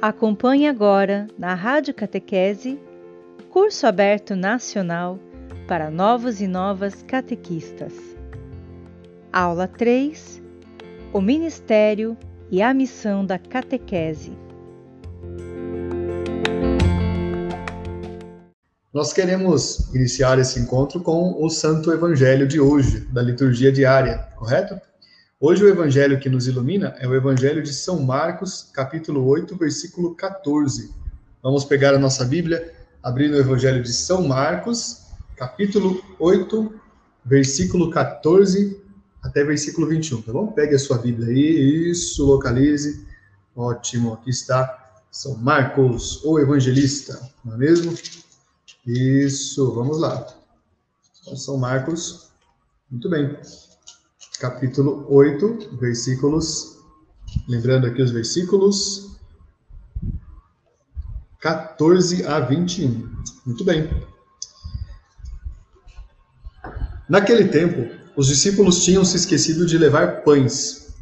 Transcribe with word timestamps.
Acompanhe 0.00 0.68
agora 0.68 1.26
na 1.36 1.54
Rádio 1.54 1.92
Catequese, 1.92 2.80
curso 3.50 3.84
aberto 3.84 4.36
nacional 4.36 5.18
para 5.66 5.90
novos 5.90 6.40
e 6.40 6.46
novas 6.46 7.02
catequistas. 7.02 7.92
Aula 9.32 9.66
3: 9.66 10.40
O 11.12 11.20
Ministério 11.20 12.16
e 12.48 12.62
a 12.62 12.72
Missão 12.72 13.26
da 13.26 13.40
Catequese. 13.40 14.38
Nós 18.94 19.12
queremos 19.12 19.92
iniciar 19.92 20.38
esse 20.38 20.60
encontro 20.60 21.00
com 21.00 21.44
o 21.44 21.50
Santo 21.50 21.92
Evangelho 21.92 22.46
de 22.46 22.60
hoje, 22.60 23.00
da 23.12 23.20
liturgia 23.20 23.72
diária, 23.72 24.28
correto? 24.36 24.80
Hoje 25.40 25.62
o 25.62 25.68
evangelho 25.68 26.18
que 26.18 26.28
nos 26.28 26.48
ilumina 26.48 26.96
é 26.98 27.06
o 27.06 27.14
evangelho 27.14 27.62
de 27.62 27.72
São 27.72 28.02
Marcos, 28.02 28.68
capítulo 28.74 29.24
8, 29.24 29.54
versículo 29.56 30.16
14. 30.16 30.92
Vamos 31.40 31.64
pegar 31.64 31.94
a 31.94 31.98
nossa 31.98 32.24
Bíblia, 32.24 32.74
abrindo 33.00 33.34
o 33.34 33.38
evangelho 33.38 33.80
de 33.80 33.92
São 33.92 34.26
Marcos, 34.26 35.06
capítulo 35.36 36.02
8, 36.18 36.80
versículo 37.24 37.88
14 37.88 38.82
até 39.22 39.44
versículo 39.44 39.86
21, 39.86 40.22
tá 40.22 40.32
bom? 40.32 40.48
Pegue 40.48 40.74
a 40.74 40.78
sua 40.78 40.98
Bíblia 40.98 41.28
aí, 41.28 41.88
isso, 41.88 42.26
localize. 42.26 43.06
Ótimo, 43.54 44.14
aqui 44.14 44.30
está 44.30 45.00
São 45.08 45.36
Marcos, 45.36 46.20
o 46.24 46.40
evangelista, 46.40 47.16
não 47.44 47.54
é 47.54 47.58
mesmo? 47.58 47.96
Isso, 48.84 49.72
vamos 49.72 50.00
lá. 50.00 50.26
São 51.36 51.56
Marcos, 51.56 52.32
muito 52.90 53.08
bem 53.08 53.38
capítulo 54.38 55.04
8, 55.08 55.76
versículos. 55.80 56.78
Lembrando 57.48 57.86
aqui 57.86 58.00
os 58.00 58.10
versículos 58.10 59.18
14 61.40 62.24
a 62.24 62.40
21. 62.40 63.10
Muito 63.44 63.64
bem. 63.64 63.90
Naquele 67.08 67.48
tempo, 67.48 67.90
os 68.16 68.28
discípulos 68.28 68.84
tinham 68.84 69.04
se 69.04 69.16
esquecido 69.16 69.66
de 69.66 69.76
levar 69.76 70.22
pães. 70.22 70.94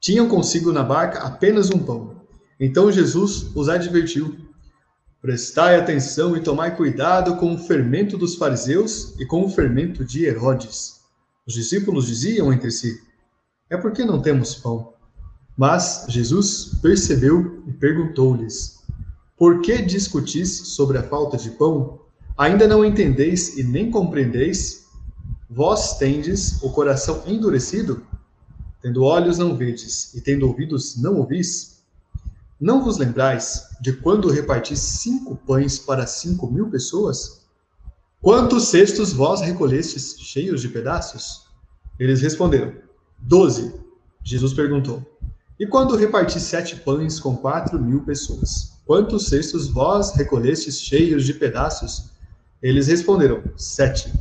Tinham 0.00 0.28
consigo 0.28 0.72
na 0.72 0.82
barca 0.82 1.20
apenas 1.20 1.70
um 1.70 1.78
pão. 1.78 2.22
Então 2.58 2.90
Jesus 2.90 3.54
os 3.54 3.68
advertiu: 3.68 4.36
Prestai 5.20 5.76
atenção 5.76 6.36
e 6.36 6.40
tomai 6.40 6.74
cuidado 6.74 7.36
com 7.36 7.54
o 7.54 7.58
fermento 7.58 8.16
dos 8.16 8.34
fariseus 8.34 9.14
e 9.20 9.26
com 9.26 9.44
o 9.44 9.50
fermento 9.50 10.04
de 10.04 10.24
Herodes 10.24 11.01
os 11.46 11.54
discípulos 11.54 12.06
diziam 12.06 12.52
entre 12.52 12.70
si: 12.70 13.00
É 13.68 13.76
porque 13.76 14.04
não 14.04 14.22
temos 14.22 14.54
pão. 14.54 14.92
Mas 15.56 16.06
Jesus 16.08 16.72
percebeu 16.80 17.62
e 17.66 17.72
perguntou-lhes: 17.72 18.82
Por 19.36 19.60
que 19.60 19.82
discutis 19.82 20.68
sobre 20.68 20.98
a 20.98 21.02
falta 21.02 21.36
de 21.36 21.50
pão? 21.50 22.00
Ainda 22.36 22.66
não 22.66 22.84
entendeis 22.84 23.56
e 23.58 23.62
nem 23.62 23.90
compreendeis? 23.90 24.86
Vós 25.50 25.98
tendes 25.98 26.62
o 26.62 26.70
coração 26.70 27.22
endurecido? 27.26 28.06
Tendo 28.80 29.04
olhos 29.04 29.36
não 29.38 29.56
vedes 29.56 30.14
e 30.14 30.20
tendo 30.20 30.46
ouvidos 30.46 30.96
não 30.96 31.18
ouvis? 31.18 31.82
Não 32.58 32.82
vos 32.82 32.96
lembrais 32.96 33.64
de 33.80 33.92
quando 33.92 34.30
reparti 34.30 34.76
cinco 34.76 35.36
pães 35.36 35.78
para 35.78 36.06
cinco 36.06 36.50
mil 36.50 36.70
pessoas? 36.70 37.41
Quantos 38.22 38.68
cestos 38.68 39.12
vós 39.12 39.40
recolhestes 39.40 40.14
cheios 40.20 40.60
de 40.62 40.68
pedaços? 40.68 41.42
Eles 41.98 42.20
responderam: 42.20 42.72
Doze. 43.18 43.74
Jesus 44.22 44.54
perguntou: 44.54 45.02
E 45.58 45.66
quando 45.66 45.96
reparti 45.96 46.38
sete 46.38 46.76
pães 46.76 47.18
com 47.18 47.36
quatro 47.36 47.82
mil 47.82 48.04
pessoas? 48.04 48.80
Quantos 48.86 49.26
cestos 49.26 49.66
vós 49.66 50.14
recolhestes 50.14 50.80
cheios 50.80 51.24
de 51.24 51.34
pedaços? 51.34 52.12
Eles 52.62 52.86
responderam: 52.86 53.42
Sete. 53.56 54.12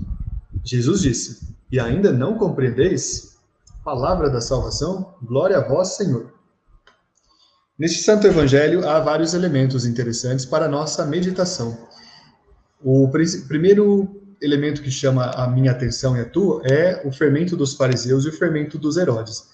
Jesus 0.63 1.01
disse: 1.03 1.55
E 1.71 1.79
ainda 1.79 2.11
não 2.11 2.39
compreendeis? 2.39 3.37
Palavra 3.85 4.31
da 4.31 4.41
salvação, 4.41 5.13
glória 5.21 5.59
a 5.59 5.67
vós, 5.67 5.89
Senhor. 5.89 6.33
Neste 7.77 8.01
Santo 8.01 8.25
Evangelho 8.25 8.87
há 8.89 8.99
vários 8.99 9.35
elementos 9.35 9.85
interessantes 9.85 10.43
para 10.43 10.65
a 10.65 10.69
nossa 10.69 11.05
meditação. 11.05 11.77
O 12.83 13.09
primeiro 13.47 14.21
elemento 14.41 14.81
que 14.81 14.89
chama 14.89 15.25
a 15.31 15.47
minha 15.47 15.71
atenção 15.71 16.17
e 16.17 16.21
a 16.21 16.25
tua 16.25 16.61
é 16.65 17.01
o 17.05 17.11
fermento 17.11 17.55
dos 17.55 17.75
fariseus 17.75 18.25
e 18.25 18.29
o 18.29 18.33
fermento 18.33 18.77
dos 18.77 18.97
Herodes. 18.97 19.49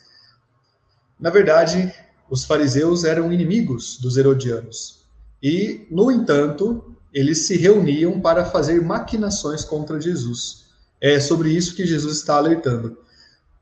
Na 1.20 1.30
verdade, 1.30 1.94
os 2.30 2.46
fariseus 2.46 3.04
eram 3.04 3.32
inimigos 3.32 3.98
dos 4.00 4.18
herodianos. 4.18 5.06
E, 5.44 5.86
no 5.92 6.12
entanto, 6.12 6.96
eles 7.14 7.40
se 7.40 7.58
reuniam 7.58 8.20
para 8.20 8.46
fazer 8.46 8.82
maquinações 8.82 9.64
contra 9.64 10.00
Jesus. 10.00 10.68
É 11.02 11.20
sobre 11.20 11.50
isso 11.50 11.76
que 11.76 11.86
Jesus 11.86 12.18
está 12.18 12.38
alertando. 12.38 12.98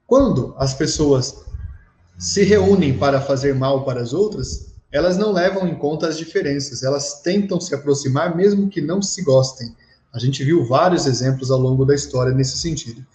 Quando 0.05 0.53
as 0.57 0.73
pessoas 0.73 1.43
se 2.17 2.43
reúnem 2.43 2.97
para 2.97 3.19
fazer 3.19 3.55
mal 3.55 3.83
para 3.83 4.01
as 4.01 4.13
outras, 4.13 4.74
elas 4.95 5.17
não 5.17 5.33
levam 5.33 5.67
em 5.67 5.75
conta 5.75 6.07
as 6.07 6.17
diferenças, 6.17 6.81
elas 6.81 7.21
tentam 7.21 7.59
se 7.59 7.75
aproximar 7.75 8.33
mesmo 8.33 8.69
que 8.69 8.79
não 8.79 9.01
se 9.01 9.21
gostem. 9.23 9.75
A 10.13 10.17
gente 10.17 10.41
viu 10.41 10.65
vários 10.65 11.05
exemplos 11.05 11.51
ao 11.51 11.59
longo 11.59 11.83
da 11.83 11.93
história 11.93 12.31
nesse 12.31 12.57
sentido. 12.57 13.05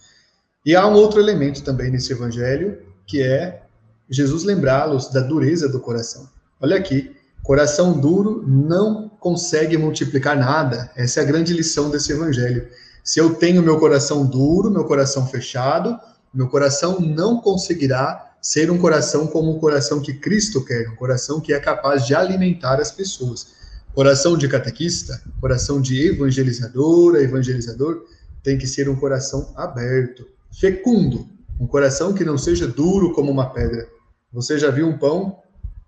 E 0.63 0.77
há 0.77 0.87
um 0.87 0.93
outro 0.93 1.19
elemento 1.19 1.63
também 1.63 1.91
nesse 1.91 2.13
evangelho, 2.13 2.83
que 3.07 3.23
é 3.23 3.63
Jesus 4.11 4.45
lembrá-los 4.45 5.09
da 5.09 5.21
dureza 5.21 5.71
do 5.71 5.81
coração. 5.81 6.29
Olha 6.61 6.77
aqui, 6.77 7.17
coração 7.43 7.99
duro 7.99 8.45
não 8.47 9.09
consegue 9.19 9.79
multiplicar 9.79 10.37
nada. 10.37 10.91
Essa 10.95 11.21
é 11.21 11.23
a 11.23 11.27
grande 11.27 11.55
lição 11.55 11.89
desse 11.89 12.13
evangelho. 12.13 12.69
Se 13.03 13.19
eu 13.19 13.37
tenho 13.37 13.63
meu 13.63 13.79
coração 13.79 14.27
duro, 14.27 14.71
meu 14.71 14.85
coração 14.85 15.27
fechado, 15.27 15.99
meu 16.35 16.49
coração 16.49 17.01
não 17.01 17.41
conseguirá 17.41 18.30
ser 18.41 18.71
um 18.71 18.79
coração 18.79 19.27
como 19.27 19.53
o 19.53 19.61
coração 19.61 20.01
que 20.01 20.15
Cristo 20.15 20.65
quer, 20.65 20.89
um 20.89 20.97
coração 20.97 21.41
que 21.41 21.53
é 21.53 21.61
capaz 21.61 22.07
de 22.07 22.15
alimentar 22.15 22.81
as 22.81 22.91
pessoas. 22.91 23.49
Coração 23.95 24.37
de 24.37 24.49
catequista, 24.49 25.21
coração 25.41 25.81
de 25.81 26.07
evangelizadora, 26.07 27.23
evangelizador, 27.23 28.05
tem 28.43 28.57
que 28.57 28.67
ser 28.67 28.89
um 28.89 28.97
coração 28.97 29.53
aberto, 29.57 30.27
fecundo, 30.53 31.29
um 31.59 31.67
coração 31.67 32.15
que 32.15 32.25
não 32.25 32.39
seja 32.39 32.67
duro 32.67 33.13
como 33.13 33.31
uma 33.31 33.51
pedra. 33.51 33.87
Você 34.33 34.59
já 34.59 34.71
viu 34.71 34.89
um 34.89 34.97
pão 34.97 35.39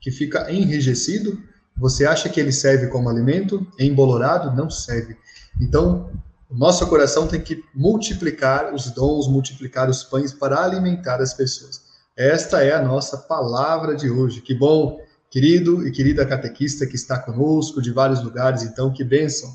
que 0.00 0.10
fica 0.10 0.50
enrijecido? 0.52 1.40
Você 1.76 2.04
acha 2.04 2.28
que 2.28 2.40
ele 2.40 2.52
serve 2.52 2.88
como 2.88 3.08
alimento? 3.08 3.66
Embolorado? 3.78 4.54
Não 4.54 4.68
serve. 4.68 5.16
Então, 5.60 6.10
o 6.50 6.54
nosso 6.54 6.86
coração 6.88 7.26
tem 7.26 7.40
que 7.40 7.64
multiplicar 7.74 8.74
os 8.74 8.90
dons, 8.90 9.26
multiplicar 9.28 9.88
os 9.88 10.02
pães 10.02 10.34
para 10.34 10.62
alimentar 10.62 11.20
as 11.22 11.32
pessoas. 11.32 11.91
Esta 12.22 12.62
é 12.62 12.72
a 12.72 12.80
nossa 12.80 13.18
palavra 13.18 13.96
de 13.96 14.08
hoje. 14.08 14.40
Que 14.40 14.54
bom, 14.54 15.00
querido 15.28 15.84
e 15.84 15.90
querida 15.90 16.24
catequista 16.24 16.86
que 16.86 16.94
está 16.94 17.18
conosco 17.18 17.82
de 17.82 17.90
vários 17.90 18.22
lugares, 18.22 18.62
então, 18.62 18.92
que 18.92 19.02
bênção. 19.02 19.52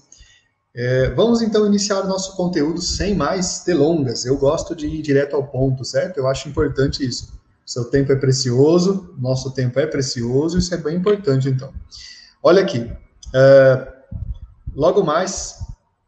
É, 0.75 1.09
vamos 1.11 1.41
então 1.41 1.66
iniciar 1.66 2.01
o 2.01 2.07
nosso 2.09 2.35
conteúdo 2.35 2.81
sem 2.81 3.16
mais 3.16 3.63
delongas. 3.66 4.25
Eu 4.25 4.38
gosto 4.38 4.75
de 4.75 4.85
ir 4.85 5.01
direto 5.01 5.38
ao 5.38 5.47
ponto, 5.47 5.85
certo? 5.85 6.17
Eu 6.17 6.27
acho 6.27 6.50
importante 6.50 7.07
isso. 7.07 7.39
Seu 7.66 7.85
tempo 7.85 8.11
é 8.11 8.17
precioso, 8.17 9.16
nosso 9.17 9.51
tempo 9.51 9.79
é 9.79 9.88
precioso, 9.88 10.57
isso 10.57 10.73
é 10.73 10.77
bem 10.77 10.97
importante, 10.97 11.47
então. 11.47 11.73
Olha 12.44 12.61
aqui, 12.61 12.91
é, 13.33 13.94
logo 14.75 15.03
mais, 15.03 15.59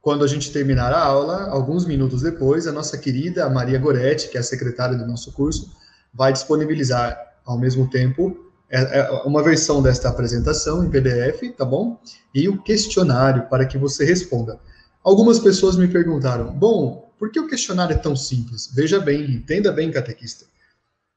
quando 0.02 0.26
a 0.26 0.28
gente 0.28 0.52
terminar 0.52 0.92
a 0.92 1.02
aula, 1.02 1.50
alguns 1.52 1.86
minutos 1.86 2.22
depois, 2.22 2.68
a 2.68 2.72
nossa 2.74 2.98
querida 2.98 3.50
Maria 3.50 3.80
Goretti, 3.80 4.28
que 4.28 4.36
é 4.36 4.42
a 4.42 4.44
secretária 4.44 4.98
do 4.98 5.08
nosso 5.08 5.32
curso, 5.32 5.80
vai 6.14 6.34
disponibilizar 6.34 7.18
ao 7.46 7.58
mesmo 7.58 7.90
tempo 7.90 8.50
é, 8.70 9.00
é 9.00 9.12
uma 9.26 9.42
versão 9.42 9.82
desta 9.82 10.10
apresentação 10.10 10.84
em 10.84 10.90
PDF, 10.90 11.56
tá 11.58 11.66
bom? 11.66 12.00
E 12.34 12.48
o 12.48 12.62
questionário 12.62 13.48
para 13.50 13.66
que 13.66 13.78
você 13.78 14.06
responda. 14.06 14.60
Algumas 15.04 15.40
pessoas 15.40 15.76
me 15.76 15.88
perguntaram: 15.88 16.54
bom, 16.54 17.12
por 17.18 17.32
que 17.32 17.40
o 17.40 17.48
questionário 17.48 17.96
é 17.96 17.98
tão 17.98 18.16
simples? 18.16 18.70
Veja 18.74 19.00
bem, 19.00 19.24
entenda 19.32 19.72
bem, 19.72 19.92
catequista. 19.92 20.46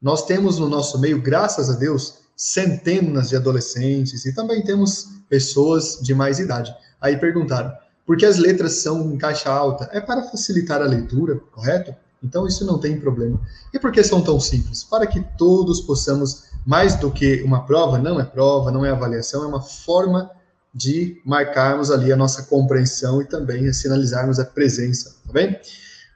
Nós 0.00 0.24
temos 0.24 0.58
no 0.58 0.68
nosso 0.68 0.98
meio, 0.98 1.20
graças 1.20 1.68
a 1.68 1.74
Deus, 1.74 2.22
centenas 2.34 3.28
de 3.28 3.36
adolescentes 3.36 4.24
e 4.24 4.34
também 4.34 4.64
temos 4.64 5.08
pessoas 5.28 5.98
de 6.02 6.14
mais 6.14 6.38
idade. 6.38 6.74
Aí 7.00 7.18
perguntaram: 7.18 7.72
por 8.06 8.16
que 8.16 8.24
as 8.24 8.38
letras 8.38 8.76
são 8.76 9.12
em 9.12 9.18
caixa 9.18 9.50
alta? 9.50 9.90
É 9.92 10.00
para 10.00 10.22
facilitar 10.22 10.80
a 10.80 10.86
leitura, 10.86 11.36
correto? 11.52 11.94
Então 12.22 12.46
isso 12.46 12.64
não 12.64 12.78
tem 12.78 12.98
problema. 13.00 13.40
E 13.72 13.78
por 13.78 13.90
que 13.90 14.02
são 14.02 14.22
tão 14.22 14.38
simples? 14.38 14.84
Para 14.84 15.06
que 15.06 15.20
todos 15.36 15.80
possamos, 15.80 16.44
mais 16.64 16.94
do 16.94 17.10
que 17.10 17.42
uma 17.42 17.66
prova, 17.66 17.98
não 17.98 18.20
é 18.20 18.24
prova, 18.24 18.70
não 18.70 18.84
é 18.84 18.90
avaliação, 18.90 19.42
é 19.42 19.46
uma 19.46 19.60
forma 19.60 20.30
de 20.74 21.20
marcarmos 21.24 21.90
ali 21.90 22.12
a 22.12 22.16
nossa 22.16 22.44
compreensão 22.44 23.20
e 23.20 23.26
também 23.26 23.70
sinalizarmos 23.72 24.38
a 24.38 24.44
presença, 24.44 25.16
tá 25.26 25.32
bem? 25.32 25.58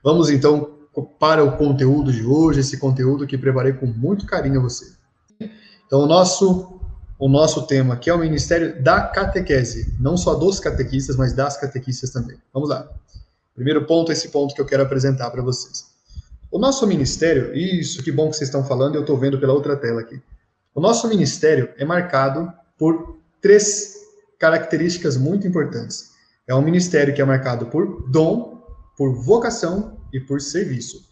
Vamos 0.02 0.30
então 0.30 0.76
para 1.18 1.44
o 1.44 1.56
conteúdo 1.56 2.10
de 2.10 2.24
hoje, 2.24 2.60
esse 2.60 2.78
conteúdo 2.78 3.26
que 3.26 3.36
preparei 3.36 3.74
com 3.74 3.86
muito 3.86 4.24
carinho 4.24 4.60
a 4.60 4.62
você. 4.62 4.92
Então, 5.86 6.00
o 6.00 6.06
nosso 6.06 6.72
o 7.18 7.28
nosso 7.28 7.66
tema, 7.66 7.96
que 7.96 8.10
é 8.10 8.14
o 8.14 8.18
Ministério 8.18 8.82
da 8.82 9.00
Catequese, 9.00 9.94
não 9.98 10.18
só 10.18 10.34
dos 10.34 10.60
catequistas, 10.60 11.16
mas 11.16 11.32
das 11.32 11.56
catequistas 11.56 12.10
também. 12.10 12.36
Vamos 12.52 12.68
lá. 12.68 12.86
Primeiro 13.54 13.86
ponto, 13.86 14.12
esse 14.12 14.28
ponto 14.28 14.54
que 14.54 14.60
eu 14.60 14.66
quero 14.66 14.82
apresentar 14.82 15.30
para 15.30 15.40
vocês. 15.40 15.95
O 16.50 16.58
nosso 16.58 16.86
ministério, 16.86 17.54
isso, 17.54 18.02
que 18.02 18.12
bom 18.12 18.30
que 18.30 18.36
vocês 18.36 18.48
estão 18.48 18.64
falando, 18.64 18.94
eu 18.94 19.00
estou 19.00 19.18
vendo 19.18 19.38
pela 19.38 19.52
outra 19.52 19.76
tela 19.76 20.00
aqui. 20.00 20.20
O 20.74 20.80
nosso 20.80 21.08
ministério 21.08 21.70
é 21.76 21.84
marcado 21.84 22.52
por 22.78 23.18
três 23.40 23.94
características 24.38 25.16
muito 25.16 25.46
importantes. 25.46 26.10
É 26.46 26.54
um 26.54 26.62
ministério 26.62 27.14
que 27.14 27.20
é 27.20 27.24
marcado 27.24 27.66
por 27.66 28.08
dom, 28.08 28.62
por 28.96 29.14
vocação 29.14 29.98
e 30.12 30.20
por 30.20 30.40
serviço. 30.40 31.04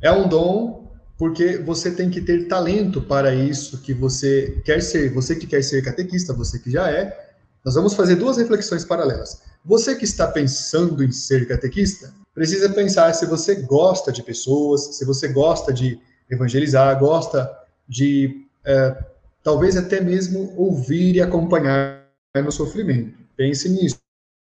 É 0.00 0.12
um 0.12 0.28
dom 0.28 0.86
porque 1.18 1.56
você 1.56 1.90
tem 1.90 2.10
que 2.10 2.20
ter 2.20 2.46
talento 2.46 3.00
para 3.00 3.34
isso 3.34 3.80
que 3.80 3.94
você 3.94 4.60
quer 4.64 4.82
ser. 4.82 5.12
Você 5.14 5.34
que 5.34 5.46
quer 5.46 5.62
ser 5.62 5.82
catequista, 5.82 6.32
você 6.32 6.58
que 6.58 6.70
já 6.70 6.90
é. 6.90 7.26
Nós 7.64 7.74
vamos 7.74 7.94
fazer 7.94 8.16
duas 8.16 8.36
reflexões 8.36 8.84
paralelas. 8.84 9.42
Você 9.64 9.96
que 9.96 10.04
está 10.04 10.28
pensando 10.28 11.02
em 11.02 11.10
ser 11.10 11.48
catequista, 11.48 12.12
precisa 12.36 12.68
pensar 12.68 13.12
se 13.14 13.24
você 13.24 13.54
gosta 13.54 14.12
de 14.12 14.22
pessoas, 14.22 14.98
se 14.98 15.06
você 15.06 15.26
gosta 15.26 15.72
de 15.72 15.98
evangelizar, 16.30 16.98
gosta 16.98 17.50
de 17.88 18.46
é, 18.62 19.04
talvez 19.42 19.74
até 19.74 20.02
mesmo 20.02 20.52
ouvir 20.54 21.16
e 21.16 21.22
acompanhar 21.22 22.04
no 22.36 22.52
sofrimento. 22.52 23.18
Pense 23.34 23.70
nisso. 23.70 23.96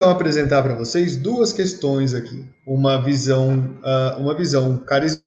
Vou 0.01 0.09
apresentar 0.09 0.63
para 0.63 0.73
vocês 0.73 1.15
duas 1.15 1.53
questões 1.53 2.15
aqui. 2.15 2.43
Uma 2.65 2.99
visão, 3.03 3.77
uh, 3.83 4.19
uma 4.19 4.35
visão 4.35 4.79
carismática 4.79 5.21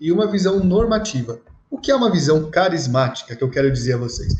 e 0.00 0.10
uma 0.10 0.26
visão 0.26 0.64
normativa. 0.64 1.38
O 1.70 1.76
que 1.76 1.90
é 1.90 1.94
uma 1.94 2.10
visão 2.10 2.50
carismática 2.50 3.36
que 3.36 3.44
eu 3.44 3.50
quero 3.50 3.70
dizer 3.70 3.92
a 3.92 3.98
vocês? 3.98 4.34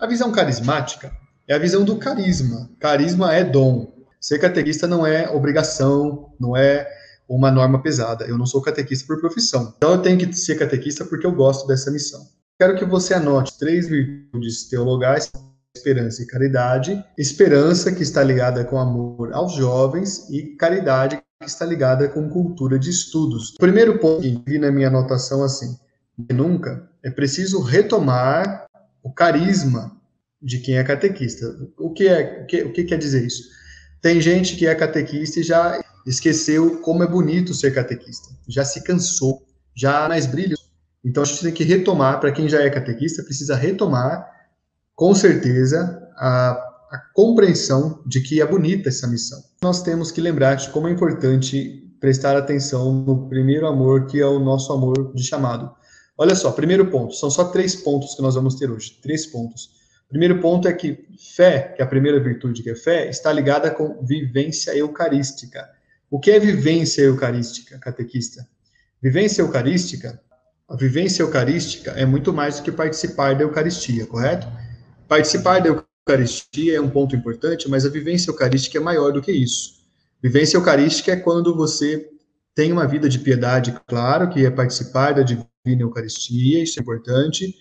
A 0.00 0.06
visão 0.06 0.32
carismática 0.32 1.16
é 1.46 1.54
a 1.54 1.58
visão 1.58 1.84
do 1.84 1.96
carisma. 1.96 2.68
Carisma 2.80 3.32
é 3.32 3.44
dom. 3.44 3.93
Ser 4.24 4.38
catequista 4.38 4.86
não 4.86 5.06
é 5.06 5.28
obrigação, 5.28 6.32
não 6.40 6.56
é 6.56 6.88
uma 7.28 7.50
norma 7.50 7.82
pesada. 7.82 8.24
Eu 8.24 8.38
não 8.38 8.46
sou 8.46 8.62
catequista 8.62 9.06
por 9.06 9.20
profissão. 9.20 9.74
Então 9.76 9.92
eu 9.92 10.00
tenho 10.00 10.16
que 10.16 10.32
ser 10.32 10.54
catequista 10.54 11.04
porque 11.04 11.26
eu 11.26 11.34
gosto 11.34 11.66
dessa 11.66 11.90
missão. 11.90 12.26
Quero 12.58 12.74
que 12.74 12.86
você 12.86 13.12
anote 13.12 13.58
três 13.58 13.86
virtudes 13.86 14.66
teologais 14.66 15.30
esperança 15.76 16.22
e 16.22 16.26
caridade. 16.26 17.04
Esperança, 17.18 17.92
que 17.92 18.02
está 18.02 18.22
ligada 18.22 18.64
com 18.64 18.78
amor 18.78 19.30
aos 19.34 19.52
jovens, 19.52 20.26
e 20.30 20.56
caridade, 20.56 21.20
que 21.42 21.46
está 21.46 21.66
ligada 21.66 22.08
com 22.08 22.30
cultura 22.30 22.78
de 22.78 22.88
estudos. 22.88 23.50
O 23.50 23.58
primeiro 23.58 23.98
ponto 23.98 24.22
que 24.22 24.42
vi 24.46 24.58
na 24.58 24.70
minha 24.70 24.88
anotação 24.88 25.44
assim: 25.44 25.76
nunca 26.32 26.88
é 27.02 27.10
preciso 27.10 27.60
retomar 27.60 28.64
o 29.02 29.12
carisma 29.12 29.94
de 30.40 30.60
quem 30.60 30.78
é 30.78 30.84
catequista. 30.84 31.54
O 31.76 31.92
que 31.92 32.08
é 32.08 32.40
o 32.42 32.46
que, 32.46 32.62
o 32.62 32.72
que 32.72 32.84
quer 32.84 32.96
dizer 32.96 33.26
isso? 33.26 33.52
Tem 34.04 34.20
gente 34.20 34.56
que 34.56 34.66
é 34.66 34.74
catequista 34.74 35.40
e 35.40 35.42
já 35.42 35.82
esqueceu 36.06 36.78
como 36.82 37.02
é 37.02 37.06
bonito 37.06 37.54
ser 37.54 37.72
catequista, 37.72 38.28
já 38.46 38.62
se 38.62 38.84
cansou, 38.84 39.46
já 39.74 40.06
mais 40.06 40.26
brilho. 40.26 40.58
Então 41.02 41.22
a 41.22 41.26
gente 41.26 41.40
tem 41.40 41.54
que 41.54 41.64
retomar, 41.64 42.20
para 42.20 42.30
quem 42.30 42.46
já 42.46 42.60
é 42.60 42.68
catequista, 42.68 43.22
precisa 43.22 43.56
retomar 43.56 44.30
com 44.94 45.14
certeza, 45.14 46.06
a, 46.18 46.50
a 46.90 46.98
compreensão 47.14 48.02
de 48.04 48.20
que 48.20 48.42
é 48.42 48.46
bonita 48.46 48.90
essa 48.90 49.06
missão. 49.06 49.42
Nós 49.62 49.82
temos 49.82 50.12
que 50.12 50.20
lembrar 50.20 50.56
de 50.56 50.68
como 50.68 50.86
é 50.86 50.90
importante 50.90 51.90
prestar 51.98 52.36
atenção 52.36 52.92
no 52.92 53.26
primeiro 53.26 53.66
amor, 53.66 54.04
que 54.04 54.20
é 54.20 54.26
o 54.26 54.38
nosso 54.38 54.70
amor 54.70 55.14
de 55.14 55.24
chamado. 55.24 55.74
Olha 56.18 56.34
só, 56.34 56.52
primeiro 56.52 56.90
ponto, 56.90 57.14
são 57.14 57.30
só 57.30 57.44
três 57.44 57.74
pontos 57.74 58.14
que 58.14 58.20
nós 58.20 58.34
vamos 58.34 58.56
ter 58.56 58.70
hoje, 58.70 58.98
três 59.02 59.24
pontos. 59.24 59.70
Primeiro 60.08 60.40
ponto 60.40 60.68
é 60.68 60.72
que 60.72 61.06
fé, 61.34 61.72
que 61.74 61.82
é 61.82 61.84
a 61.84 61.88
primeira 61.88 62.20
virtude 62.20 62.62
que 62.62 62.70
é 62.70 62.74
fé, 62.74 63.08
está 63.08 63.32
ligada 63.32 63.70
com 63.70 64.04
vivência 64.04 64.76
eucarística. 64.76 65.68
O 66.10 66.20
que 66.20 66.30
é 66.30 66.38
vivência 66.38 67.02
eucarística, 67.02 67.78
catequista? 67.78 68.46
Vivência 69.02 69.42
eucarística, 69.42 70.20
a 70.68 70.76
vivência 70.76 71.22
eucarística 71.22 71.90
é 71.90 72.06
muito 72.06 72.32
mais 72.32 72.56
do 72.56 72.62
que 72.62 72.72
participar 72.72 73.34
da 73.34 73.42
Eucaristia, 73.42 74.06
correto? 74.06 74.46
Participar 75.06 75.60
da 75.60 75.68
Eucaristia 75.68 76.76
é 76.76 76.80
um 76.80 76.88
ponto 76.88 77.14
importante, 77.14 77.68
mas 77.68 77.84
a 77.84 77.90
vivência 77.90 78.30
eucarística 78.30 78.78
é 78.78 78.80
maior 78.80 79.12
do 79.12 79.20
que 79.20 79.30
isso. 79.30 79.74
Vivência 80.22 80.56
eucarística 80.56 81.12
é 81.12 81.16
quando 81.16 81.54
você 81.54 82.08
tem 82.54 82.72
uma 82.72 82.86
vida 82.86 83.08
de 83.08 83.18
piedade, 83.18 83.78
claro, 83.86 84.30
que 84.30 84.46
é 84.46 84.50
participar 84.50 85.12
da 85.12 85.22
Divina 85.22 85.82
Eucaristia, 85.82 86.62
isso 86.62 86.78
é 86.78 86.82
importante, 86.82 87.54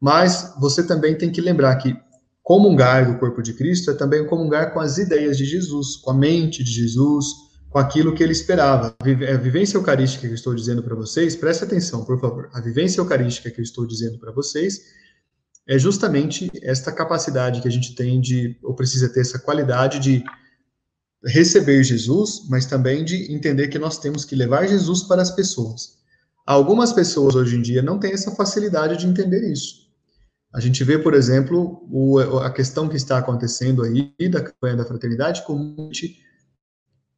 mas 0.00 0.54
você 0.60 0.82
também 0.82 1.16
tem 1.16 1.30
que 1.30 1.40
lembrar 1.40 1.76
que 1.76 1.96
comungar 2.42 3.10
do 3.10 3.18
corpo 3.18 3.42
de 3.42 3.54
Cristo 3.54 3.90
é 3.90 3.94
também 3.94 4.26
comungar 4.26 4.72
com 4.72 4.80
as 4.80 4.98
ideias 4.98 5.38
de 5.38 5.44
Jesus, 5.44 5.96
com 5.96 6.10
a 6.10 6.14
mente 6.14 6.62
de 6.62 6.70
Jesus, 6.70 7.26
com 7.70 7.78
aquilo 7.78 8.14
que 8.14 8.22
ele 8.22 8.32
esperava. 8.32 8.94
A 9.00 9.36
vivência 9.36 9.76
eucarística 9.76 10.26
que 10.26 10.32
eu 10.32 10.34
estou 10.34 10.54
dizendo 10.54 10.82
para 10.82 10.94
vocês, 10.94 11.34
preste 11.34 11.64
atenção, 11.64 12.04
por 12.04 12.20
favor. 12.20 12.50
A 12.52 12.60
vivência 12.60 13.00
eucarística 13.00 13.50
que 13.50 13.60
eu 13.60 13.64
estou 13.64 13.86
dizendo 13.86 14.18
para 14.18 14.30
vocês 14.30 14.80
é 15.66 15.78
justamente 15.78 16.50
esta 16.62 16.92
capacidade 16.92 17.62
que 17.62 17.66
a 17.66 17.70
gente 17.70 17.94
tem 17.94 18.20
de, 18.20 18.56
ou 18.62 18.74
precisa 18.74 19.08
ter 19.08 19.20
essa 19.20 19.38
qualidade 19.38 19.98
de 19.98 20.22
receber 21.24 21.82
Jesus, 21.82 22.46
mas 22.48 22.66
também 22.66 23.04
de 23.04 23.32
entender 23.32 23.68
que 23.68 23.78
nós 23.78 23.98
temos 23.98 24.24
que 24.24 24.36
levar 24.36 24.68
Jesus 24.68 25.02
para 25.02 25.22
as 25.22 25.30
pessoas. 25.30 25.94
Algumas 26.46 26.92
pessoas 26.92 27.34
hoje 27.34 27.56
em 27.56 27.62
dia 27.62 27.82
não 27.82 27.98
têm 27.98 28.12
essa 28.12 28.30
facilidade 28.32 28.98
de 28.98 29.06
entender 29.06 29.50
isso. 29.50 29.83
A 30.54 30.60
gente 30.60 30.84
vê, 30.84 30.98
por 30.98 31.14
exemplo, 31.14 31.84
o, 31.90 32.18
a 32.38 32.50
questão 32.50 32.88
que 32.88 32.96
está 32.96 33.18
acontecendo 33.18 33.82
aí 33.82 34.14
da 34.30 34.40
campanha 34.40 34.76
da 34.76 34.84
fraternidade 34.84 35.44
com 35.44 35.90
gente 35.92 36.22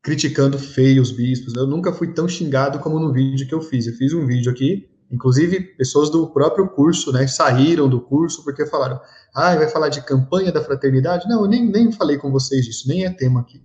criticando 0.03 0.59
feio 0.59 1.03
os 1.03 1.11
bispos. 1.11 1.55
Eu 1.55 1.67
nunca 1.67 1.93
fui 1.93 2.15
tão 2.15 2.29
xingado 2.29 2.79
como 2.79 2.99
no 2.99 3.13
vídeo 3.13 3.47
que 3.47 3.55
eu 3.55 3.61
fiz. 3.61 3.87
Eu 3.87 3.95
fiz 3.95 4.13
um 4.13 4.25
vídeo 4.25 4.51
aqui 4.51 4.89
Inclusive, 5.11 5.61
pessoas 5.77 6.11
do 6.11 6.29
próprio 6.29 6.69
curso, 6.69 7.13
né, 7.13 7.27
saíram 7.27 7.89
do 7.89 8.01
curso 8.01 8.43
porque 8.43 8.67
falaram, 8.67 9.01
ah, 9.35 9.55
vai 9.55 9.69
falar 9.69 9.89
de 9.89 10.03
campanha 10.03 10.51
da 10.51 10.63
fraternidade? 10.63 11.29
Não, 11.29 11.43
eu 11.43 11.49
nem, 11.49 11.65
nem 11.65 11.93
falei 11.93 12.19
com 12.19 12.31
vocês 12.31 12.65
disso, 12.65 12.89
nem 12.89 13.05
é 13.05 13.11
tema 13.11 13.41
aqui. 13.41 13.65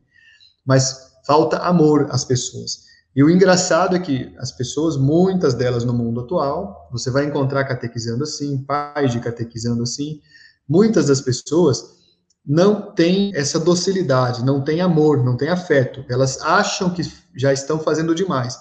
Mas 0.65 1.13
falta 1.25 1.57
amor 1.57 2.07
às 2.11 2.23
pessoas. 2.23 2.90
E 3.15 3.23
o 3.23 3.29
engraçado 3.29 3.95
é 3.95 3.99
que 3.99 4.33
as 4.37 4.51
pessoas, 4.51 4.95
muitas 4.95 5.53
delas 5.53 5.83
no 5.83 5.93
mundo 5.93 6.21
atual, 6.21 6.87
você 6.91 7.11
vai 7.11 7.25
encontrar 7.25 7.65
catequizando 7.65 8.23
assim, 8.23 8.63
pais 8.63 9.11
de 9.11 9.19
catequizando 9.19 9.83
assim, 9.83 10.21
muitas 10.67 11.07
das 11.07 11.19
pessoas 11.19 11.99
não 12.45 12.93
têm 12.93 13.31
essa 13.35 13.59
docilidade, 13.59 14.43
não 14.43 14.63
têm 14.63 14.81
amor, 14.81 15.23
não 15.23 15.35
têm 15.35 15.49
afeto. 15.49 16.05
Elas 16.09 16.41
acham 16.41 16.89
que 16.89 17.03
já 17.35 17.51
estão 17.51 17.79
fazendo 17.79 18.15
demais. 18.15 18.57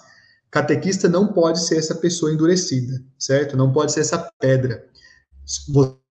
Catequista 0.51 1.09
não 1.09 1.29
pode 1.29 1.65
ser 1.65 1.79
essa 1.79 1.95
pessoa 1.95 2.33
endurecida, 2.33 3.01
certo? 3.17 3.57
Não 3.57 3.73
pode 3.73 3.93
ser 3.93 4.01
essa 4.01 4.19
pedra. 4.41 4.85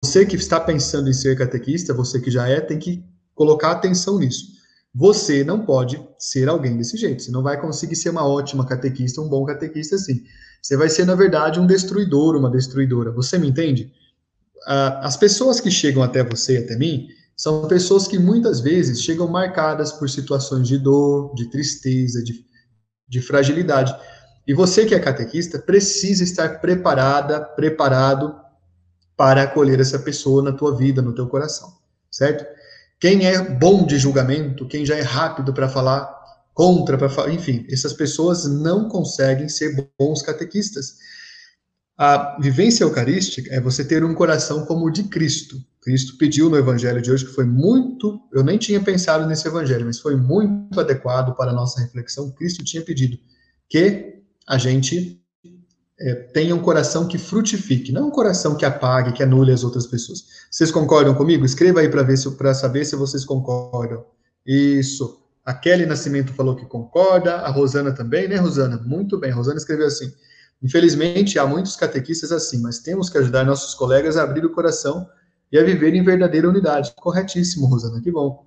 Você 0.02 0.26
que 0.26 0.36
está 0.36 0.60
pensando 0.60 1.10
em 1.10 1.14
ser 1.14 1.38
catequista, 1.38 1.94
você 1.94 2.20
que 2.20 2.30
já 2.30 2.48
é, 2.48 2.60
tem 2.60 2.78
que 2.78 3.04
colocar 3.34 3.72
atenção 3.72 4.20
nisso. 4.20 4.56
Você 4.98 5.44
não 5.44 5.66
pode 5.66 6.02
ser 6.18 6.48
alguém 6.48 6.78
desse 6.78 6.96
jeito. 6.96 7.22
Você 7.22 7.30
não 7.30 7.44
vai 7.44 7.60
conseguir 7.60 7.98
ser 7.98 8.12
uma 8.12 8.26
ótima 8.26 8.66
catequista, 8.66 9.20
um 9.20 9.28
bom 9.28 9.44
catequista 9.44 9.98
assim. 9.98 10.24
Você 10.62 10.78
vai 10.78 10.88
ser, 10.88 11.06
na 11.06 11.16
verdade, 11.16 11.60
um 11.60 11.68
destruidor, 11.68 12.38
uma 12.38 12.50
destruidora. 12.50 13.12
Você 13.12 13.38
me 13.38 13.50
entende? 13.50 13.92
As 14.66 15.18
pessoas 15.18 15.60
que 15.60 15.70
chegam 15.70 16.02
até 16.02 16.24
você, 16.24 16.58
até 16.58 16.78
mim, 16.78 17.10
são 17.36 17.68
pessoas 17.68 18.08
que 18.08 18.18
muitas 18.18 18.62
vezes 18.62 19.02
chegam 19.02 19.28
marcadas 19.28 19.92
por 19.92 20.10
situações 20.10 20.66
de 20.66 20.78
dor, 20.78 21.36
de 21.36 21.50
tristeza, 21.50 22.24
de, 22.24 22.46
de 23.06 23.22
fragilidade. 23.22 23.94
E 24.48 24.54
você 24.54 24.86
que 24.86 24.96
é 24.96 25.00
catequista 25.00 25.60
precisa 25.60 26.24
estar 26.24 26.62
preparada, 26.62 27.42
preparado 27.42 28.34
para 29.18 29.44
acolher 29.44 29.82
essa 29.82 30.00
pessoa 30.00 30.42
na 30.42 30.54
tua 30.54 30.76
vida, 30.76 31.02
no 31.02 31.14
teu 31.14 31.28
coração, 31.28 31.74
certo? 32.10 32.46
Quem 33.06 33.24
é 33.28 33.40
bom 33.40 33.86
de 33.86 34.00
julgamento, 34.00 34.68
quem 34.68 34.84
já 34.84 34.96
é 34.96 35.04
rápido 35.04 35.54
para 35.54 35.70
falar 35.70 36.12
contra, 36.56 36.98
para 36.98 37.08
falar, 37.08 37.32
enfim, 37.32 37.64
essas 37.70 37.94
pessoas 37.94 38.46
não 38.46 38.90
conseguem 38.90 39.48
ser 39.48 39.92
bons 40.00 40.24
catequistas. 40.24 40.96
A 41.96 42.36
vivência 42.42 42.84
eucarística 42.84 43.54
é 43.54 43.62
você 43.62 43.86
ter 43.86 44.04
um 44.04 44.16
coração 44.16 44.66
como 44.66 44.88
o 44.88 44.90
de 44.90 45.04
Cristo. 45.04 45.64
Cristo 45.82 46.18
pediu 46.18 46.50
no 46.50 46.58
evangelho 46.58 47.00
de 47.00 47.12
hoje 47.12 47.26
que 47.28 47.32
foi 47.32 47.46
muito, 47.46 48.20
eu 48.34 48.44
nem 48.44 48.58
tinha 48.58 48.82
pensado 48.82 49.28
nesse 49.28 49.48
evangelho, 49.48 49.86
mas 49.86 50.00
foi 50.00 50.16
muito 50.16 50.80
adequado 50.80 51.36
para 51.36 51.52
a 51.52 51.54
nossa 51.54 51.80
reflexão. 51.82 52.32
Cristo 52.32 52.64
tinha 52.64 52.82
pedido 52.82 53.20
que 53.70 54.16
a 54.48 54.58
gente 54.58 55.22
é, 56.00 56.14
tenha 56.14 56.56
um 56.56 56.62
coração 56.62 57.08
que 57.08 57.18
frutifique, 57.18 57.92
não 57.92 58.08
um 58.08 58.12
coração 58.12 58.56
que 58.56 58.66
apague, 58.66 59.14
que 59.14 59.24
anule 59.24 59.52
as 59.52 59.64
outras 59.64 59.88
pessoas. 59.88 60.26
Vocês 60.52 60.72
concordam 60.72 61.14
comigo? 61.16 61.46
Escreva 61.46 61.80
aí 61.80 61.90
para 61.90 62.54
saber 62.54 62.86
se 62.86 62.96
vocês 62.96 63.24
concordam. 63.24 64.06
Isso. 64.46 65.22
A 65.46 65.54
Kelly 65.54 65.86
Nascimento 65.86 66.34
falou 66.34 66.56
que 66.56 66.66
concorda, 66.66 67.36
a 67.36 67.50
Rosana 67.50 67.94
também, 67.94 68.28
né, 68.28 68.36
Rosana? 68.36 68.78
Muito 68.86 69.18
bem. 69.18 69.32
A 69.32 69.36
Rosana 69.36 69.58
escreveu 69.58 69.88
assim: 69.88 70.12
Infelizmente, 70.62 71.38
há 71.38 71.46
muitos 71.46 71.76
catequistas 71.76 72.32
assim, 72.32 72.60
mas 72.62 72.80
temos 72.80 73.10
que 73.10 73.18
ajudar 73.18 73.46
nossos 73.46 73.74
colegas 73.76 74.18
a 74.18 74.24
abrir 74.24 74.46
o 74.46 74.52
coração 74.52 75.08
e 75.52 75.58
a 75.58 75.64
viver 75.64 75.94
em 75.94 76.04
verdadeira 76.04 76.50
unidade. 76.50 76.94
Corretíssimo, 76.96 77.68
Rosana, 77.68 78.02
que 78.02 78.12
bom. 78.12 78.46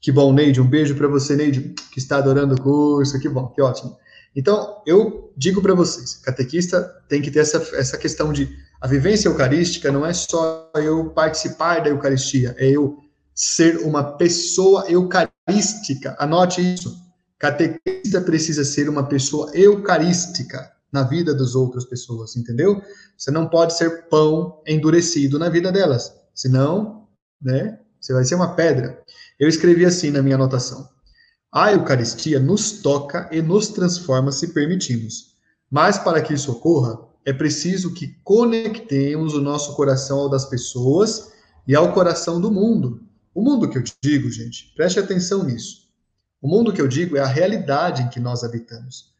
Que 0.00 0.10
bom, 0.10 0.32
Neide. 0.32 0.60
Um 0.60 0.66
beijo 0.66 0.94
para 0.96 1.06
você, 1.06 1.36
Neide, 1.36 1.74
que 1.92 1.98
está 1.98 2.18
adorando 2.18 2.54
o 2.54 2.60
curso. 2.60 3.18
Que 3.20 3.28
bom, 3.28 3.46
que 3.48 3.62
ótimo. 3.62 3.96
Então, 4.34 4.82
eu 4.86 5.32
digo 5.36 5.60
para 5.60 5.74
vocês, 5.74 6.14
catequista 6.16 6.82
tem 7.08 7.20
que 7.20 7.30
ter 7.30 7.40
essa, 7.40 7.58
essa 7.74 7.98
questão 7.98 8.32
de 8.32 8.48
a 8.80 8.86
vivência 8.86 9.28
eucarística 9.28 9.92
não 9.92 10.06
é 10.06 10.12
só 10.12 10.70
eu 10.76 11.10
participar 11.10 11.80
da 11.80 11.90
Eucaristia, 11.90 12.54
é 12.58 12.70
eu 12.70 12.98
ser 13.34 13.78
uma 13.78 14.16
pessoa 14.16 14.84
eucarística. 14.90 16.16
Anote 16.18 16.60
isso. 16.74 16.94
Catequista 17.38 18.20
precisa 18.20 18.64
ser 18.64 18.88
uma 18.88 19.06
pessoa 19.06 19.50
eucarística 19.54 20.70
na 20.92 21.04
vida 21.04 21.34
das 21.34 21.54
outras 21.54 21.84
pessoas, 21.84 22.36
entendeu? 22.36 22.82
Você 23.16 23.30
não 23.30 23.48
pode 23.48 23.76
ser 23.76 24.08
pão 24.08 24.60
endurecido 24.66 25.38
na 25.38 25.48
vida 25.48 25.70
delas, 25.70 26.12
senão, 26.34 27.06
né, 27.40 27.78
você 28.00 28.12
vai 28.12 28.24
ser 28.24 28.34
uma 28.34 28.54
pedra. 28.54 29.02
Eu 29.38 29.48
escrevi 29.48 29.84
assim 29.84 30.10
na 30.10 30.22
minha 30.22 30.34
anotação: 30.34 30.88
a 31.52 31.72
Eucaristia 31.72 32.38
nos 32.38 32.80
toca 32.80 33.28
e 33.32 33.42
nos 33.42 33.68
transforma 33.68 34.30
se 34.30 34.48
permitimos. 34.48 35.34
Mas 35.70 35.98
para 35.98 36.22
que 36.22 36.34
isso 36.34 36.52
ocorra, 36.52 36.98
é 37.24 37.32
preciso 37.32 37.92
que 37.92 38.16
conectemos 38.22 39.34
o 39.34 39.40
nosso 39.40 39.74
coração 39.74 40.20
ao 40.20 40.28
das 40.28 40.44
pessoas 40.44 41.32
e 41.66 41.74
ao 41.74 41.92
coração 41.92 42.40
do 42.40 42.50
mundo. 42.50 43.02
O 43.34 43.42
mundo 43.42 43.68
que 43.68 43.78
eu 43.78 43.84
digo, 44.02 44.30
gente, 44.30 44.72
preste 44.76 44.98
atenção 44.98 45.44
nisso. 45.44 45.88
O 46.40 46.48
mundo 46.48 46.72
que 46.72 46.80
eu 46.80 46.88
digo 46.88 47.16
é 47.16 47.20
a 47.20 47.26
realidade 47.26 48.02
em 48.02 48.08
que 48.08 48.20
nós 48.20 48.42
habitamos. 48.42 49.12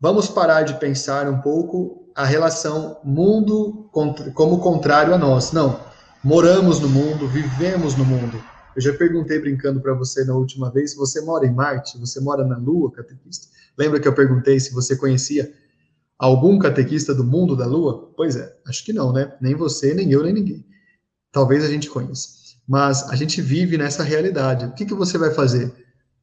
Vamos 0.00 0.28
parar 0.28 0.62
de 0.62 0.74
pensar 0.74 1.28
um 1.28 1.40
pouco 1.40 2.08
a 2.14 2.24
relação 2.24 2.98
mundo 3.02 3.88
como 4.34 4.60
contrário 4.60 5.14
a 5.14 5.18
nós. 5.18 5.52
Não. 5.52 5.80
Moramos 6.22 6.80
no 6.80 6.88
mundo, 6.88 7.26
vivemos 7.26 7.96
no 7.96 8.04
mundo. 8.04 8.42
Eu 8.78 8.82
já 8.82 8.94
perguntei 8.94 9.40
brincando 9.40 9.80
para 9.80 9.92
você 9.92 10.24
na 10.24 10.36
última 10.36 10.70
vez, 10.70 10.94
você 10.94 11.20
mora 11.20 11.44
em 11.44 11.52
Marte? 11.52 11.98
Você 11.98 12.20
mora 12.20 12.44
na 12.44 12.56
Lua, 12.56 12.92
catequista? 12.92 13.48
Lembra 13.76 13.98
que 13.98 14.06
eu 14.06 14.14
perguntei 14.14 14.60
se 14.60 14.72
você 14.72 14.94
conhecia 14.94 15.52
algum 16.16 16.60
catequista 16.60 17.12
do 17.12 17.24
mundo 17.24 17.56
da 17.56 17.66
Lua? 17.66 18.12
Pois 18.16 18.36
é, 18.36 18.56
acho 18.68 18.84
que 18.84 18.92
não, 18.92 19.12
né? 19.12 19.34
Nem 19.40 19.56
você, 19.56 19.92
nem 19.94 20.12
eu, 20.12 20.22
nem 20.22 20.32
ninguém. 20.32 20.64
Talvez 21.32 21.64
a 21.64 21.68
gente 21.68 21.90
conheça. 21.90 22.28
Mas 22.68 23.02
a 23.10 23.16
gente 23.16 23.42
vive 23.42 23.76
nessa 23.76 24.04
realidade. 24.04 24.66
O 24.66 24.72
que, 24.72 24.86
que 24.86 24.94
você 24.94 25.18
vai 25.18 25.32
fazer? 25.32 25.74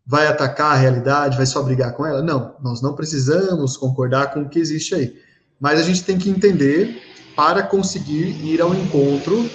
Vai 0.07 0.25
atacar 0.25 0.71
a 0.71 0.77
realidade? 0.77 1.35
Vai 1.35 1.45
só 1.45 1.62
brigar 1.62 1.93
com 1.93 2.05
ela? 2.05 2.24
Não, 2.24 2.55
nós 2.63 2.81
não 2.81 2.95
precisamos 2.95 3.75
concordar 3.75 4.33
com 4.33 4.43
o 4.43 4.50
que 4.50 4.59
existe 4.59 4.95
aí. 4.95 5.19
Mas 5.59 5.77
a 5.77 5.83
gente 5.83 6.05
tem 6.05 6.17
que 6.17 6.29
entender 6.29 7.01
para 7.35 7.63
conseguir 7.63 8.29
ir 8.45 8.62
ao 8.62 8.74
encontro 8.74 9.45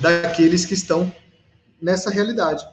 daqueles 0.00 0.66
que 0.66 0.74
estão 0.74 1.08
nessa 1.82 2.10
realidade. 2.10 2.64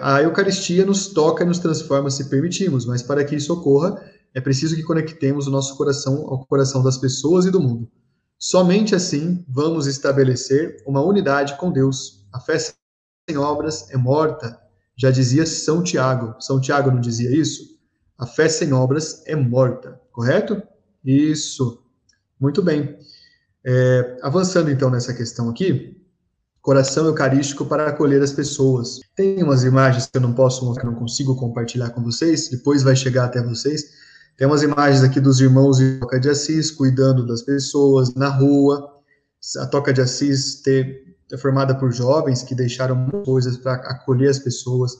A 0.00 0.22
Eucaristia 0.22 0.86
nos 0.86 1.08
toca 1.08 1.42
e 1.42 1.46
nos 1.46 1.58
transforma 1.58 2.10
se 2.10 2.28
permitimos, 2.28 2.86
mas 2.86 3.02
para 3.02 3.24
que 3.24 3.34
isso 3.34 3.52
ocorra, 3.52 4.00
é 4.34 4.40
preciso 4.40 4.76
que 4.76 4.82
conectemos 4.82 5.46
o 5.46 5.50
nosso 5.50 5.76
coração 5.76 6.26
ao 6.28 6.46
coração 6.46 6.82
das 6.82 6.98
pessoas 6.98 7.46
e 7.46 7.50
do 7.50 7.60
mundo. 7.60 7.90
Somente 8.38 8.94
assim 8.94 9.44
vamos 9.48 9.86
estabelecer 9.86 10.82
uma 10.86 11.00
unidade 11.00 11.56
com 11.56 11.70
Deus. 11.70 12.26
A 12.32 12.38
fé 12.40 12.58
sem 12.58 13.36
obras 13.36 13.90
é 13.90 13.96
morta, 13.96 14.58
já 14.96 15.10
dizia 15.10 15.46
São 15.46 15.82
Tiago. 15.82 16.36
São 16.40 16.60
Tiago 16.60 16.90
não 16.90 17.00
dizia 17.00 17.34
isso? 17.34 17.78
A 18.18 18.26
fé 18.26 18.48
sem 18.48 18.72
obras 18.72 19.22
é 19.26 19.34
morta, 19.34 20.00
correto? 20.12 20.62
Isso. 21.04 21.82
Muito 22.38 22.62
bem. 22.62 22.98
É, 23.64 24.18
avançando 24.22 24.70
então 24.70 24.90
nessa 24.90 25.14
questão 25.14 25.48
aqui, 25.48 26.01
coração 26.62 27.06
eucarístico 27.06 27.66
para 27.66 27.88
acolher 27.88 28.22
as 28.22 28.32
pessoas. 28.32 29.00
Tem 29.16 29.42
umas 29.42 29.64
imagens 29.64 30.06
que 30.06 30.16
eu 30.16 30.20
não 30.20 30.32
posso 30.32 30.64
mostrar, 30.64 30.84
não 30.84 30.94
consigo 30.94 31.34
compartilhar 31.34 31.90
com 31.90 32.02
vocês, 32.02 32.48
depois 32.48 32.84
vai 32.84 32.94
chegar 32.94 33.24
até 33.24 33.42
vocês. 33.42 33.82
Tem 34.36 34.46
umas 34.46 34.62
imagens 34.62 35.02
aqui 35.02 35.20
dos 35.20 35.40
irmãos 35.40 35.78
de 35.78 35.98
Toca 35.98 36.20
de 36.20 36.30
Assis 36.30 36.70
cuidando 36.70 37.26
das 37.26 37.42
pessoas 37.42 38.14
na 38.14 38.28
rua. 38.28 38.88
A 39.58 39.66
Toca 39.66 39.92
de 39.92 40.00
Assis 40.00 40.62
ter, 40.62 41.16
é 41.32 41.36
formada 41.36 41.74
por 41.74 41.92
jovens 41.92 42.44
que 42.44 42.54
deixaram 42.54 43.10
coisas 43.24 43.56
para 43.56 43.74
acolher 43.74 44.30
as 44.30 44.38
pessoas 44.38 44.92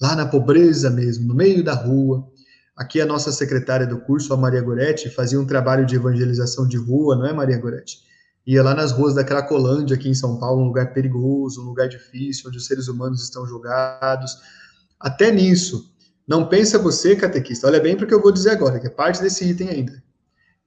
lá 0.00 0.16
na 0.16 0.24
pobreza 0.24 0.88
mesmo, 0.88 1.28
no 1.28 1.34
meio 1.34 1.62
da 1.62 1.74
rua. 1.74 2.26
Aqui 2.74 2.98
a 2.98 3.04
nossa 3.04 3.30
secretária 3.30 3.86
do 3.86 4.00
curso, 4.00 4.32
a 4.32 4.38
Maria 4.38 4.62
Goretti, 4.62 5.10
fazia 5.10 5.38
um 5.38 5.44
trabalho 5.44 5.84
de 5.84 5.96
evangelização 5.96 6.66
de 6.66 6.78
rua, 6.78 7.14
não 7.14 7.26
é, 7.26 7.32
Maria 7.32 7.58
Goretti? 7.58 8.09
Ia 8.46 8.62
lá 8.62 8.74
nas 8.74 8.92
ruas 8.92 9.14
da 9.14 9.24
Cracolândia, 9.24 9.96
aqui 9.96 10.08
em 10.08 10.14
São 10.14 10.38
Paulo, 10.38 10.62
um 10.62 10.66
lugar 10.66 10.92
perigoso, 10.92 11.62
um 11.62 11.66
lugar 11.66 11.88
difícil, 11.88 12.48
onde 12.48 12.58
os 12.58 12.66
seres 12.66 12.88
humanos 12.88 13.22
estão 13.22 13.46
jogados. 13.46 14.36
Até 14.98 15.30
nisso, 15.30 15.90
não 16.26 16.48
pensa 16.48 16.78
você, 16.78 17.16
catequista, 17.16 17.66
olha 17.66 17.80
bem 17.80 17.96
para 17.96 18.04
o 18.04 18.08
que 18.08 18.14
eu 18.14 18.22
vou 18.22 18.32
dizer 18.32 18.50
agora, 18.50 18.78
que 18.78 18.86
é 18.86 18.90
parte 18.90 19.20
desse 19.20 19.44
item 19.44 19.68
ainda. 19.68 20.02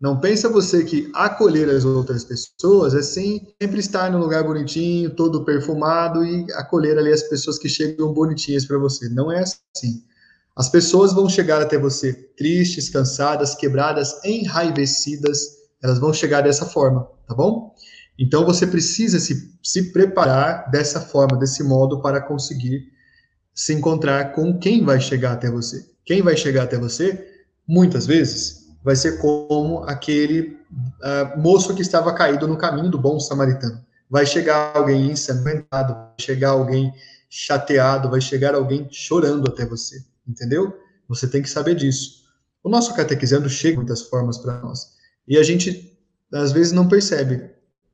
Não 0.04 0.20
pensa 0.20 0.50
você 0.50 0.84
que 0.84 1.10
acolher 1.14 1.70
as 1.70 1.86
outras 1.86 2.26
pessoas 2.26 2.94
é 2.94 3.02
sim, 3.02 3.48
sempre 3.62 3.80
estar 3.80 4.12
num 4.12 4.20
lugar 4.20 4.44
bonitinho, 4.44 5.16
todo 5.16 5.46
perfumado 5.46 6.26
e 6.26 6.46
acolher 6.56 6.98
ali 6.98 7.14
as 7.14 7.24
pessoas 7.24 7.58
que 7.58 7.70
chegam 7.70 8.12
bonitinhas 8.12 8.66
para 8.66 8.78
você. 8.78 9.08
Não 9.08 9.32
é 9.32 9.40
assim. 9.40 10.04
As 10.58 10.68
pessoas 10.68 11.14
vão 11.14 11.30
chegar 11.30 11.62
até 11.62 11.78
você 11.78 12.12
tristes, 12.36 12.90
cansadas, 12.90 13.56
quebradas, 13.56 14.14
enraivecidas, 14.26 15.40
elas 15.84 16.00
vão 16.00 16.14
chegar 16.14 16.42
dessa 16.42 16.66
forma, 16.66 17.08
tá 17.28 17.36
bom? 17.36 17.76
Então 18.18 18.46
você 18.46 18.66
precisa 18.66 19.20
se, 19.20 19.54
se 19.62 19.92
preparar 19.92 20.72
dessa 20.72 21.02
forma, 21.02 21.38
desse 21.38 21.62
modo, 21.62 22.02
para 22.02 22.22
conseguir 22.22 22.88
se 23.54 23.74
encontrar 23.74 24.32
com 24.32 24.58
quem 24.58 24.84
vai 24.84 25.00
chegar 25.02 25.34
até 25.34 25.52
você. 25.52 25.86
Quem 26.06 26.22
vai 26.22 26.38
chegar 26.38 26.64
até 26.64 26.78
você, 26.78 27.28
muitas 27.68 28.08
vezes, 28.08 28.68
vai 28.84 28.96
ser 28.96 29.20
como 29.20 29.84
aquele 29.84 30.58
uh, 30.72 31.40
moço 31.40 31.76
que 31.76 31.82
estava 31.82 32.14
caído 32.14 32.48
no 32.48 32.58
caminho 32.58 32.90
do 32.90 32.98
bom 32.98 33.20
samaritano. 33.20 33.84
Vai 34.10 34.26
chegar 34.26 34.76
alguém 34.76 35.12
ensanguentado, 35.12 35.94
vai 35.94 36.14
chegar 36.20 36.52
alguém 36.52 36.94
chateado, 37.30 38.10
vai 38.10 38.22
chegar 38.22 38.56
alguém 38.56 38.88
chorando 38.92 39.50
até 39.50 39.66
você, 39.66 40.04
entendeu? 40.28 40.78
Você 41.10 41.28
tem 41.28 41.42
que 41.42 41.50
saber 41.50 41.76
disso. 41.76 42.24
O 42.64 42.70
nosso 42.70 42.94
catequizando 42.94 43.50
chega 43.50 43.72
de 43.72 43.78
muitas 43.78 44.04
formas 44.04 44.38
para 44.38 44.60
nós. 44.60 44.94
E 45.28 45.38
a 45.38 45.44
gente, 45.44 45.98
às 46.32 46.52
vezes, 46.52 46.74
não 46.74 46.88
percebe, 46.88 47.50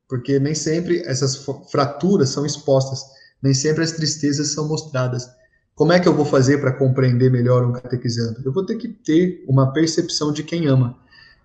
porque 0.08 0.38
nem 0.38 0.54
sempre 0.54 1.02
essas 1.06 1.46
fraturas 1.70 2.30
são 2.30 2.44
expostas, 2.44 3.04
nem 3.42 3.54
sempre 3.54 3.84
as 3.84 3.92
tristezas 3.92 4.52
são 4.52 4.66
mostradas. 4.66 5.28
Como 5.74 5.92
é 5.92 6.00
que 6.00 6.08
eu 6.08 6.14
vou 6.14 6.24
fazer 6.26 6.58
para 6.60 6.72
compreender 6.72 7.30
melhor 7.30 7.64
um 7.64 7.72
catequizando? 7.72 8.42
Eu 8.44 8.52
vou 8.52 8.66
ter 8.66 8.76
que 8.76 8.88
ter 8.88 9.44
uma 9.48 9.72
percepção 9.72 10.32
de 10.32 10.42
quem 10.42 10.66
ama. 10.66 10.98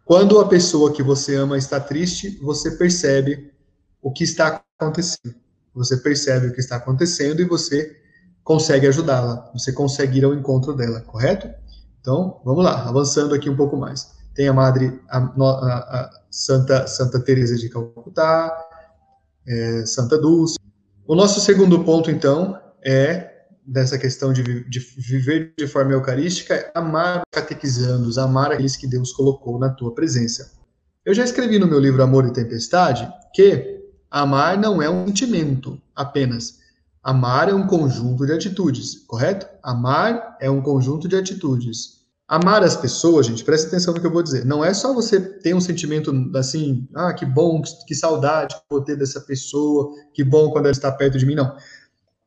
Quando 0.04 0.40
a 0.40 0.48
pessoa 0.48 0.92
que 0.92 1.02
você 1.02 1.36
ama 1.36 1.58
está 1.58 1.80
triste, 1.80 2.38
você 2.42 2.72
percebe 2.72 3.52
o 4.02 4.12
que 4.12 4.24
está 4.24 4.62
acontecendo. 4.78 5.36
Você 5.74 5.98
percebe 5.98 6.48
o 6.48 6.54
que 6.54 6.60
está 6.60 6.78
acontecendo 6.78 7.42
e 7.42 7.46
você 7.46 7.96
consegue 8.44 8.88
ajudá-la. 8.88 9.50
Você 9.54 9.72
consegue 9.72 10.20
ir 10.20 10.26
ao 10.26 10.34
encontro 10.34 10.74
dela, 10.74 11.02
correto? 11.02 11.50
Então, 12.02 12.42
vamos 12.44 12.64
lá, 12.64 12.88
avançando 12.88 13.34
aqui 13.34 13.50
um 13.50 13.56
pouco 13.56 13.78
mais 13.78 14.15
tem 14.36 14.48
a 14.48 14.54
Madre 14.54 15.00
a, 15.10 15.18
a, 15.18 16.00
a 16.00 16.10
Santa 16.30 16.86
Santa 16.86 17.20
Teresa 17.20 17.56
de 17.56 17.70
Calcutá, 17.70 18.54
é, 19.48 19.86
Santa 19.86 20.20
Dulce. 20.20 20.60
O 21.08 21.16
nosso 21.16 21.40
segundo 21.40 21.84
ponto, 21.84 22.12
então, 22.12 22.60
é 22.86 23.32
dessa 23.66 23.98
questão 23.98 24.32
de, 24.32 24.70
de 24.70 24.80
viver 24.80 25.54
de 25.58 25.68
forma 25.68 25.94
eucarística, 25.94 26.72
amar 26.76 27.22
catequizandos, 27.32 28.18
amar 28.18 28.52
aqueles 28.52 28.76
que 28.76 28.86
Deus 28.86 29.12
colocou 29.12 29.58
na 29.58 29.70
tua 29.70 29.96
presença. 29.96 30.52
Eu 31.04 31.14
já 31.14 31.24
escrevi 31.24 31.58
no 31.58 31.68
meu 31.68 31.80
livro 31.80 32.04
Amor 32.04 32.26
e 32.28 32.34
Tempestade 32.34 33.12
que 33.34 33.82
amar 34.12 34.58
não 34.58 34.82
é 34.82 34.90
um 34.90 35.08
sentimento 35.08 35.82
apenas. 35.96 36.60
Amar 37.04 37.50
é 37.50 37.54
um 37.54 37.68
conjunto 37.68 38.26
de 38.26 38.34
atitudes, 38.34 39.04
correto? 39.08 39.48
Amar 39.62 40.38
é 40.42 40.50
um 40.50 40.62
conjunto 40.62 41.08
de 41.08 41.16
atitudes. 41.16 42.05
Amar 42.28 42.64
as 42.64 42.76
pessoas, 42.76 43.28
gente, 43.28 43.44
presta 43.44 43.68
atenção 43.68 43.94
no 43.94 44.02
que 44.02 44.08
eu 44.08 44.12
vou 44.12 44.24
dizer. 44.24 44.46
Não 44.46 44.66
é 44.66 44.74
só 44.74 44.94
você 44.94 45.20
ter 45.20 45.54
um 45.54 45.62
sentimento 45.62 46.12
assim, 46.36 46.88
ah, 46.96 47.14
que 47.14 47.26
bom, 47.26 47.62
que 47.86 47.94
saudade 47.94 48.56
que 48.56 48.62
vou 48.70 48.82
ter 48.82 48.96
dessa 48.96 49.22
pessoa, 49.22 49.92
que 50.14 50.24
bom 50.24 50.50
quando 50.50 50.66
ela 50.66 50.72
está 50.72 50.92
perto 50.92 51.20
de 51.20 51.26
mim, 51.26 51.36
não. 51.36 51.56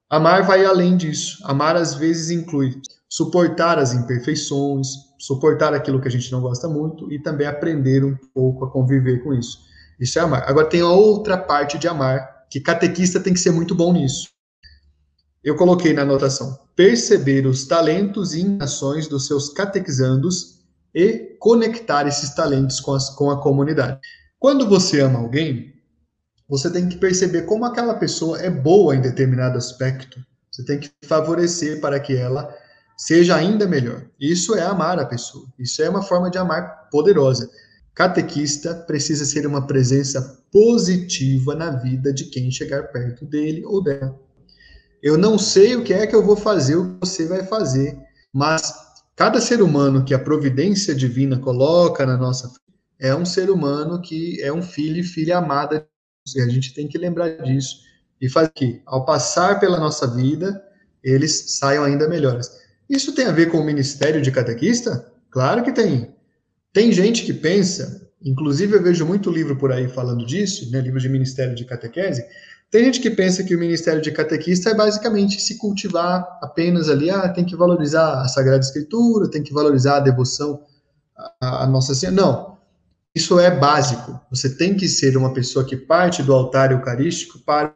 Amar 0.09 0.47
vai 0.47 0.65
além 0.65 0.97
disso. 0.97 1.39
Amar 1.45 1.75
às 1.75 1.95
vezes 1.95 2.31
inclui 2.31 2.81
suportar 3.09 3.79
as 3.79 3.93
imperfeições, 3.93 4.89
suportar 5.19 5.75
aquilo 5.75 6.01
que 6.01 6.09
a 6.09 6.11
gente 6.11 6.31
não 6.31 6.41
gosta 6.41 6.69
muito 6.69 7.13
e 7.13 7.21
também 7.21 7.47
aprender 7.47 8.05
um 8.05 8.17
pouco 8.33 8.65
a 8.65 8.71
conviver 8.71 9.23
com 9.25 9.35
isso. 9.35 9.59
Isso 9.99 10.19
é 10.19 10.23
amar. 10.23 10.45
Agora 10.49 10.69
tem 10.69 10.81
a 10.81 10.89
outra 10.89 11.37
parte 11.37 11.77
de 11.77 11.89
amar, 11.89 12.47
que 12.49 12.61
catequista 12.61 13.19
tem 13.19 13.35
que 13.35 13.41
ser 13.41 13.51
muito 13.51 13.75
bom 13.75 13.93
nisso 13.93 14.29
eu 15.49 15.57
coloquei 15.57 15.93
na 15.93 16.03
anotação: 16.03 16.59
perceber 16.79 17.45
os 17.45 17.67
talentos 17.67 18.35
e 18.35 18.57
ações 18.61 19.09
dos 19.09 19.27
seus 19.27 19.49
catequizandos 19.49 20.61
e 20.95 21.37
conectar 21.41 22.07
esses 22.07 22.33
talentos 22.37 22.79
com, 22.79 22.95
as, 22.95 23.11
com 23.11 23.33
a 23.33 23.43
comunidade. 23.43 23.99
Quando 24.39 24.65
você 24.69 25.01
ama 25.01 25.19
alguém, 25.19 25.75
você 26.49 26.71
tem 26.71 26.89
que 26.89 26.97
perceber 26.97 27.43
como 27.43 27.65
aquela 27.65 27.95
pessoa 27.95 28.41
é 28.41 28.49
boa 28.49 28.95
em 28.95 29.01
determinado 29.01 29.59
aspecto. 29.59 30.25
Você 30.53 30.65
tem 30.65 30.79
que 30.79 30.89
favorecer 31.05 31.81
para 31.81 31.99
que 31.99 32.17
ela 32.17 32.49
seja 32.97 33.35
ainda 33.35 33.67
melhor. 33.67 34.07
Isso 34.21 34.55
é 34.55 34.63
amar 34.63 35.01
a 35.01 35.05
pessoa. 35.05 35.47
Isso 35.59 35.83
é 35.83 35.91
uma 35.91 36.03
forma 36.03 36.31
de 36.31 36.39
amar 36.39 36.89
poderosa. 36.93 37.51
Catequista 37.93 38.73
precisa 38.73 39.25
ser 39.25 39.49
uma 39.49 39.67
presença 39.67 40.45
positiva 40.53 41.57
na 41.57 41.71
vida 41.71 42.13
de 42.13 42.27
quem 42.27 42.53
chegar 42.53 42.93
perto 42.93 43.27
dele 43.27 43.65
ou 43.65 43.83
dela. 43.83 44.28
Eu 45.03 45.17
não 45.17 45.39
sei 45.39 45.77
o 45.77 45.85
que 45.85 45.93
é 45.93 46.07
que 46.07 46.15
eu 46.15 46.25
vou 46.25 46.37
fazer, 46.37 46.77
o 46.77 46.95
que 46.95 47.07
você 47.07 47.27
vai 47.27 47.45
fazer, 47.45 47.97
mas 48.33 48.75
cada 49.15 49.41
ser 49.41 49.63
humano 49.63 50.05
que 50.05 50.15
a 50.15 50.19
providência 50.19 50.95
divina 50.95 51.39
coloca 51.39 52.05
na 52.05 52.17
nossa 52.17 52.53
é 52.99 53.15
um 53.15 53.25
ser 53.25 53.51
humano 53.51 54.01
que 54.01 54.43
é 54.43 54.53
um 54.53 54.63
filho 54.63 55.01
e 55.01 55.05
filha 55.05 55.39
amada 55.39 55.87
e 56.35 56.41
a 56.41 56.49
gente 56.49 56.75
tem 56.75 56.89
que 56.89 56.99
lembrar 56.99 57.29
disso 57.43 57.79
e 58.21 58.29
fazer 58.29 58.51
que, 58.55 58.83
ao 58.85 59.05
passar 59.05 59.61
pela 59.61 59.79
nossa 59.79 60.07
vida, 60.07 60.61
eles 61.03 61.59
saiam 61.59 61.85
ainda 61.85 62.09
melhores. 62.09 62.51
Isso 62.89 63.15
tem 63.15 63.27
a 63.27 63.33
ver 63.33 63.51
com 63.51 63.59
o 63.59 63.65
ministério 63.65 64.21
de 64.21 64.31
catequista? 64.31 65.13
Claro 65.31 65.63
que 65.63 65.73
tem. 65.73 66.15
Tem 66.73 66.93
gente 66.93 67.25
que 67.25 67.33
pensa, 67.33 68.11
inclusive 68.23 68.77
eu 68.77 68.83
vejo 68.83 69.07
muito 69.07 69.31
livro 69.31 69.57
por 69.57 69.73
aí 69.73 69.89
falando 69.89 70.27
disso, 70.27 70.71
né, 70.71 70.81
livro 70.81 71.01
de 71.01 71.09
ministério 71.09 71.55
de 71.55 71.65
catequese. 71.65 72.25
Tem 72.71 72.85
gente 72.85 73.01
que 73.01 73.11
pensa 73.11 73.43
que 73.43 73.57
o 73.57 73.59
ministério 73.59 74.03
de 74.03 74.13
catequista 74.13 74.71
é 74.71 74.75
basicamente 74.75 75.41
se 75.41 75.57
cultivar 75.57 76.39
apenas 76.43 76.91
ali, 76.91 77.09
ah, 77.09 77.29
tem 77.31 77.45
que 77.45 77.57
valorizar 77.57 78.21
a 78.21 78.29
Sagrada 78.29 78.61
Escritura, 78.61 79.31
tem 79.31 79.43
que 79.43 79.55
valorizar 79.55 79.97
a 79.97 80.01
devoção 80.01 80.63
à 81.41 81.67
Nossa 81.67 81.95
Senhora. 81.95 82.17
Não. 82.17 82.59
Isso 83.15 83.41
é 83.41 83.51
básico. 83.51 84.21
Você 84.31 84.55
tem 84.55 84.77
que 84.77 84.87
ser 84.87 85.17
uma 85.17 85.33
pessoa 85.33 85.65
que 85.65 85.77
parte 85.77 86.23
do 86.23 86.35
altar 86.35 86.71
eucarístico 86.71 87.39
para 87.39 87.75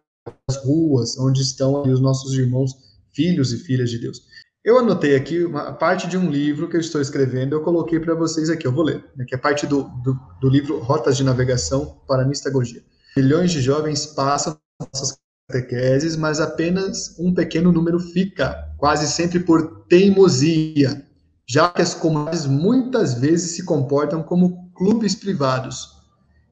as 0.49 0.57
ruas, 0.57 1.19
onde 1.19 1.41
estão 1.41 1.83
os 1.83 2.01
nossos 2.01 2.35
irmãos, 2.35 2.73
filhos 3.15 3.53
e 3.53 3.59
filhas 3.59 3.91
de 3.91 3.99
Deus. 3.99 4.21
Eu 4.65 4.79
anotei 4.79 5.17
aqui 5.17 5.45
uma 5.45 5.73
parte 5.73 6.07
de 6.07 6.17
um 6.17 6.31
livro 6.31 6.69
que 6.69 6.77
eu 6.77 6.81
estou 6.81 7.01
escrevendo, 7.01 7.57
eu 7.57 7.63
coloquei 7.63 7.99
para 7.99 8.15
vocês 8.15 8.49
aqui, 8.49 8.65
eu 8.65 8.73
vou 8.73 8.85
ler, 8.85 9.05
né, 9.17 9.25
que 9.27 9.35
é 9.35 9.39
parte 9.39 9.67
do, 9.67 9.83
do, 10.05 10.17
do, 10.41 10.49
livro 10.49 10.79
Rotas 10.79 11.17
de 11.17 11.25
Navegação 11.25 12.01
para 12.07 12.23
a 12.23 12.25
Mistagogia. 12.25 12.81
Milhões 13.17 13.51
de 13.51 13.61
jovens 13.61 14.07
passam 14.07 14.57
nossas 14.93 15.19
catequeses, 15.49 16.17
mas 16.17 16.41
apenas 16.41 17.17
um 17.19 17.35
pequeno 17.35 17.71
número 17.71 17.99
fica, 17.99 18.71
quase 18.79 19.07
sempre 19.07 19.41
por 19.41 19.85
teimosia, 19.89 21.05
já 21.47 21.69
que 21.69 21.83
as 21.83 21.95
comunidades 21.95 22.47
muitas 22.47 23.15
vezes 23.15 23.57
se 23.57 23.65
comportam 23.65 24.23
como 24.23 24.71
clubes 24.75 25.15
privados. 25.15 26.01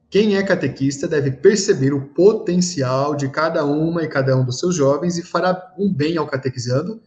Quem 0.09 0.35
é 0.35 0.43
catequista 0.43 1.07
deve 1.07 1.31
perceber 1.31 1.93
o 1.93 2.09
potencial 2.09 3.15
de 3.15 3.29
cada 3.29 3.63
uma 3.63 4.03
e 4.03 4.07
cada 4.07 4.35
um 4.35 4.43
dos 4.43 4.59
seus 4.59 4.75
jovens 4.75 5.17
e 5.17 5.23
fará 5.23 5.73
um 5.77 5.91
bem 5.91 6.17
ao 6.17 6.27
catequizando, 6.27 7.01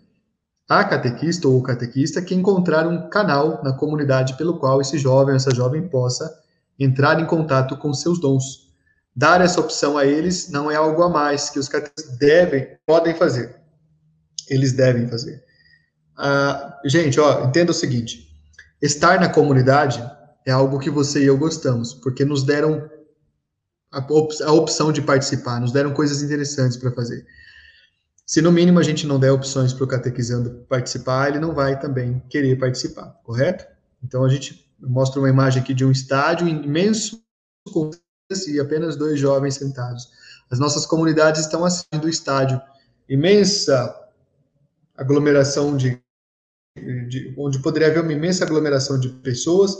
a 0.66 0.83
catequista 0.83 1.47
ou 1.47 1.59
o 1.59 1.62
catequista 1.62 2.23
que 2.23 2.35
encontrar 2.35 2.87
um 2.87 3.11
canal 3.11 3.62
na 3.62 3.75
comunidade 3.75 4.35
pelo 4.38 4.59
qual 4.59 4.81
esse 4.81 4.97
jovem 4.97 5.37
essa 5.37 5.54
jovem 5.54 5.87
possa 5.87 6.35
entrar 6.78 7.21
em 7.21 7.26
contato 7.26 7.76
com 7.76 7.93
seus 7.93 8.19
dons. 8.19 8.63
Dar 9.16 9.40
essa 9.40 9.61
opção 9.61 9.97
a 9.97 10.04
eles 10.04 10.49
não 10.49 10.71
é 10.71 10.75
algo 10.75 11.02
a 11.02 11.09
mais 11.09 11.49
que 11.49 11.59
os 11.59 11.68
catequistas 11.68 12.18
devem, 12.18 12.76
podem 12.85 13.14
fazer. 13.14 13.56
Eles 14.49 14.73
devem 14.73 15.09
fazer. 15.09 15.42
Ah, 16.16 16.80
gente, 16.85 17.18
ó, 17.21 17.44
entenda 17.44 17.71
o 17.71 17.75
seguinte: 17.75 18.28
estar 18.83 19.21
na 19.21 19.28
comunidade 19.28 20.02
é 20.44 20.50
algo 20.50 20.78
que 20.78 20.90
você 20.90 21.23
e 21.23 21.26
eu 21.26 21.38
gostamos, 21.38 21.94
porque 21.94 22.25
nos 22.25 22.42
deram 22.42 22.90
a, 23.90 23.99
op 23.99 24.42
a 24.42 24.52
opção 24.52 24.92
de 24.92 25.00
participar, 25.00 25.61
nos 25.61 25.73
deram 25.73 25.92
coisas 25.94 26.23
interessantes 26.23 26.76
para 26.76 26.90
fazer. 26.90 27.25
Se 28.26 28.41
no 28.41 28.50
mínimo 28.50 28.78
a 28.78 28.82
gente 28.82 29.06
não 29.06 29.19
der 29.21 29.30
opções 29.30 29.73
para 29.73 29.84
o 29.84 29.89
catequizando 29.89 30.65
participar, 30.69 31.28
ele 31.28 31.39
não 31.39 31.54
vai 31.54 31.78
também 31.78 32.23
querer 32.28 32.58
participar, 32.58 33.21
correto? 33.23 33.67
Então 34.02 34.25
a 34.25 34.28
gente 34.28 34.71
mostra 34.80 35.21
uma 35.21 35.28
imagem 35.28 35.62
aqui 35.62 35.73
de 35.73 35.84
um 35.84 35.91
estádio 35.91 36.49
imenso 36.49 37.23
com 37.71 37.91
e 38.30 38.58
apenas 38.58 38.97
dois 38.97 39.19
jovens 39.19 39.54
sentados. 39.56 40.10
As 40.50 40.58
nossas 40.58 40.87
comunidades 40.87 41.43
estão 41.43 41.65
assim 41.65 41.84
do 42.00 42.08
estádio, 42.08 42.60
imensa 43.08 43.95
aglomeração 44.97 45.76
de, 45.76 46.00
de 47.08 47.34
onde 47.37 47.60
poderia 47.60 47.89
haver 47.89 48.02
uma 48.02 48.13
imensa 48.13 48.45
aglomeração 48.45 48.99
de 48.99 49.08
pessoas 49.08 49.76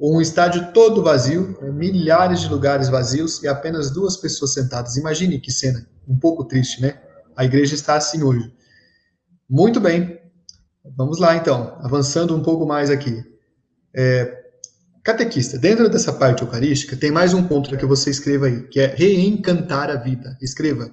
um 0.00 0.20
estádio 0.20 0.72
todo 0.72 1.02
vazio, 1.02 1.56
né, 1.60 1.70
milhares 1.70 2.40
de 2.40 2.48
lugares 2.48 2.88
vazios 2.88 3.42
e 3.42 3.48
apenas 3.48 3.90
duas 3.90 4.16
pessoas 4.16 4.52
sentadas. 4.52 4.96
Imagine 4.96 5.38
que 5.38 5.52
cena, 5.52 5.86
um 6.08 6.18
pouco 6.18 6.44
triste, 6.44 6.80
né? 6.80 7.00
A 7.36 7.44
igreja 7.44 7.74
está 7.74 7.94
assim 7.94 8.22
hoje. 8.22 8.52
Muito 9.48 9.80
bem, 9.80 10.20
vamos 10.96 11.18
lá 11.20 11.36
então, 11.36 11.78
avançando 11.80 12.34
um 12.34 12.42
pouco 12.42 12.66
mais 12.66 12.90
aqui. 12.90 13.22
É, 13.94 14.41
catequista, 15.02 15.58
dentro 15.58 15.88
dessa 15.88 16.12
parte 16.12 16.42
eucarística, 16.42 16.96
tem 16.96 17.10
mais 17.10 17.34
um 17.34 17.42
ponto 17.42 17.76
que 17.76 17.86
você 17.86 18.10
escreva 18.10 18.46
aí, 18.46 18.62
que 18.68 18.80
é 18.80 18.86
reencantar 18.86 19.90
a 19.90 19.96
vida. 19.96 20.36
Escreva, 20.40 20.92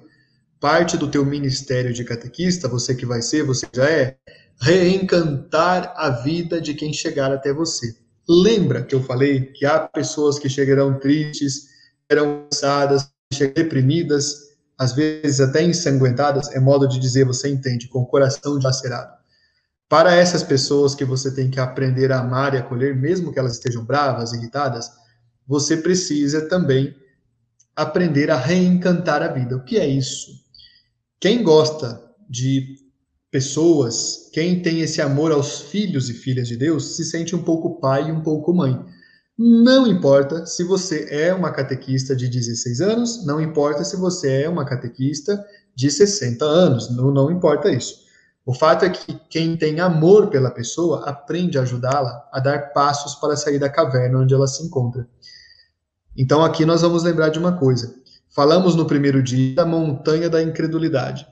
parte 0.58 0.96
do 0.96 1.08
teu 1.08 1.24
ministério 1.24 1.92
de 1.92 2.04
catequista, 2.04 2.68
você 2.68 2.94
que 2.94 3.06
vai 3.06 3.22
ser, 3.22 3.44
você 3.44 3.66
já 3.72 3.88
é, 3.88 4.16
reencantar 4.60 5.94
a 5.96 6.10
vida 6.10 6.60
de 6.60 6.74
quem 6.74 6.92
chegar 6.92 7.32
até 7.32 7.52
você. 7.52 7.94
Lembra 8.28 8.82
que 8.82 8.94
eu 8.94 9.02
falei 9.02 9.46
que 9.46 9.64
há 9.64 9.80
pessoas 9.80 10.38
que 10.38 10.48
chegarão 10.48 10.98
tristes, 10.98 11.68
serão 12.10 12.46
cansadas, 12.50 13.08
deprimidas, 13.54 14.50
às 14.76 14.92
vezes 14.92 15.40
até 15.40 15.62
ensanguentadas, 15.62 16.50
é 16.50 16.58
modo 16.58 16.88
de 16.88 16.98
dizer, 16.98 17.24
você 17.24 17.48
entende, 17.48 17.88
com 17.88 18.00
o 18.00 18.06
coração 18.06 18.58
dilacerado. 18.58 19.19
Para 19.90 20.14
essas 20.14 20.44
pessoas 20.44 20.94
que 20.94 21.04
você 21.04 21.34
tem 21.34 21.50
que 21.50 21.58
aprender 21.58 22.12
a 22.12 22.20
amar 22.20 22.54
e 22.54 22.58
acolher, 22.58 22.94
mesmo 22.94 23.32
que 23.32 23.40
elas 23.40 23.54
estejam 23.54 23.84
bravas, 23.84 24.32
irritadas, 24.32 24.88
você 25.44 25.76
precisa 25.76 26.42
também 26.42 26.94
aprender 27.74 28.30
a 28.30 28.36
reencantar 28.36 29.20
a 29.20 29.26
vida. 29.26 29.56
O 29.56 29.64
que 29.64 29.78
é 29.78 29.88
isso? 29.88 30.30
Quem 31.18 31.42
gosta 31.42 32.00
de 32.28 32.76
pessoas, 33.32 34.30
quem 34.32 34.62
tem 34.62 34.80
esse 34.80 35.02
amor 35.02 35.32
aos 35.32 35.62
filhos 35.62 36.08
e 36.08 36.14
filhas 36.14 36.46
de 36.46 36.56
Deus, 36.56 36.94
se 36.94 37.04
sente 37.04 37.34
um 37.34 37.42
pouco 37.42 37.80
pai 37.80 38.10
e 38.10 38.12
um 38.12 38.22
pouco 38.22 38.54
mãe. 38.54 38.80
Não 39.36 39.88
importa 39.88 40.46
se 40.46 40.62
você 40.62 41.08
é 41.10 41.34
uma 41.34 41.50
catequista 41.50 42.14
de 42.14 42.28
16 42.28 42.80
anos, 42.80 43.26
não 43.26 43.40
importa 43.40 43.82
se 43.82 43.96
você 43.96 44.42
é 44.42 44.48
uma 44.48 44.64
catequista 44.64 45.44
de 45.74 45.90
60 45.90 46.44
anos, 46.44 46.94
não, 46.94 47.10
não 47.10 47.28
importa 47.28 47.72
isso. 47.72 48.08
O 48.44 48.54
fato 48.54 48.84
é 48.84 48.90
que 48.90 49.14
quem 49.28 49.56
tem 49.56 49.80
amor 49.80 50.28
pela 50.28 50.50
pessoa 50.50 51.08
aprende 51.08 51.58
a 51.58 51.62
ajudá-la 51.62 52.28
a 52.32 52.40
dar 52.40 52.72
passos 52.72 53.14
para 53.14 53.36
sair 53.36 53.58
da 53.58 53.68
caverna 53.68 54.18
onde 54.18 54.34
ela 54.34 54.46
se 54.46 54.64
encontra. 54.64 55.06
Então 56.16 56.44
aqui 56.44 56.64
nós 56.64 56.82
vamos 56.82 57.02
lembrar 57.02 57.28
de 57.28 57.38
uma 57.38 57.52
coisa. 57.52 57.94
Falamos 58.34 58.74
no 58.74 58.86
primeiro 58.86 59.22
dia 59.22 59.54
da 59.54 59.66
montanha 59.66 60.28
da 60.28 60.42
incredulidade. 60.42 61.26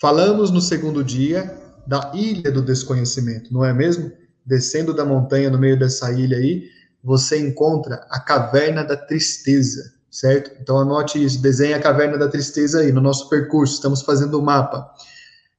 Falamos 0.00 0.50
no 0.50 0.60
segundo 0.60 1.02
dia 1.02 1.54
da 1.86 2.12
ilha 2.14 2.52
do 2.52 2.62
desconhecimento, 2.62 3.52
não 3.52 3.64
é 3.64 3.72
mesmo? 3.72 4.12
Descendo 4.44 4.94
da 4.94 5.04
montanha 5.04 5.50
no 5.50 5.58
meio 5.58 5.78
dessa 5.78 6.12
ilha 6.12 6.36
aí, 6.36 6.68
você 7.02 7.38
encontra 7.38 8.06
a 8.10 8.20
caverna 8.20 8.84
da 8.84 8.96
tristeza, 8.96 9.94
certo? 10.10 10.52
Então 10.60 10.78
anote 10.78 11.22
isso, 11.22 11.40
desenhe 11.40 11.74
a 11.74 11.80
caverna 11.80 12.18
da 12.18 12.28
tristeza 12.28 12.80
aí 12.80 12.92
no 12.92 13.00
nosso 13.00 13.28
percurso, 13.28 13.74
estamos 13.74 14.02
fazendo 14.02 14.34
o 14.34 14.40
um 14.40 14.44
mapa. 14.44 14.88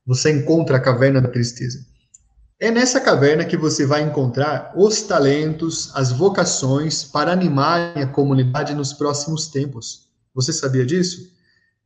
Você 0.10 0.30
encontra 0.30 0.76
a 0.76 0.82
caverna 0.82 1.22
da 1.22 1.30
tristeza. 1.30 1.80
É 2.60 2.70
nessa 2.70 3.00
caverna 3.00 3.46
que 3.46 3.56
você 3.56 3.86
vai 3.86 4.02
encontrar 4.02 4.74
os 4.76 5.02
talentos, 5.04 5.96
as 5.96 6.12
vocações 6.12 7.06
para 7.06 7.32
animar 7.32 7.98
a 7.98 8.06
comunidade 8.06 8.74
nos 8.74 8.92
próximos 8.92 9.48
tempos. 9.48 10.10
Você 10.36 10.52
sabia 10.52 10.86
disso? 10.86 11.40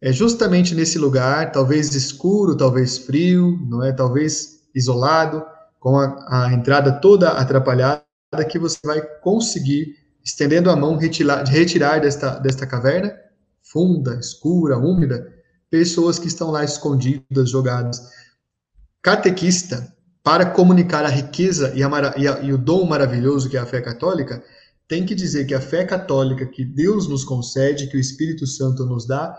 é 0.03 0.11
justamente 0.11 0.75
nesse 0.75 0.99
lugar, 0.99 1.53
talvez 1.53 1.95
escuro, 1.95 2.57
talvez 2.57 2.97
frio, 2.97 3.57
não 3.69 3.81
é? 3.81 3.93
Talvez 3.93 4.59
isolado, 4.75 5.45
com 5.79 5.97
a, 5.97 6.47
a 6.47 6.53
entrada 6.53 6.91
toda 6.91 7.29
atrapalhada, 7.29 8.03
que 8.49 8.59
você 8.59 8.77
vai 8.83 9.01
conseguir, 9.21 9.95
estendendo 10.21 10.69
a 10.69 10.75
mão, 10.75 10.97
retirar, 10.97 11.45
retirar 11.45 12.01
desta, 12.01 12.37
desta 12.37 12.67
caverna 12.67 13.13
funda, 13.61 14.15
escura, 14.19 14.77
úmida, 14.77 15.32
pessoas 15.73 16.19
que 16.19 16.27
estão 16.27 16.51
lá 16.51 16.63
escondidas, 16.63 17.49
jogadas. 17.49 17.99
Catequista, 19.01 19.91
para 20.21 20.45
comunicar 20.45 21.03
a 21.03 21.09
riqueza 21.09 21.73
e, 21.75 21.81
a, 21.81 22.13
e, 22.15 22.27
a, 22.27 22.39
e 22.41 22.53
o 22.53 22.59
dom 22.59 22.85
maravilhoso 22.85 23.49
que 23.49 23.57
é 23.57 23.59
a 23.59 23.65
fé 23.65 23.81
católica, 23.81 24.43
tem 24.87 25.03
que 25.03 25.15
dizer 25.15 25.47
que 25.47 25.55
a 25.55 25.59
fé 25.59 25.83
católica 25.83 26.45
que 26.45 26.63
Deus 26.63 27.07
nos 27.07 27.25
concede, 27.25 27.87
que 27.87 27.97
o 27.97 27.99
Espírito 27.99 28.45
Santo 28.45 28.85
nos 28.85 29.07
dá, 29.07 29.35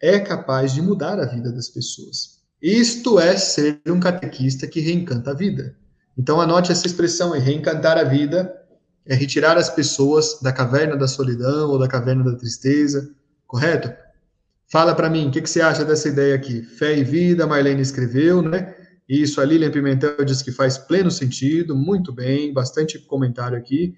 é 0.00 0.18
capaz 0.18 0.72
de 0.72 0.82
mudar 0.82 1.20
a 1.20 1.26
vida 1.26 1.52
das 1.52 1.68
pessoas. 1.68 2.40
Isto 2.60 3.20
é 3.20 3.36
ser 3.36 3.80
um 3.86 4.00
catequista 4.00 4.66
que 4.66 4.80
reencanta 4.80 5.30
a 5.30 5.34
vida. 5.34 5.76
Então 6.18 6.40
anote 6.40 6.72
essa 6.72 6.88
expressão 6.88 7.30
reencantar 7.38 7.96
a 7.96 8.02
vida, 8.02 8.52
é 9.06 9.14
retirar 9.14 9.56
as 9.56 9.70
pessoas 9.70 10.40
da 10.42 10.52
caverna 10.52 10.96
da 10.96 11.06
solidão 11.06 11.70
ou 11.70 11.78
da 11.78 11.86
caverna 11.86 12.24
da 12.24 12.36
tristeza, 12.36 13.14
correto? 13.46 14.01
Fala 14.72 14.94
para 14.94 15.10
mim, 15.10 15.28
o 15.28 15.30
que, 15.30 15.42
que, 15.42 15.50
você 15.50 15.60
acha 15.60 15.84
dessa 15.84 16.08
ideia 16.08 16.34
aqui? 16.34 16.62
Fé 16.62 16.96
e 16.96 17.04
vida, 17.04 17.46
Marlene 17.46 17.82
escreveu, 17.82 18.40
né? 18.40 18.74
Isso, 19.06 19.38
a 19.38 19.44
Lilian 19.44 19.70
Pimentel 19.70 20.24
diz 20.24 20.40
que 20.40 20.50
faz 20.50 20.78
pleno 20.78 21.10
sentido, 21.10 21.76
muito 21.76 22.10
bem, 22.10 22.54
bastante 22.54 22.98
comentário 22.98 23.58
aqui. 23.58 23.94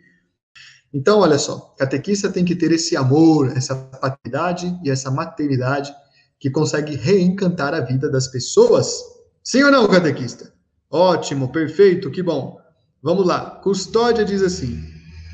Então, 0.92 1.20
olha 1.20 1.38
só, 1.38 1.76
catequista 1.78 2.28
tem 2.28 2.44
que 2.44 2.56
ter 2.56 2.72
esse 2.72 2.96
amor, 2.96 3.52
essa 3.56 3.76
paternidade 3.76 4.76
e 4.82 4.90
essa 4.90 5.12
maternidade 5.12 5.94
que 6.40 6.50
consegue 6.50 6.96
reencantar 6.96 7.72
a 7.72 7.78
vida 7.78 8.10
das 8.10 8.26
pessoas. 8.26 9.00
Sim 9.44 9.62
ou 9.62 9.70
não, 9.70 9.86
catequista? 9.86 10.52
Ótimo, 10.90 11.52
perfeito, 11.52 12.10
que 12.10 12.20
bom. 12.20 12.58
Vamos 13.00 13.24
lá. 13.24 13.60
Custódia 13.62 14.24
diz 14.24 14.42
assim: 14.42 14.82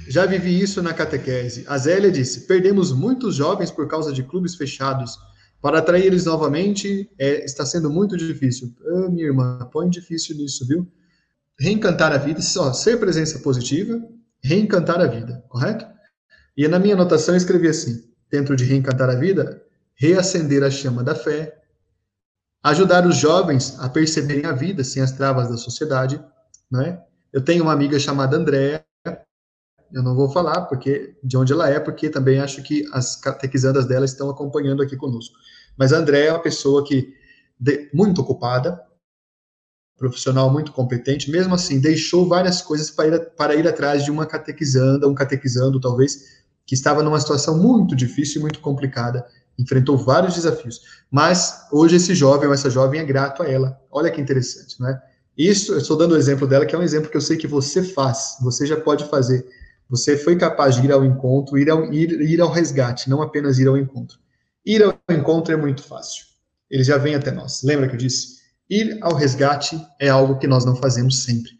já 0.07 0.27
vivi 0.27 0.61
isso 0.61 0.83
na 0.83 0.93
catequese. 0.93 1.65
A 1.67 1.79
Zélia 1.79 2.13
disse: 2.13 2.47
perdemos 2.47 2.93
muitos 2.93 3.37
jovens 3.37 3.71
por 3.71 3.89
causa 3.89 4.13
de 4.13 4.23
clubes 4.23 4.55
fechados 4.55 5.30
para 5.61 5.79
atrair 5.79 6.07
eles 6.07 6.25
novamente 6.25 7.11
é, 7.19 7.45
está 7.45 7.67
sendo 7.67 7.91
muito 7.91 8.17
difícil. 8.17 8.75
Ah, 8.87 9.09
minha 9.11 9.27
irmã, 9.27 9.59
põe 9.71 9.89
difícil 9.89 10.37
nisso, 10.37 10.67
viu? 10.67 10.91
Reencantar 11.59 12.13
a 12.13 12.17
vida, 12.17 12.41
só 12.41 12.73
ser 12.73 12.99
presença 12.99 13.39
positiva, 13.41 14.01
reencantar 14.43 15.01
a 15.01 15.07
vida, 15.07 15.45
correto? 15.49 15.87
E 16.57 16.67
na 16.67 16.79
minha 16.79 16.95
anotação 16.95 17.35
eu 17.35 17.39
escrevi 17.39 17.69
assim: 17.69 18.03
dentro 18.31 18.57
de 18.57 18.65
reencantar 18.65 19.11
a 19.11 19.15
vida, 19.15 19.63
reacender 19.95 20.63
a 20.63 20.71
chama 20.71 21.05
da 21.05 21.15
fé, 21.15 21.59
ajudar 22.63 23.07
os 23.07 23.17
jovens 23.17 23.79
a 23.79 23.89
perceberem 23.89 24.47
a 24.47 24.53
vida 24.53 24.83
sem 24.83 25.03
as 25.03 25.13
travas 25.13 25.49
da 25.51 25.57
sociedade, 25.57 26.23
né? 26.71 27.03
Eu 27.33 27.43
tenho 27.43 27.63
uma 27.63 27.73
amiga 27.73 27.99
chamada 27.99 28.37
Andréa, 28.37 28.85
eu 29.93 30.03
não 30.03 30.15
vou 30.15 30.31
falar 30.31 30.63
porque 30.63 31.17
de 31.23 31.37
onde 31.37 31.53
ela 31.53 31.69
é, 31.69 31.81
porque 31.81 32.09
também 32.09 32.41
acho 32.41 32.63
que 32.63 32.85
as 32.93 33.17
catequizandas 33.17 33.87
dela 33.87 34.05
estão 34.05 34.31
acompanhando 34.31 34.83
aqui 34.83 34.97
conosco. 34.97 35.37
Mas 35.77 35.93
a 35.93 35.99
André 35.99 36.27
é 36.27 36.33
uma 36.33 36.43
pessoa 36.43 36.85
que 36.85 37.15
de, 37.59 37.91
muito 37.93 38.21
ocupada, 38.21 38.81
profissional 39.97 40.51
muito 40.51 40.73
competente, 40.73 41.31
mesmo 41.31 41.55
assim 41.55 41.79
deixou 41.79 42.27
várias 42.27 42.63
coisas 42.63 42.91
para 42.91 43.07
ir, 43.07 43.21
para 43.37 43.55
ir 43.55 43.69
atrás 43.69 44.05
de 44.05 44.11
uma 44.11 44.25
catequizanda, 44.25 45.07
um 45.07 45.15
catequizando 45.15 45.79
talvez, 45.79 46.41
que 46.65 46.75
estava 46.75 47.03
numa 47.03 47.21
situação 47.21 47.59
muito 47.59 47.95
difícil 47.95 48.39
e 48.39 48.43
muito 48.43 48.61
complicada, 48.61 49.27
enfrentou 49.59 49.99
vários 49.99 50.35
desafios. 50.35 50.81
Mas 51.11 51.67
hoje 51.71 51.97
esse 51.97 52.15
jovem 52.15 52.49
ou 52.49 52.55
essa 52.55 52.71
jovem 52.71 53.01
é 53.01 53.05
grato 53.05 53.43
a 53.43 53.49
ela. 53.49 53.79
Olha 53.91 54.11
que 54.11 54.21
interessante, 54.21 54.81
né? 54.81 54.99
Isso, 55.37 55.73
eu 55.73 55.79
estou 55.79 55.97
dando 55.97 56.13
o 56.13 56.17
exemplo 56.17 56.47
dela, 56.47 56.67
que 56.67 56.75
é 56.75 56.79
um 56.79 56.83
exemplo 56.83 57.11
que 57.11 57.17
eu 57.17 57.21
sei 57.21 57.37
que 57.37 57.47
você 57.47 57.83
faz, 57.83 58.37
você 58.41 58.67
já 58.67 58.79
pode 58.79 59.05
fazer 59.05 59.47
você 59.91 60.17
foi 60.17 60.37
capaz 60.37 60.77
de 60.77 60.87
ir 60.87 60.93
ao 60.93 61.05
encontro, 61.05 61.59
ir 61.59 61.69
ao, 61.69 61.93
ir, 61.93 62.21
ir 62.21 62.41
ao 62.41 62.49
resgate, 62.49 63.11
não 63.11 63.21
apenas 63.21 63.59
ir 63.59 63.67
ao 63.67 63.77
encontro. 63.77 64.19
Ir 64.65 64.85
ao 64.85 64.97
encontro 65.11 65.53
é 65.53 65.57
muito 65.57 65.83
fácil. 65.83 66.25
Ele 66.71 66.85
já 66.85 66.97
vem 66.97 67.17
até 67.17 67.33
nós. 67.33 67.63
Lembra 67.65 67.89
que 67.89 67.95
eu 67.95 67.99
disse? 67.99 68.39
Ir 68.71 68.99
ao 69.03 69.15
resgate 69.15 69.85
é 70.01 70.09
algo 70.09 70.39
que 70.39 70.47
nós 70.47 70.65
não 70.65 70.77
fazemos 70.77 71.25
sempre. 71.25 71.51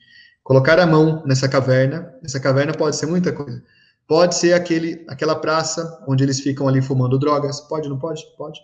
Colocar 0.45 0.79
a 0.79 0.87
mão 0.87 1.25
nessa 1.27 1.49
caverna, 1.49 2.15
essa 2.25 2.39
caverna 2.39 2.73
pode 2.73 2.95
ser 2.95 3.07
muita 3.07 3.33
coisa. 3.33 3.61
Pode 4.07 4.37
ser 4.37 4.53
aquele, 4.53 5.05
aquela 5.09 5.35
praça 5.35 6.05
onde 6.07 6.23
eles 6.23 6.41
ficam 6.41 6.69
ali 6.69 6.81
fumando 6.81 7.19
drogas. 7.19 7.61
Pode, 7.61 7.89
não 7.89 7.99
pode? 7.99 8.23
Pode. 8.37 8.61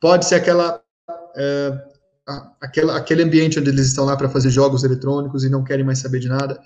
Pode 0.00 0.24
ser 0.24 0.36
aquela, 0.36 0.80
é, 1.36 1.78
aquela 2.60 2.96
aquele 2.96 3.22
ambiente 3.22 3.60
onde 3.60 3.70
eles 3.70 3.86
estão 3.86 4.04
lá 4.04 4.16
para 4.16 4.28
fazer 4.28 4.50
jogos 4.50 4.82
eletrônicos 4.82 5.44
e 5.44 5.48
não 5.48 5.62
querem 5.62 5.84
mais 5.84 5.98
saber 6.00 6.18
de 6.18 6.28
nada. 6.28 6.60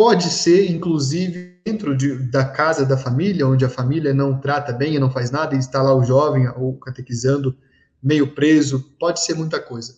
Pode 0.00 0.30
ser, 0.30 0.70
inclusive, 0.70 1.60
dentro 1.62 1.94
de, 1.94 2.16
da 2.30 2.42
casa 2.42 2.86
da 2.86 2.96
família, 2.96 3.46
onde 3.46 3.66
a 3.66 3.68
família 3.68 4.14
não 4.14 4.40
trata 4.40 4.72
bem 4.72 4.94
e 4.94 4.98
não 4.98 5.10
faz 5.10 5.30
nada, 5.30 5.54
e 5.54 5.58
está 5.58 5.82
lá 5.82 5.94
o 5.94 6.02
jovem 6.02 6.48
ou 6.56 6.78
catequizando, 6.78 7.54
meio 8.02 8.34
preso, 8.34 8.82
pode 8.98 9.22
ser 9.22 9.34
muita 9.34 9.60
coisa. 9.60 9.94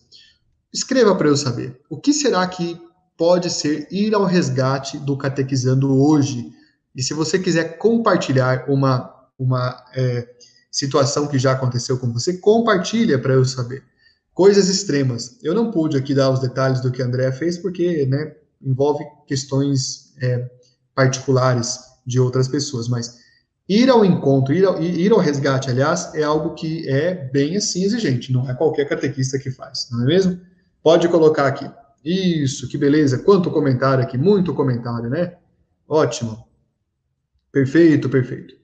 Escreva 0.73 1.15
para 1.15 1.29
eu 1.29 1.37
saber. 1.37 1.79
O 1.89 1.97
que 1.97 2.11
será 2.11 2.45
que 2.45 2.77
pode 3.17 3.49
ser 3.49 3.87
ir 3.89 4.13
ao 4.13 4.25
resgate 4.25 4.97
do 4.97 5.15
catequizando 5.15 5.97
hoje? 5.97 6.51
E 6.93 7.01
se 7.01 7.13
você 7.13 7.39
quiser 7.39 7.77
compartilhar 7.77 8.65
uma, 8.67 9.09
uma 9.39 9.85
é, 9.95 10.27
situação 10.69 11.27
que 11.27 11.39
já 11.39 11.53
aconteceu 11.53 11.97
com 11.97 12.11
você, 12.11 12.33
compartilha 12.39 13.17
para 13.17 13.35
eu 13.35 13.45
saber. 13.45 13.81
Coisas 14.33 14.67
extremas. 14.67 15.39
Eu 15.41 15.53
não 15.53 15.71
pude 15.71 15.95
aqui 15.95 16.13
dar 16.13 16.29
os 16.29 16.41
detalhes 16.41 16.81
do 16.81 16.91
que 16.91 17.01
a 17.01 17.05
Andrea 17.05 17.31
fez, 17.31 17.57
porque, 17.57 18.05
né, 18.05 18.35
envolve 18.63 19.03
questões 19.27 20.13
é, 20.21 20.49
particulares 20.95 21.79
de 22.05 22.19
outras 22.19 22.47
pessoas, 22.47 22.87
mas 22.87 23.19
ir 23.67 23.89
ao 23.89 24.03
encontro, 24.03 24.53
ir 24.53 24.65
ao, 24.65 24.81
ir 24.81 25.11
ao 25.11 25.19
resgate, 25.19 25.69
aliás, 25.69 26.13
é 26.13 26.23
algo 26.23 26.53
que 26.53 26.87
é 26.89 27.13
bem 27.13 27.55
assim 27.55 27.83
exigente, 27.83 28.31
não 28.31 28.49
é 28.49 28.53
qualquer 28.53 28.87
catequista 28.87 29.39
que 29.39 29.51
faz, 29.51 29.87
não 29.91 30.03
é 30.03 30.05
mesmo? 30.05 30.39
Pode 30.81 31.07
colocar 31.07 31.47
aqui. 31.47 31.69
Isso, 32.03 32.67
que 32.67 32.77
beleza. 32.77 33.19
Quanto 33.19 33.49
comentário 33.49 34.03
aqui, 34.03 34.17
muito 34.17 34.53
comentário, 34.53 35.09
né? 35.09 35.37
Ótimo. 35.87 36.45
Perfeito, 37.51 38.09
perfeito. 38.09 38.55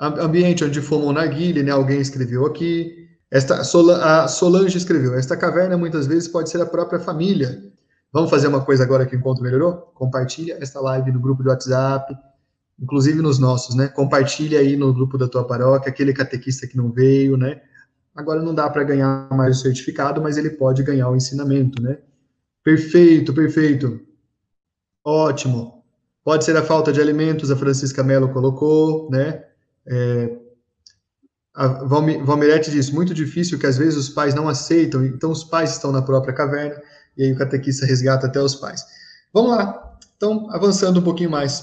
Ambiente 0.00 0.64
onde 0.64 0.80
fumam 0.80 1.12
narguile, 1.12 1.62
né? 1.62 1.70
Alguém 1.70 2.00
escreveu 2.00 2.46
aqui. 2.46 3.08
Esta, 3.30 3.60
a 3.60 4.26
Solange 4.26 4.76
escreveu: 4.76 5.14
Esta 5.14 5.36
caverna 5.36 5.76
muitas 5.76 6.06
vezes 6.06 6.26
pode 6.26 6.50
ser 6.50 6.60
a 6.60 6.66
própria 6.66 6.98
família, 6.98 7.69
Vamos 8.12 8.30
fazer 8.30 8.48
uma 8.48 8.64
coisa 8.64 8.82
agora 8.82 9.06
que 9.06 9.14
o 9.14 9.18
encontro 9.18 9.42
melhorou? 9.42 9.92
Compartilha 9.94 10.58
esta 10.60 10.80
live 10.80 11.12
no 11.12 11.20
grupo 11.20 11.42
de 11.42 11.48
WhatsApp, 11.48 12.12
inclusive 12.78 13.22
nos 13.22 13.38
nossos, 13.38 13.76
né? 13.76 13.86
Compartilha 13.86 14.58
aí 14.58 14.76
no 14.76 14.92
grupo 14.92 15.16
da 15.16 15.28
tua 15.28 15.46
paróquia, 15.46 15.90
aquele 15.90 16.12
catequista 16.12 16.66
que 16.66 16.76
não 16.76 16.90
veio, 16.90 17.36
né? 17.36 17.60
Agora 18.14 18.42
não 18.42 18.52
dá 18.52 18.68
para 18.68 18.82
ganhar 18.82 19.28
mais 19.30 19.58
o 19.58 19.60
certificado, 19.62 20.20
mas 20.20 20.36
ele 20.36 20.50
pode 20.50 20.82
ganhar 20.82 21.08
o 21.08 21.16
ensinamento, 21.16 21.80
né? 21.80 21.98
Perfeito, 22.64 23.32
perfeito. 23.32 24.00
Ótimo. 25.04 25.84
Pode 26.24 26.44
ser 26.44 26.56
a 26.56 26.62
falta 26.62 26.92
de 26.92 27.00
alimentos, 27.00 27.50
a 27.50 27.56
Francisca 27.56 28.02
Mello 28.02 28.32
colocou, 28.32 29.08
né? 29.10 29.44
É, 29.86 30.36
a 31.54 31.66
Valmirete 31.84 32.70
diz, 32.70 32.90
muito 32.90 33.14
difícil 33.14 33.58
que 33.58 33.66
às 33.66 33.78
vezes 33.78 33.96
os 33.96 34.08
pais 34.08 34.34
não 34.34 34.48
aceitam, 34.48 35.04
então 35.04 35.30
os 35.30 35.44
pais 35.44 35.72
estão 35.72 35.92
na 35.92 36.02
própria 36.02 36.34
caverna 36.34 36.80
e 37.16 37.24
aí 37.24 37.32
o 37.32 37.36
catequista 37.36 37.86
resgata 37.86 38.26
até 38.26 38.40
os 38.40 38.54
pais. 38.54 38.84
Vamos 39.32 39.52
lá, 39.52 39.98
então, 40.16 40.48
avançando 40.50 41.00
um 41.00 41.02
pouquinho 41.02 41.30
mais. 41.30 41.60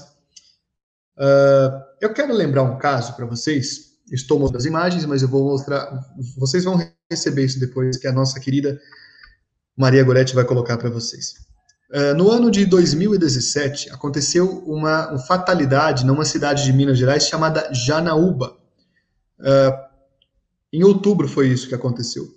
Uh, 1.16 1.82
eu 2.00 2.12
quero 2.12 2.32
lembrar 2.32 2.62
um 2.62 2.78
caso 2.78 3.14
para 3.14 3.26
vocês. 3.26 3.88
Estou 4.10 4.38
mostrando 4.38 4.60
as 4.60 4.64
imagens, 4.64 5.04
mas 5.04 5.22
eu 5.22 5.28
vou 5.28 5.44
mostrar. 5.44 5.88
Vocês 6.36 6.64
vão 6.64 6.78
receber 7.10 7.44
isso 7.44 7.60
depois, 7.60 7.96
que 7.96 8.06
a 8.06 8.12
nossa 8.12 8.40
querida 8.40 8.80
Maria 9.76 10.02
Goretti 10.02 10.34
vai 10.34 10.44
colocar 10.44 10.76
para 10.76 10.90
vocês. 10.90 11.34
Uh, 11.90 12.14
no 12.16 12.30
ano 12.30 12.50
de 12.50 12.66
2017, 12.66 13.90
aconteceu 13.90 14.62
uma, 14.66 15.10
uma, 15.10 15.18
fatalidade 15.18 16.04
numa 16.04 16.24
cidade 16.24 16.64
de 16.64 16.72
Minas 16.72 16.98
Gerais 16.98 17.26
chamada 17.26 17.72
Janaúba. 17.72 18.56
Uh, 19.38 19.88
em 20.72 20.84
outubro 20.84 21.28
foi 21.28 21.48
isso 21.48 21.68
que 21.68 21.74
aconteceu. 21.74 22.28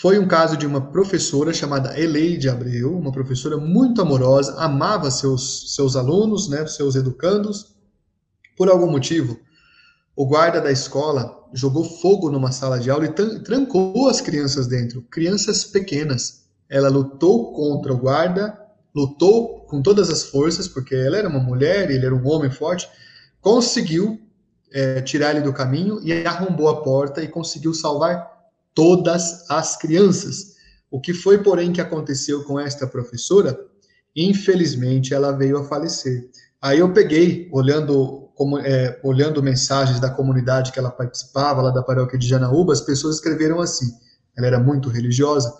Foi 0.00 0.16
um 0.16 0.28
caso 0.28 0.56
de 0.56 0.64
uma 0.64 0.80
professora 0.80 1.52
chamada 1.52 1.98
Eleide 1.98 2.48
Abreu, 2.48 2.96
uma 2.96 3.10
professora 3.10 3.56
muito 3.56 4.00
amorosa, 4.00 4.54
amava 4.56 5.10
seus, 5.10 5.74
seus 5.74 5.96
alunos, 5.96 6.48
né, 6.48 6.64
seus 6.68 6.94
educandos. 6.94 7.74
Por 8.56 8.68
algum 8.68 8.88
motivo, 8.88 9.40
o 10.14 10.24
guarda 10.24 10.60
da 10.60 10.70
escola 10.70 11.44
jogou 11.52 11.82
fogo 11.82 12.30
numa 12.30 12.52
sala 12.52 12.78
de 12.78 12.88
aula 12.88 13.06
e 13.06 13.40
trancou 13.42 14.08
as 14.08 14.20
crianças 14.20 14.68
dentro, 14.68 15.02
crianças 15.10 15.64
pequenas. 15.64 16.44
Ela 16.70 16.88
lutou 16.88 17.52
contra 17.52 17.92
o 17.92 17.98
guarda, 17.98 18.56
lutou 18.94 19.62
com 19.62 19.82
todas 19.82 20.10
as 20.10 20.22
forças, 20.22 20.68
porque 20.68 20.94
ela 20.94 21.16
era 21.16 21.28
uma 21.28 21.40
mulher, 21.40 21.90
ele 21.90 22.06
era 22.06 22.14
um 22.14 22.24
homem 22.28 22.52
forte, 22.52 22.88
conseguiu 23.40 24.20
é, 24.72 25.02
tirar 25.02 25.32
ele 25.32 25.40
do 25.40 25.52
caminho 25.52 25.98
e 26.04 26.24
arrombou 26.24 26.68
a 26.68 26.82
porta 26.82 27.20
e 27.20 27.26
conseguiu 27.26 27.74
salvar 27.74 28.37
todas 28.78 29.44
as 29.50 29.76
crianças. 29.76 30.54
O 30.88 31.00
que 31.00 31.12
foi, 31.12 31.42
porém, 31.42 31.72
que 31.72 31.80
aconteceu 31.80 32.44
com 32.44 32.60
esta 32.60 32.86
professora? 32.86 33.58
Infelizmente, 34.14 35.12
ela 35.12 35.32
veio 35.32 35.58
a 35.58 35.64
falecer. 35.64 36.30
Aí 36.62 36.78
eu 36.78 36.92
peguei, 36.92 37.48
olhando, 37.50 38.30
como, 38.36 38.56
é, 38.60 39.00
olhando 39.02 39.42
mensagens 39.42 39.98
da 39.98 40.08
comunidade 40.08 40.70
que 40.70 40.78
ela 40.78 40.92
participava, 40.92 41.60
lá 41.60 41.70
da 41.72 41.82
paróquia 41.82 42.16
de 42.16 42.28
Janaúba, 42.28 42.72
as 42.72 42.80
pessoas 42.80 43.16
escreveram 43.16 43.60
assim. 43.60 43.90
Ela 44.36 44.46
era 44.46 44.60
muito 44.60 44.88
religiosa. 44.88 45.52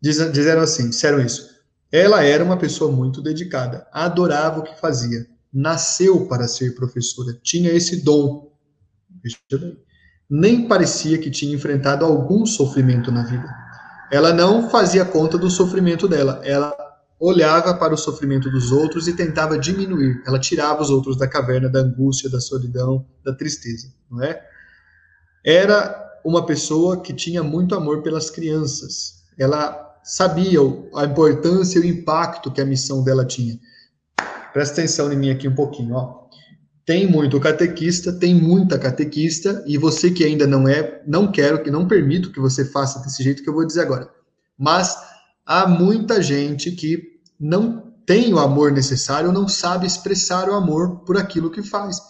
Diz, 0.00 0.16
disseram 0.32 0.62
assim, 0.62 0.90
disseram 0.90 1.20
isso. 1.20 1.48
Ela 1.92 2.24
era 2.24 2.42
uma 2.42 2.56
pessoa 2.56 2.90
muito 2.90 3.22
dedicada, 3.22 3.86
adorava 3.92 4.58
o 4.58 4.64
que 4.64 4.80
fazia, 4.80 5.28
nasceu 5.52 6.26
para 6.26 6.48
ser 6.48 6.74
professora, 6.74 7.38
tinha 7.40 7.70
esse 7.70 8.02
dom. 8.02 8.52
Veja 9.22 9.38
bem 9.52 9.87
nem 10.28 10.68
parecia 10.68 11.18
que 11.18 11.30
tinha 11.30 11.54
enfrentado 11.54 12.04
algum 12.04 12.44
sofrimento 12.44 13.10
na 13.10 13.22
vida. 13.24 13.48
Ela 14.10 14.32
não 14.32 14.68
fazia 14.68 15.04
conta 15.04 15.38
do 15.38 15.50
sofrimento 15.50 16.08
dela, 16.08 16.40
ela 16.44 16.74
olhava 17.20 17.74
para 17.74 17.94
o 17.94 17.98
sofrimento 17.98 18.50
dos 18.50 18.70
outros 18.70 19.08
e 19.08 19.12
tentava 19.12 19.58
diminuir. 19.58 20.22
Ela 20.26 20.38
tirava 20.38 20.82
os 20.82 20.90
outros 20.90 21.16
da 21.16 21.26
caverna 21.26 21.68
da 21.68 21.80
angústia, 21.80 22.30
da 22.30 22.40
solidão, 22.40 23.04
da 23.24 23.34
tristeza, 23.34 23.92
não 24.10 24.22
é? 24.22 24.40
Era 25.44 26.20
uma 26.24 26.46
pessoa 26.46 27.00
que 27.00 27.12
tinha 27.12 27.42
muito 27.42 27.74
amor 27.74 28.02
pelas 28.02 28.30
crianças. 28.30 29.24
Ela 29.38 29.98
sabia 30.04 30.60
a 30.94 31.04
importância 31.04 31.78
e 31.78 31.82
o 31.82 31.86
impacto 31.86 32.50
que 32.50 32.60
a 32.60 32.64
missão 32.64 33.02
dela 33.02 33.24
tinha. 33.24 33.58
Presta 34.52 34.80
atenção 34.80 35.12
em 35.12 35.16
mim 35.16 35.30
aqui 35.30 35.48
um 35.48 35.54
pouquinho, 35.54 35.94
ó. 35.94 36.27
Tem 36.88 37.06
muito 37.06 37.38
catequista, 37.38 38.10
tem 38.10 38.34
muita 38.34 38.78
catequista, 38.78 39.62
e 39.66 39.76
você 39.76 40.10
que 40.10 40.24
ainda 40.24 40.46
não 40.46 40.66
é, 40.66 41.02
não 41.06 41.30
quero, 41.30 41.62
que 41.62 41.70
não 41.70 41.86
permito 41.86 42.32
que 42.32 42.40
você 42.40 42.64
faça 42.64 42.98
desse 43.00 43.22
jeito 43.22 43.42
que 43.42 43.48
eu 43.50 43.52
vou 43.52 43.66
dizer 43.66 43.82
agora. 43.82 44.08
Mas 44.56 44.96
há 45.44 45.66
muita 45.66 46.22
gente 46.22 46.70
que 46.70 47.20
não 47.38 47.92
tem 48.06 48.32
o 48.32 48.38
amor 48.38 48.72
necessário, 48.72 49.30
não 49.30 49.46
sabe 49.46 49.86
expressar 49.86 50.48
o 50.48 50.54
amor 50.54 51.00
por 51.00 51.18
aquilo 51.18 51.50
que 51.50 51.62
faz. 51.62 52.00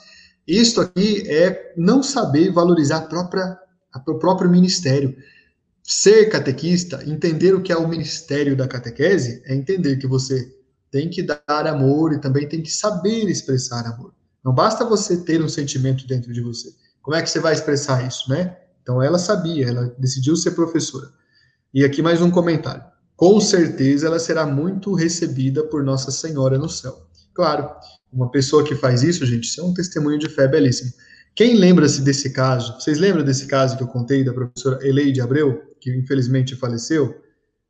Isto 0.46 0.82
aqui 0.82 1.28
é 1.28 1.74
não 1.76 2.00
saber 2.00 2.52
valorizar 2.52 2.98
a 2.98 3.06
própria, 3.08 3.58
o 4.06 4.14
próprio 4.14 4.48
ministério. 4.48 5.12
Ser 5.82 6.26
catequista, 6.26 7.02
entender 7.04 7.52
o 7.52 7.62
que 7.62 7.72
é 7.72 7.76
o 7.76 7.88
ministério 7.88 8.56
da 8.56 8.68
catequese, 8.68 9.42
é 9.44 9.56
entender 9.56 9.96
que 9.96 10.06
você 10.06 10.56
tem 10.88 11.10
que 11.10 11.20
dar 11.20 11.66
amor 11.66 12.12
e 12.12 12.20
também 12.20 12.48
tem 12.48 12.62
que 12.62 12.70
saber 12.70 13.28
expressar 13.28 13.84
amor. 13.84 14.16
Não 14.44 14.54
basta 14.54 14.84
você 14.84 15.16
ter 15.18 15.42
um 15.42 15.48
sentimento 15.48 16.06
dentro 16.06 16.32
de 16.32 16.40
você. 16.40 16.72
Como 17.02 17.16
é 17.16 17.22
que 17.22 17.30
você 17.30 17.40
vai 17.40 17.52
expressar 17.52 18.06
isso, 18.06 18.30
né? 18.30 18.56
Então 18.82 19.02
ela 19.02 19.18
sabia, 19.18 19.68
ela 19.68 19.94
decidiu 19.98 20.36
ser 20.36 20.52
professora. 20.52 21.08
E 21.72 21.84
aqui 21.84 22.00
mais 22.00 22.22
um 22.22 22.30
comentário. 22.30 22.82
Com 23.16 23.40
certeza 23.40 24.06
ela 24.06 24.18
será 24.18 24.46
muito 24.46 24.94
recebida 24.94 25.64
por 25.64 25.82
Nossa 25.82 26.10
Senhora 26.10 26.56
no 26.56 26.68
céu. 26.68 27.06
Claro, 27.34 27.70
uma 28.12 28.30
pessoa 28.30 28.64
que 28.64 28.74
faz 28.74 29.02
isso, 29.02 29.26
gente, 29.26 29.44
isso 29.44 29.60
é 29.60 29.64
um 29.64 29.74
testemunho 29.74 30.18
de 30.18 30.28
fé 30.28 30.48
belíssimo. 30.48 30.92
Quem 31.34 31.56
lembra-se 31.56 32.00
desse 32.00 32.30
caso? 32.30 32.74
Vocês 32.80 32.98
lembram 32.98 33.24
desse 33.24 33.46
caso 33.46 33.76
que 33.76 33.82
eu 33.82 33.88
contei 33.88 34.24
da 34.24 34.32
professora 34.32 34.84
Eleide 34.86 35.20
Abreu, 35.20 35.62
que 35.80 35.94
infelizmente 35.94 36.56
faleceu? 36.56 37.22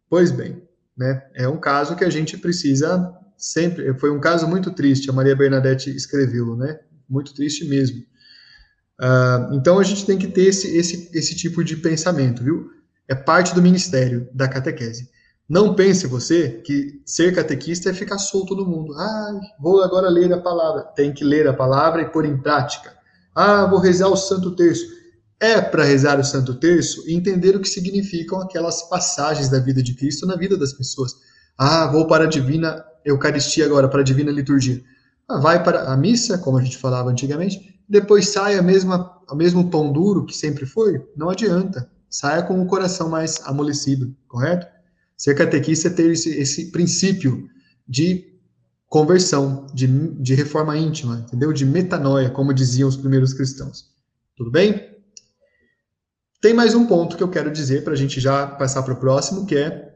Pois 0.08 0.30
bem, 0.30 0.62
né? 0.96 1.22
É 1.34 1.48
um 1.48 1.58
caso 1.58 1.96
que 1.96 2.04
a 2.04 2.10
gente 2.10 2.38
precisa 2.38 3.12
sempre. 3.38 3.94
Foi 3.98 4.10
um 4.10 4.20
caso 4.20 4.46
muito 4.46 4.70
triste. 4.72 5.08
A 5.08 5.12
Maria 5.12 5.34
Bernadette 5.34 5.88
escreveu, 5.88 6.56
né? 6.56 6.78
Muito 7.08 7.32
triste 7.32 7.64
mesmo. 7.64 8.00
Uh, 9.00 9.54
então 9.54 9.78
a 9.78 9.84
gente 9.84 10.04
tem 10.04 10.18
que 10.18 10.26
ter 10.26 10.46
esse, 10.46 10.76
esse, 10.76 11.10
esse 11.16 11.34
tipo 11.36 11.62
de 11.62 11.76
pensamento, 11.76 12.42
viu? 12.42 12.70
É 13.06 13.14
parte 13.14 13.54
do 13.54 13.62
ministério 13.62 14.28
da 14.34 14.48
catequese. 14.48 15.08
Não 15.48 15.74
pense 15.74 16.06
você 16.06 16.60
que 16.62 17.00
ser 17.06 17.34
catequista 17.34 17.88
é 17.88 17.94
ficar 17.94 18.18
solto 18.18 18.54
no 18.54 18.66
mundo. 18.66 18.92
Ah, 18.94 19.40
vou 19.58 19.82
agora 19.82 20.10
ler 20.10 20.30
a 20.32 20.40
palavra. 20.40 20.82
Tem 20.82 21.14
que 21.14 21.24
ler 21.24 21.46
a 21.46 21.54
palavra 21.54 22.02
e 22.02 22.10
pôr 22.10 22.26
em 22.26 22.36
prática. 22.36 22.92
Ah, 23.34 23.64
vou 23.64 23.78
rezar 23.78 24.08
o 24.08 24.16
Santo 24.16 24.54
Terço 24.54 24.98
é 25.40 25.60
para 25.60 25.84
rezar 25.84 26.18
o 26.18 26.24
Santo 26.24 26.54
Terço 26.54 27.08
e 27.08 27.14
entender 27.14 27.54
o 27.54 27.60
que 27.60 27.68
significam 27.68 28.40
aquelas 28.40 28.82
passagens 28.88 29.48
da 29.48 29.58
vida 29.58 29.82
de 29.82 29.94
Cristo 29.94 30.26
na 30.26 30.36
vida 30.36 30.56
das 30.56 30.72
pessoas. 30.72 31.14
Ah, 31.56 31.86
vou 31.86 32.06
para 32.06 32.24
a 32.24 32.28
divina 32.28 32.84
Eucaristia 33.10 33.64
agora, 33.64 33.88
para 33.88 34.00
a 34.00 34.04
divina 34.04 34.30
liturgia. 34.30 34.82
Ah, 35.28 35.38
vai 35.38 35.62
para 35.62 35.92
a 35.92 35.96
missa, 35.96 36.38
como 36.38 36.58
a 36.58 36.62
gente 36.62 36.78
falava 36.78 37.10
antigamente, 37.10 37.80
depois 37.88 38.28
sai 38.28 38.56
a 38.56 38.62
mesma, 38.62 39.18
o 39.30 39.34
mesmo 39.34 39.70
pão 39.70 39.92
duro 39.92 40.26
que 40.26 40.36
sempre 40.36 40.66
foi. 40.66 41.02
Não 41.16 41.30
adianta. 41.30 41.90
Saia 42.10 42.42
com 42.42 42.60
o 42.60 42.66
coração 42.66 43.08
mais 43.08 43.40
amolecido, 43.44 44.14
correto? 44.26 44.66
Ser 45.16 45.34
catequista 45.34 45.88
é 45.88 45.90
ter 45.90 46.10
esse, 46.10 46.30
esse 46.30 46.70
princípio 46.70 47.48
de 47.86 48.28
conversão, 48.88 49.66
de, 49.74 49.86
de 49.86 50.34
reforma 50.34 50.76
íntima, 50.76 51.24
entendeu? 51.26 51.52
De 51.52 51.66
metanoia, 51.66 52.30
como 52.30 52.54
diziam 52.54 52.88
os 52.88 52.96
primeiros 52.96 53.34
cristãos. 53.34 53.90
Tudo 54.36 54.50
bem? 54.50 54.96
Tem 56.40 56.54
mais 56.54 56.74
um 56.74 56.86
ponto 56.86 57.16
que 57.16 57.22
eu 57.22 57.28
quero 57.28 57.50
dizer 57.50 57.82
para 57.82 57.94
a 57.94 57.96
gente 57.96 58.20
já 58.20 58.46
passar 58.46 58.82
para 58.82 58.94
o 58.94 59.00
próximo, 59.00 59.44
que 59.44 59.56
é, 59.56 59.66
é, 59.66 59.87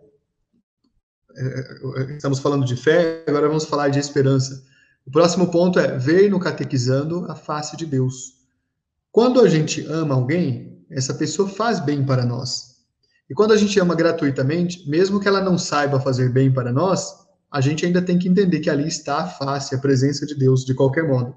estamos 2.17 2.39
falando 2.39 2.65
de 2.65 2.77
fé, 2.77 3.25
agora 3.27 3.49
vamos 3.49 3.65
falar 3.65 3.89
de 3.89 3.99
esperança. 3.99 4.63
O 5.07 5.11
próximo 5.11 5.51
ponto 5.51 5.79
é 5.79 5.99
ver 5.99 6.31
no 6.31 6.39
catequizando 6.39 7.27
a 7.31 7.35
face 7.35 7.77
de 7.77 7.87
Deus. 7.87 8.35
Quando 9.11 9.41
a 9.41 9.49
gente 9.49 9.85
ama 9.87 10.15
alguém, 10.15 10.85
essa 10.91 11.15
pessoa 11.15 11.49
faz 11.49 11.81
bem 11.81 12.05
para 12.05 12.25
nós. 12.25 12.77
E 13.29 13.35
quando 13.35 13.53
a 13.53 13.57
gente 13.57 13.79
ama 13.81 13.95
gratuitamente, 13.95 14.89
mesmo 14.89 15.19
que 15.19 15.27
ela 15.27 15.41
não 15.41 15.59
saiba 15.59 16.01
fazer 16.01 16.31
bem 16.31 16.53
para 16.53 16.73
nós, 16.73 17.23
a 17.51 17.61
gente 17.61 17.85
ainda 17.85 18.01
tem 18.01 18.19
que 18.19 18.29
entender 18.29 18.61
que 18.61 18.71
ali 18.71 18.87
está 18.87 19.19
a 19.19 19.27
face, 19.27 19.75
a 19.75 19.79
presença 19.79 20.25
de 20.25 20.35
Deus, 20.35 20.65
de 20.65 20.75
qualquer 20.75 21.07
modo. 21.07 21.37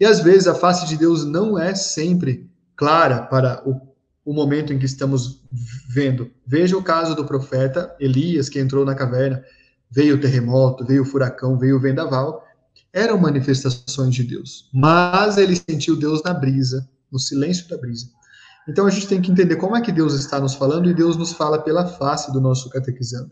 E 0.00 0.04
às 0.04 0.20
vezes 0.20 0.46
a 0.46 0.54
face 0.54 0.86
de 0.86 0.96
Deus 0.96 1.24
não 1.24 1.58
é 1.58 1.74
sempre 1.74 2.48
clara 2.76 3.22
para 3.22 3.62
o 3.68 3.80
o 4.28 4.34
momento 4.34 4.74
em 4.74 4.78
que 4.78 4.84
estamos 4.84 5.40
vendo. 5.88 6.30
Veja 6.46 6.76
o 6.76 6.82
caso 6.82 7.14
do 7.14 7.24
profeta 7.24 7.96
Elias, 7.98 8.50
que 8.50 8.60
entrou 8.60 8.84
na 8.84 8.94
caverna, 8.94 9.42
veio 9.90 10.16
o 10.16 10.20
terremoto, 10.20 10.84
veio 10.84 11.00
o 11.00 11.06
furacão, 11.06 11.58
veio 11.58 11.78
o 11.78 11.80
vendaval. 11.80 12.44
Eram 12.92 13.16
manifestações 13.16 14.14
de 14.14 14.22
Deus, 14.22 14.68
mas 14.70 15.38
ele 15.38 15.56
sentiu 15.56 15.96
Deus 15.96 16.22
na 16.22 16.34
brisa, 16.34 16.86
no 17.10 17.18
silêncio 17.18 17.66
da 17.70 17.78
brisa. 17.78 18.10
Então 18.68 18.86
a 18.86 18.90
gente 18.90 19.08
tem 19.08 19.22
que 19.22 19.32
entender 19.32 19.56
como 19.56 19.74
é 19.74 19.80
que 19.80 19.90
Deus 19.90 20.12
está 20.12 20.38
nos 20.38 20.52
falando 20.52 20.90
e 20.90 20.94
Deus 20.94 21.16
nos 21.16 21.32
fala 21.32 21.62
pela 21.62 21.86
face 21.86 22.30
do 22.30 22.38
nosso 22.38 22.68
catequizando. 22.68 23.30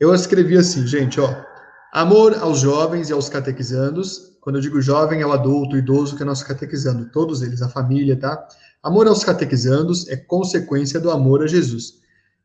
Eu 0.00 0.14
escrevi 0.14 0.56
assim, 0.56 0.86
gente, 0.86 1.20
ó, 1.20 1.44
amor 1.92 2.38
aos 2.38 2.60
jovens 2.60 3.10
e 3.10 3.12
aos 3.12 3.28
catequizandos. 3.28 4.32
Quando 4.40 4.56
eu 4.56 4.62
digo 4.62 4.80
jovem, 4.80 5.20
é 5.20 5.26
o 5.26 5.32
adulto, 5.32 5.76
o 5.76 5.78
idoso 5.78 6.16
que 6.16 6.22
é 6.22 6.24
nosso 6.24 6.46
catequizando, 6.46 7.10
todos 7.10 7.42
eles, 7.42 7.60
a 7.60 7.68
família, 7.68 8.16
tá? 8.18 8.48
Amor 8.82 9.08
aos 9.08 9.24
catequizandos 9.24 10.08
é 10.08 10.16
consequência 10.16 11.00
do 11.00 11.10
amor 11.10 11.42
a 11.42 11.46
Jesus. 11.46 11.94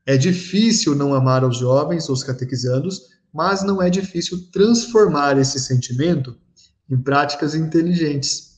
É 0.06 0.17
difícil 0.17 0.96
não 0.96 1.13
amar 1.13 1.43
aos 1.43 1.58
jovens, 1.58 2.10
aos 2.10 2.24
catequizandos, 2.24 3.02
mas 3.34 3.63
não 3.63 3.82
é 3.82 3.89
difícil 3.89 4.39
transformar 4.52 5.38
esse 5.38 5.60
sentimento 5.60 6.36
em 6.89 6.98
práticas 6.98 7.56
inteligentes 7.56 8.54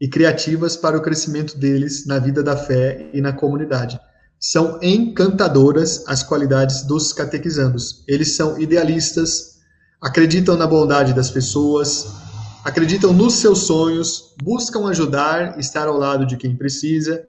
e 0.00 0.08
criativas 0.08 0.76
para 0.76 0.96
o 0.96 1.02
crescimento 1.02 1.56
deles 1.58 2.06
na 2.06 2.18
vida 2.18 2.42
da 2.42 2.56
fé 2.56 3.10
e 3.12 3.20
na 3.20 3.32
comunidade. 3.32 3.98
São 4.38 4.78
encantadoras 4.82 6.04
as 6.06 6.22
qualidades 6.22 6.82
dos 6.82 7.12
catequizandos. 7.12 8.04
Eles 8.06 8.36
são 8.36 8.60
idealistas, 8.60 9.56
acreditam 10.00 10.56
na 10.56 10.66
bondade 10.66 11.14
das 11.14 11.30
pessoas, 11.30 12.06
acreditam 12.66 13.12
nos 13.12 13.34
seus 13.34 13.60
sonhos, 13.60 14.34
buscam 14.42 14.88
ajudar, 14.88 15.56
estar 15.56 15.86
ao 15.86 15.96
lado 15.96 16.26
de 16.26 16.36
quem 16.36 16.56
precisa. 16.56 17.24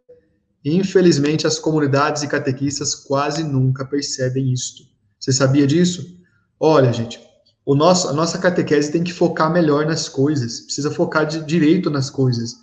Infelizmente, 0.65 1.45
as 1.45 1.59
comunidades 1.59 2.23
e 2.23 2.27
catequistas 2.27 2.95
quase 2.95 3.43
nunca 3.43 3.85
percebem 3.85 4.51
isto. 4.51 4.81
Você 5.19 5.31
sabia 5.31 5.67
disso? 5.67 6.17
Olha, 6.59 6.91
gente, 6.91 7.19
o 7.63 7.75
nosso, 7.75 8.07
a 8.07 8.13
nossa 8.13 8.39
catequese 8.39 8.91
tem 8.91 9.03
que 9.03 9.13
focar 9.13 9.53
melhor 9.53 9.85
nas 9.85 10.09
coisas, 10.09 10.61
precisa 10.61 10.89
focar 10.89 11.27
de, 11.27 11.45
direito 11.45 11.91
nas 11.91 12.09
coisas. 12.09 12.55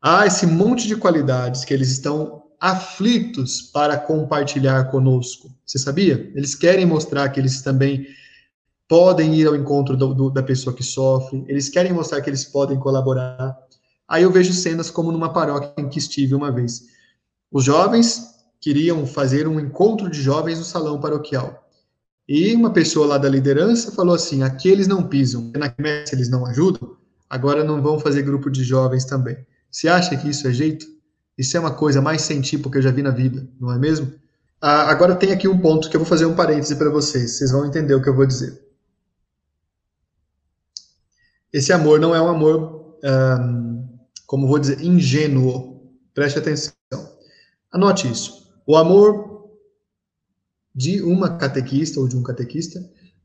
Há 0.00 0.24
esse 0.24 0.46
monte 0.46 0.86
de 0.86 0.94
qualidades 0.94 1.64
que 1.64 1.74
eles 1.74 1.90
estão 1.90 2.44
aflitos 2.60 3.60
para 3.60 3.98
compartilhar 3.98 4.84
conosco. 4.84 5.52
Você 5.66 5.80
sabia? 5.80 6.30
Eles 6.36 6.54
querem 6.54 6.86
mostrar 6.86 7.28
que 7.30 7.40
eles 7.40 7.60
também 7.60 8.06
podem 8.88 9.34
ir 9.34 9.46
ao 9.46 9.56
encontro 9.56 9.96
do, 9.96 10.14
do, 10.14 10.30
da 10.30 10.42
pessoa 10.42 10.74
que 10.74 10.82
sofre, 10.82 11.44
eles 11.48 11.68
querem 11.68 11.92
mostrar 11.92 12.20
que 12.20 12.30
eles 12.30 12.44
podem 12.44 12.78
colaborar. 12.78 13.56
Aí 14.08 14.22
eu 14.22 14.30
vejo 14.30 14.52
cenas 14.52 14.90
como 14.90 15.10
numa 15.10 15.32
paróquia 15.32 15.72
em 15.78 15.88
que 15.88 15.98
estive 15.98 16.34
uma 16.34 16.52
vez. 16.52 16.82
Os 17.50 17.64
jovens 17.64 18.34
queriam 18.60 19.06
fazer 19.06 19.46
um 19.46 19.60
encontro 19.60 20.08
de 20.08 20.20
jovens 20.20 20.58
no 20.58 20.64
salão 20.64 21.00
paroquial. 21.00 21.64
E 22.26 22.54
uma 22.54 22.72
pessoa 22.72 23.06
lá 23.06 23.18
da 23.18 23.28
liderança 23.28 23.92
falou 23.92 24.14
assim: 24.14 24.42
aqui 24.42 24.68
eles 24.68 24.86
não 24.86 25.02
pisam, 25.02 25.52
na 25.54 25.72
messe 25.78 26.14
eles 26.14 26.30
não 26.30 26.46
ajudam, 26.46 26.96
agora 27.28 27.62
não 27.62 27.82
vão 27.82 27.98
fazer 27.98 28.22
grupo 28.22 28.50
de 28.50 28.64
jovens 28.64 29.04
também. 29.04 29.36
Você 29.70 29.88
acha 29.88 30.16
que 30.16 30.28
isso 30.28 30.48
é 30.48 30.52
jeito? 30.52 30.86
Isso 31.36 31.56
é 31.56 31.60
uma 31.60 31.72
coisa 31.72 32.00
mais 32.00 32.22
sem 32.22 32.40
tipo 32.40 32.70
que 32.70 32.78
eu 32.78 32.82
já 32.82 32.90
vi 32.90 33.02
na 33.02 33.10
vida, 33.10 33.46
não 33.60 33.72
é 33.72 33.78
mesmo? 33.78 34.12
Ah, 34.60 34.90
agora 34.90 35.14
tem 35.14 35.32
aqui 35.32 35.46
um 35.46 35.58
ponto 35.58 35.90
que 35.90 35.96
eu 35.96 36.00
vou 36.00 36.08
fazer 36.08 36.24
um 36.24 36.34
parêntese 36.34 36.76
para 36.76 36.88
vocês, 36.88 37.32
vocês 37.32 37.50
vão 37.50 37.66
entender 37.66 37.94
o 37.94 38.00
que 38.00 38.08
eu 38.08 38.16
vou 38.16 38.24
dizer. 38.24 38.63
Esse 41.54 41.72
amor 41.72 42.00
não 42.00 42.12
é 42.12 42.20
um 42.20 42.26
amor, 42.26 42.98
um, 43.04 43.88
como 44.26 44.48
vou 44.48 44.58
dizer, 44.58 44.84
ingênuo. 44.84 45.80
Preste 46.12 46.36
atenção. 46.36 46.74
Anote 47.70 48.10
isso. 48.10 48.52
O 48.66 48.76
amor 48.76 49.52
de 50.74 51.00
uma 51.00 51.38
catequista 51.38 52.00
ou 52.00 52.08
de 52.08 52.16
um 52.16 52.24
catequista 52.24 52.80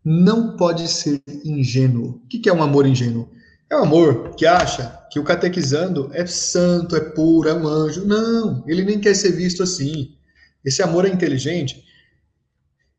não 0.06 0.56
pode 0.56 0.88
ser 0.88 1.20
ingênuo. 1.44 2.22
O 2.24 2.28
que 2.28 2.48
é 2.48 2.54
um 2.54 2.62
amor 2.62 2.86
ingênuo? 2.86 3.28
É 3.68 3.76
um 3.76 3.84
amor 3.84 4.36
que 4.36 4.46
acha 4.46 5.08
que 5.12 5.20
o 5.20 5.24
catequizando 5.24 6.12
é 6.14 6.24
santo, 6.28 6.96
é 6.96 7.00
puro, 7.00 7.50
é 7.50 7.54
um 7.56 7.68
anjo. 7.68 8.06
Não, 8.06 8.64
ele 8.68 8.84
nem 8.84 9.00
quer 9.00 9.16
ser 9.16 9.32
visto 9.32 9.64
assim. 9.64 10.16
Esse 10.64 10.84
amor 10.84 11.06
é 11.06 11.10
inteligente. 11.10 11.84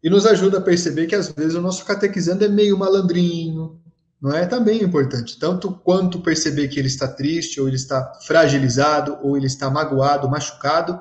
e 0.03 0.11
nos 0.11 0.27
ajuda 0.27 0.59
a 0.59 0.63
perceber 0.63 1.07
que 1.07 1.15
às 1.15 1.29
vezes 1.29 1.55
o 1.55 1.61
nosso 1.61 1.85
catequizando 1.85 2.45
é 2.45 2.49
meio 2.49 2.77
malandrinho, 2.77 3.81
não 4.21 4.33
é? 4.33 4.45
Também 4.45 4.81
é 4.81 4.85
importante, 4.85 5.39
tanto 5.39 5.73
quanto 5.73 6.21
perceber 6.21 6.69
que 6.69 6.79
ele 6.79 6.89
está 6.89 7.09
triste, 7.09 7.61
ou 7.61 7.67
ele 7.67 7.77
está 7.77 8.13
fragilizado, 8.27 9.19
ou 9.23 9.37
ele 9.37 9.47
está 9.47 9.71
magoado, 9.71 10.29
machucado, 10.29 11.01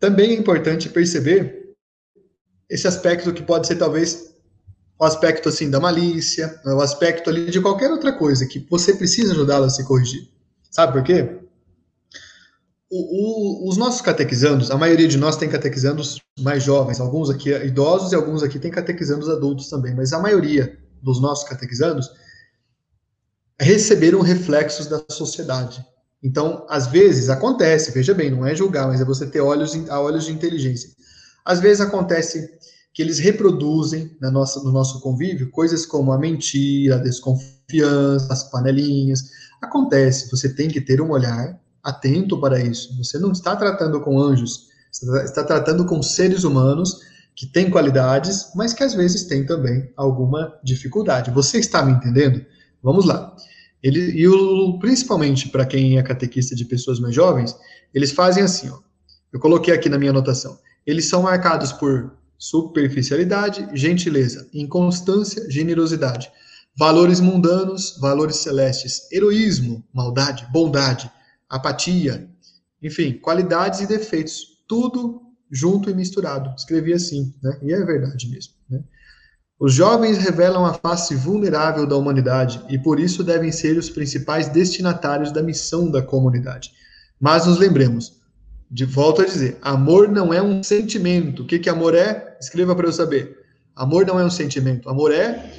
também 0.00 0.30
é 0.30 0.34
importante 0.34 0.88
perceber 0.88 1.74
esse 2.68 2.88
aspecto 2.88 3.32
que 3.32 3.42
pode 3.42 3.66
ser 3.66 3.76
talvez 3.76 4.32
o 4.98 5.04
aspecto 5.04 5.48
assim 5.48 5.68
da 5.68 5.78
malícia, 5.78 6.60
o 6.64 6.80
aspecto 6.80 7.28
ali 7.28 7.50
de 7.50 7.60
qualquer 7.60 7.90
outra 7.90 8.12
coisa 8.12 8.46
que 8.46 8.66
você 8.70 8.94
precisa 8.94 9.32
ajudá-lo 9.32 9.64
a 9.64 9.70
se 9.70 9.84
corrigir. 9.84 10.28
Sabe 10.70 10.92
por 10.92 11.02
quê? 11.02 11.38
O, 12.90 13.66
o, 13.66 13.68
os 13.68 13.76
nossos 13.76 14.00
catequizandos, 14.00 14.70
a 14.70 14.76
maioria 14.76 15.08
de 15.08 15.18
nós 15.18 15.36
tem 15.36 15.48
catequizandos 15.48 16.20
mais 16.40 16.62
jovens, 16.62 17.00
alguns 17.00 17.30
aqui 17.30 17.50
idosos 17.50 18.12
e 18.12 18.14
alguns 18.14 18.42
aqui 18.42 18.58
têm 18.58 18.70
catequizandos 18.70 19.28
adultos 19.28 19.68
também, 19.68 19.94
mas 19.94 20.12
a 20.12 20.18
maioria 20.18 20.78
dos 21.02 21.20
nossos 21.20 21.48
catequizandos 21.48 22.10
receberam 23.60 24.20
reflexos 24.20 24.86
da 24.86 25.02
sociedade. 25.10 25.84
Então, 26.22 26.64
às 26.68 26.86
vezes 26.86 27.28
acontece, 27.28 27.90
veja 27.90 28.14
bem, 28.14 28.30
não 28.30 28.46
é 28.46 28.54
julgar, 28.54 28.86
mas 28.86 29.00
é 29.00 29.04
você 29.04 29.26
ter 29.26 29.40
olhos, 29.40 29.74
a 29.88 30.00
olhos 30.00 30.24
de 30.24 30.32
inteligência. 30.32 30.90
Às 31.44 31.60
vezes 31.60 31.80
acontece 31.80 32.48
que 32.94 33.02
eles 33.02 33.18
reproduzem 33.18 34.16
na 34.20 34.30
nossa, 34.30 34.62
no 34.62 34.70
nosso 34.70 35.00
convívio 35.00 35.50
coisas 35.50 35.84
como 35.84 36.12
a 36.12 36.18
mentira, 36.18 36.96
a 36.96 36.98
desconfiança, 36.98 38.32
as 38.32 38.50
panelinhas. 38.50 39.30
Acontece, 39.60 40.30
você 40.30 40.48
tem 40.48 40.68
que 40.68 40.80
ter 40.80 41.00
um 41.00 41.10
olhar 41.10 41.58
atento 41.82 42.40
para 42.40 42.60
isso. 42.60 42.96
Você 42.98 43.18
não 43.18 43.32
está 43.32 43.56
tratando 43.56 44.00
com 44.00 44.20
anjos, 44.20 44.68
você 44.90 45.24
está 45.24 45.42
tratando 45.42 45.84
com 45.86 46.02
seres 46.02 46.44
humanos 46.44 47.00
que 47.42 47.46
têm 47.48 47.68
qualidades, 47.68 48.52
mas 48.54 48.72
que 48.72 48.84
às 48.84 48.94
vezes 48.94 49.24
têm 49.24 49.44
também 49.44 49.90
alguma 49.96 50.56
dificuldade. 50.62 51.32
Você 51.32 51.58
está 51.58 51.84
me 51.84 51.90
entendendo? 51.90 52.46
Vamos 52.80 53.04
lá. 53.04 53.34
Ele, 53.82 54.12
e 54.12 54.28
o, 54.28 54.78
principalmente 54.78 55.48
para 55.48 55.66
quem 55.66 55.98
é 55.98 56.02
catequista 56.04 56.54
de 56.54 56.64
pessoas 56.64 57.00
mais 57.00 57.12
jovens, 57.12 57.56
eles 57.92 58.12
fazem 58.12 58.44
assim, 58.44 58.70
ó. 58.70 58.78
Eu 59.32 59.40
coloquei 59.40 59.74
aqui 59.74 59.88
na 59.88 59.98
minha 59.98 60.12
anotação. 60.12 60.56
Eles 60.86 61.08
são 61.08 61.22
marcados 61.22 61.72
por 61.72 62.12
superficialidade, 62.38 63.68
gentileza, 63.74 64.48
inconstância, 64.54 65.44
generosidade, 65.50 66.30
valores 66.78 67.18
mundanos, 67.18 67.98
valores 67.98 68.36
celestes, 68.36 69.10
heroísmo, 69.10 69.82
maldade, 69.92 70.46
bondade, 70.52 71.10
apatia, 71.50 72.30
enfim, 72.80 73.14
qualidades 73.14 73.80
e 73.80 73.86
defeitos, 73.88 74.62
tudo 74.68 75.31
junto 75.52 75.90
e 75.90 75.94
misturado. 75.94 76.54
Escrevi 76.56 76.94
assim, 76.94 77.34
né? 77.42 77.58
E 77.62 77.72
é 77.74 77.84
verdade 77.84 78.26
mesmo. 78.28 78.54
Né? 78.70 78.80
Os 79.60 79.74
jovens 79.74 80.16
revelam 80.16 80.64
a 80.64 80.72
face 80.72 81.14
vulnerável 81.14 81.86
da 81.86 81.94
humanidade 81.94 82.60
e 82.70 82.78
por 82.78 82.98
isso 82.98 83.22
devem 83.22 83.52
ser 83.52 83.76
os 83.76 83.90
principais 83.90 84.48
destinatários 84.48 85.30
da 85.30 85.42
missão 85.42 85.90
da 85.90 86.00
comunidade. 86.02 86.72
Mas 87.20 87.46
nos 87.46 87.58
lembremos, 87.58 88.20
de 88.68 88.84
volta 88.84 89.22
a 89.22 89.26
dizer, 89.26 89.58
amor 89.62 90.08
não 90.08 90.32
é 90.32 90.42
um 90.42 90.62
sentimento. 90.62 91.42
O 91.42 91.46
que, 91.46 91.58
que 91.58 91.68
amor 91.68 91.94
é? 91.94 92.36
Escreva 92.40 92.74
para 92.74 92.88
eu 92.88 92.92
saber. 92.92 93.38
Amor 93.76 94.06
não 94.06 94.18
é 94.18 94.24
um 94.24 94.30
sentimento. 94.30 94.88
Amor 94.88 95.12
é 95.12 95.52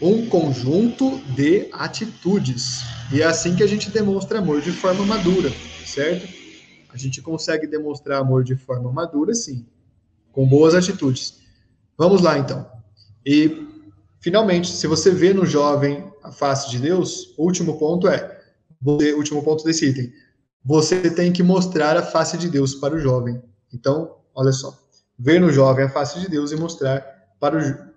um 0.00 0.26
conjunto 0.26 1.18
de 1.34 1.68
atitudes. 1.72 2.82
E 3.12 3.22
é 3.22 3.24
assim 3.24 3.56
que 3.56 3.62
a 3.62 3.66
gente 3.66 3.90
demonstra 3.90 4.38
amor 4.38 4.60
de 4.60 4.70
forma 4.70 5.04
madura, 5.04 5.50
certo? 5.84 6.37
A 6.92 6.96
gente 6.96 7.20
consegue 7.20 7.66
demonstrar 7.66 8.20
amor 8.20 8.44
de 8.44 8.56
forma 8.56 8.90
madura, 8.90 9.34
sim, 9.34 9.66
com 10.32 10.48
boas 10.48 10.74
atitudes. 10.74 11.38
Vamos 11.96 12.22
lá, 12.22 12.38
então. 12.38 12.66
E, 13.24 13.66
finalmente, 14.20 14.70
se 14.70 14.86
você 14.86 15.10
vê 15.10 15.34
no 15.34 15.44
jovem 15.44 16.10
a 16.22 16.32
face 16.32 16.70
de 16.70 16.78
Deus, 16.78 17.34
o 17.36 17.44
último 17.44 17.78
ponto 17.78 18.08
é, 18.08 18.40
o 18.84 19.16
último 19.16 19.42
ponto 19.42 19.64
desse 19.64 19.86
item, 19.86 20.12
você 20.64 21.10
tem 21.10 21.32
que 21.32 21.42
mostrar 21.42 21.96
a 21.96 22.02
face 22.02 22.36
de 22.36 22.48
Deus 22.48 22.74
para 22.74 22.94
o 22.94 22.98
jovem. 22.98 23.42
Então, 23.72 24.16
olha 24.34 24.52
só, 24.52 24.78
ver 25.18 25.40
no 25.40 25.50
jovem 25.50 25.84
a 25.84 25.90
face 25.90 26.20
de 26.20 26.28
Deus 26.28 26.52
e 26.52 26.56
mostrar 26.56 27.04
para 27.40 27.58
o, 27.58 27.88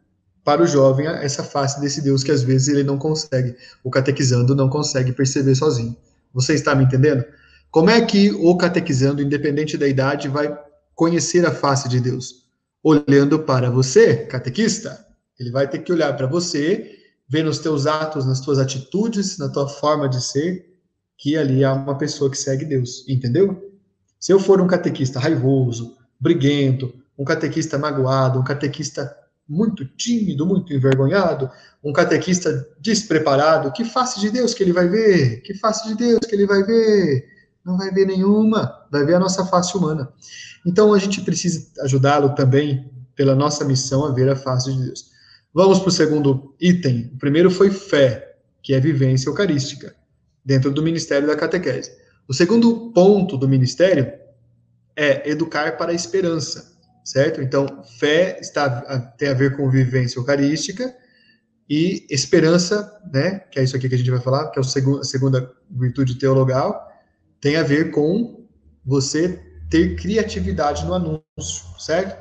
para 0.43 0.63
o 0.63 0.67
jovem 0.67 1.07
essa 1.07 1.43
face 1.43 1.79
desse 1.79 2.01
Deus 2.01 2.23
que 2.23 2.31
às 2.31 2.41
vezes 2.41 2.67
ele 2.67 2.83
não 2.83 2.97
consegue, 2.97 3.55
o 3.83 3.89
catequizando 3.89 4.55
não 4.55 4.69
consegue 4.69 5.11
perceber 5.11 5.55
sozinho. 5.55 5.95
Você 6.33 6.53
está 6.53 6.73
me 6.73 6.83
entendendo? 6.83 7.23
Como 7.71 7.89
é 7.89 8.01
que 8.05 8.31
o 8.31 8.57
catequizando, 8.57 9.21
independente 9.21 9.77
da 9.77 9.87
idade, 9.87 10.27
vai 10.27 10.53
conhecer 10.93 11.45
a 11.45 11.51
face 11.51 11.87
de 11.87 12.01
Deus? 12.01 12.43
Olhando 12.83 13.39
para 13.39 13.71
você, 13.71 14.25
catequista. 14.25 15.07
Ele 15.39 15.51
vai 15.51 15.69
ter 15.69 15.79
que 15.79 15.93
olhar 15.93 16.15
para 16.17 16.27
você, 16.27 16.97
ver 17.29 17.45
nos 17.45 17.59
teus 17.59 17.87
atos, 17.87 18.25
nas 18.25 18.41
tuas 18.41 18.59
atitudes, 18.59 19.37
na 19.37 19.47
tua 19.47 19.69
forma 19.69 20.09
de 20.09 20.21
ser, 20.21 20.65
que 21.17 21.37
ali 21.37 21.63
há 21.63 21.71
uma 21.73 21.97
pessoa 21.97 22.29
que 22.29 22.37
segue 22.37 22.65
Deus, 22.65 23.07
entendeu? 23.07 23.71
Se 24.19 24.33
eu 24.33 24.39
for 24.39 24.59
um 24.59 24.67
catequista 24.67 25.17
raivoso, 25.17 25.95
briguento, 26.19 26.93
um 27.17 27.23
catequista 27.23 27.77
magoado, 27.77 28.37
um 28.37 28.43
catequista 28.43 29.15
muito 29.47 29.85
tímido, 29.85 30.45
muito 30.45 30.73
envergonhado, 30.73 31.49
um 31.81 31.93
catequista 31.93 32.67
despreparado, 32.81 33.71
que 33.71 33.85
face 33.85 34.19
de 34.19 34.29
Deus 34.29 34.53
que 34.53 34.61
ele 34.61 34.73
vai 34.73 34.89
ver? 34.89 35.41
Que 35.41 35.53
face 35.53 35.87
de 35.87 35.95
Deus 35.95 36.19
que 36.19 36.35
ele 36.35 36.45
vai 36.45 36.63
ver? 36.63 37.31
Não 37.65 37.77
vai 37.77 37.91
ver 37.91 38.07
nenhuma, 38.07 38.85
vai 38.91 39.05
ver 39.05 39.15
a 39.15 39.19
nossa 39.19 39.45
face 39.45 39.77
humana. 39.77 40.11
Então 40.65 40.93
a 40.93 40.99
gente 40.99 41.21
precisa 41.21 41.71
ajudá-lo 41.83 42.33
também, 42.35 42.89
pela 43.15 43.35
nossa 43.35 43.63
missão, 43.65 44.05
a 44.05 44.11
ver 44.11 44.29
a 44.29 44.35
face 44.35 44.73
de 44.73 44.83
Deus. 44.83 45.11
Vamos 45.53 45.79
para 45.79 45.89
o 45.89 45.91
segundo 45.91 46.55
item. 46.59 47.11
O 47.13 47.17
primeiro 47.17 47.51
foi 47.51 47.69
fé, 47.69 48.37
que 48.63 48.73
é 48.73 48.79
vivência 48.79 49.29
eucarística 49.29 49.95
dentro 50.43 50.71
do 50.71 50.81
ministério 50.81 51.27
da 51.27 51.35
catequese. 51.35 51.91
O 52.27 52.33
segundo 52.33 52.91
ponto 52.93 53.37
do 53.37 53.47
ministério 53.47 54.11
é 54.95 55.29
educar 55.29 55.77
para 55.77 55.91
a 55.91 55.95
esperança, 55.95 56.77
certo? 57.03 57.41
Então, 57.41 57.83
fé 57.99 58.39
está, 58.39 58.99
tem 59.17 59.29
a 59.29 59.33
ver 59.33 59.55
com 59.55 59.69
vivência 59.69 60.17
eucarística 60.17 60.95
e 61.69 62.05
esperança, 62.09 62.99
né, 63.13 63.39
que 63.51 63.59
é 63.59 63.63
isso 63.63 63.75
aqui 63.75 63.87
que 63.87 63.95
a 63.95 63.97
gente 63.97 64.11
vai 64.11 64.19
falar, 64.19 64.49
que 64.49 64.59
é 64.59 64.61
a 64.61 65.03
segunda 65.03 65.51
virtude 65.69 66.15
teologal, 66.15 66.90
tem 67.41 67.57
a 67.57 67.63
ver 67.63 67.91
com 67.91 68.45
você 68.85 69.41
ter 69.69 69.95
criatividade 69.95 70.85
no 70.85 70.93
anúncio, 70.93 71.65
certo? 71.79 72.15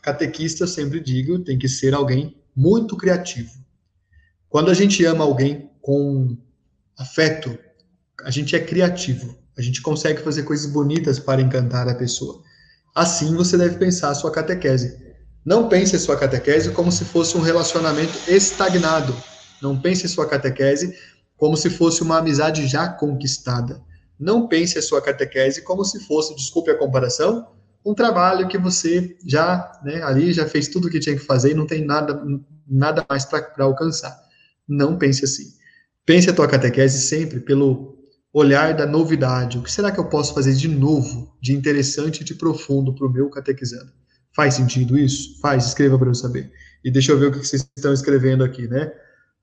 Catequista, 0.00 0.64
eu 0.64 0.68
sempre 0.68 1.00
digo, 1.00 1.40
tem 1.40 1.58
que 1.58 1.68
ser 1.68 1.94
alguém 1.94 2.36
muito 2.54 2.96
criativo. 2.96 3.50
Quando 4.48 4.70
a 4.70 4.74
gente 4.74 5.04
ama 5.04 5.24
alguém 5.24 5.70
com 5.80 6.36
afeto, 6.96 7.58
a 8.24 8.30
gente 8.30 8.54
é 8.54 8.60
criativo. 8.60 9.36
A 9.56 9.62
gente 9.62 9.82
consegue 9.82 10.22
fazer 10.22 10.44
coisas 10.44 10.66
bonitas 10.66 11.18
para 11.18 11.40
encantar 11.40 11.88
a 11.88 11.94
pessoa. 11.94 12.42
Assim 12.94 13.34
você 13.34 13.56
deve 13.56 13.78
pensar 13.78 14.10
a 14.10 14.14
sua 14.14 14.30
catequese. 14.30 14.98
Não 15.44 15.68
pense 15.68 15.96
a 15.96 15.98
sua 15.98 16.16
catequese 16.16 16.70
como 16.70 16.92
se 16.92 17.04
fosse 17.04 17.36
um 17.36 17.40
relacionamento 17.40 18.12
estagnado. 18.28 19.16
Não 19.60 19.80
pense 19.80 20.06
a 20.06 20.08
sua 20.08 20.28
catequese 20.28 20.96
como 21.36 21.56
se 21.56 21.68
fosse 21.68 22.02
uma 22.02 22.18
amizade 22.18 22.66
já 22.66 22.88
conquistada. 22.88 23.82
Não 24.22 24.46
pense 24.46 24.78
a 24.78 24.82
sua 24.82 25.02
catequese 25.02 25.62
como 25.62 25.84
se 25.84 25.98
fosse, 26.06 26.36
desculpe 26.36 26.70
a 26.70 26.78
comparação, 26.78 27.48
um 27.84 27.92
trabalho 27.92 28.46
que 28.46 28.56
você 28.56 29.16
já, 29.26 29.80
né, 29.84 30.00
ali 30.00 30.32
já 30.32 30.46
fez 30.46 30.68
tudo 30.68 30.86
o 30.86 30.90
que 30.90 31.00
tinha 31.00 31.16
que 31.16 31.24
fazer 31.24 31.50
e 31.50 31.54
não 31.54 31.66
tem 31.66 31.84
nada, 31.84 32.22
nada 32.64 33.04
mais 33.10 33.24
para 33.24 33.64
alcançar. 33.64 34.16
Não 34.68 34.96
pense 34.96 35.24
assim. 35.24 35.46
Pense 36.06 36.30
a 36.30 36.32
tua 36.32 36.46
catequese 36.46 37.00
sempre 37.00 37.40
pelo 37.40 37.98
olhar 38.32 38.76
da 38.76 38.86
novidade. 38.86 39.58
O 39.58 39.62
que 39.62 39.72
será 39.72 39.90
que 39.90 39.98
eu 39.98 40.08
posso 40.08 40.32
fazer 40.32 40.54
de 40.54 40.68
novo, 40.68 41.36
de 41.42 41.52
interessante 41.52 42.20
e 42.20 42.24
de 42.24 42.36
profundo 42.36 42.94
para 42.94 43.08
o 43.08 43.10
meu 43.10 43.28
catequizando? 43.28 43.90
Faz 44.36 44.54
sentido 44.54 44.96
isso? 44.96 45.40
Faz, 45.40 45.66
escreva 45.66 45.98
para 45.98 46.08
eu 46.08 46.14
saber. 46.14 46.48
E 46.84 46.92
deixa 46.92 47.10
eu 47.10 47.18
ver 47.18 47.26
o 47.26 47.32
que 47.32 47.44
vocês 47.44 47.68
estão 47.76 47.92
escrevendo 47.92 48.44
aqui, 48.44 48.68
né? 48.68 48.92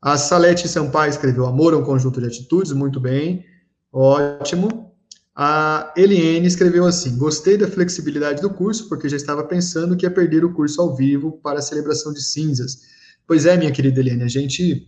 A 0.02 0.18
Salete 0.18 0.70
Sampaio 0.70 1.10
escreveu 1.10 1.46
Amor 1.46 1.74
é 1.74 1.76
um 1.76 1.84
conjunto 1.84 2.22
de 2.22 2.28
atitudes, 2.28 2.72
muito 2.72 3.02
bem, 3.02 3.44
ótimo. 3.92 4.94
A 5.36 5.94
Eliane 5.96 6.48
escreveu 6.48 6.86
assim: 6.86 7.18
Gostei 7.18 7.58
da 7.58 7.68
flexibilidade 7.68 8.42
do 8.42 8.50
curso, 8.50 8.90
porque 8.90 9.08
já 9.08 9.18
estava 9.18 9.44
pensando 9.44 9.96
que 9.96 10.06
ia 10.06 10.12
perder 10.12 10.44
o 10.44 10.54
curso 10.54 10.82
ao 10.82 10.96
vivo 10.96 11.40
para 11.44 11.60
a 11.60 11.62
celebração 11.62 12.14
de 12.14 12.22
cinzas. 12.22 12.80
Pois 13.26 13.46
é, 13.46 13.56
minha 13.56 13.72
querida 13.72 14.00
Eliane, 14.00 14.24
a 14.24 14.28
gente 14.28 14.88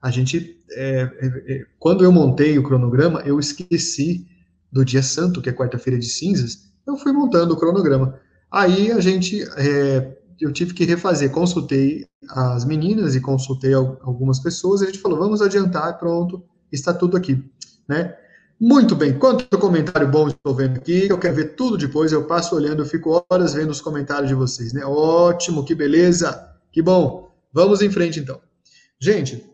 a 0.00 0.10
gente, 0.10 0.62
é, 0.70 1.00
é, 1.00 1.54
é, 1.54 1.66
quando 1.78 2.04
eu 2.04 2.12
montei 2.12 2.56
o 2.58 2.62
cronograma, 2.62 3.20
eu 3.22 3.38
esqueci 3.38 4.26
do 4.70 4.84
dia 4.84 5.02
santo, 5.02 5.42
que 5.42 5.48
é 5.48 5.52
quarta-feira 5.52 5.98
de 5.98 6.06
cinzas, 6.06 6.70
eu 6.86 6.96
fui 6.96 7.12
montando 7.12 7.54
o 7.54 7.56
cronograma. 7.56 8.18
Aí 8.50 8.92
a 8.92 9.00
gente, 9.00 9.42
é, 9.56 10.16
eu 10.40 10.52
tive 10.52 10.72
que 10.72 10.84
refazer, 10.84 11.30
consultei 11.30 12.06
as 12.30 12.64
meninas 12.64 13.16
e 13.16 13.20
consultei 13.20 13.74
algumas 13.74 14.38
pessoas, 14.38 14.82
a 14.82 14.86
gente 14.86 15.00
falou, 15.00 15.18
vamos 15.18 15.42
adiantar, 15.42 15.98
pronto, 15.98 16.44
está 16.70 16.94
tudo 16.94 17.16
aqui, 17.16 17.42
né? 17.88 18.14
Muito 18.60 18.96
bem, 18.96 19.16
quanto 19.16 19.56
comentário 19.56 20.08
bom 20.08 20.26
estou 20.26 20.52
vendo 20.52 20.78
aqui, 20.78 21.06
eu 21.08 21.16
quero 21.16 21.36
ver 21.36 21.54
tudo 21.54 21.78
depois, 21.78 22.10
eu 22.10 22.26
passo 22.26 22.56
olhando, 22.56 22.82
eu 22.82 22.86
fico 22.86 23.24
horas 23.30 23.54
vendo 23.54 23.70
os 23.70 23.80
comentários 23.80 24.28
de 24.28 24.34
vocês, 24.34 24.72
né? 24.72 24.84
Ótimo, 24.84 25.64
que 25.64 25.76
beleza, 25.76 26.50
que 26.72 26.82
bom. 26.82 27.30
Vamos 27.52 27.82
em 27.82 27.90
frente 27.90 28.18
então. 28.18 28.40
Gente, 29.00 29.48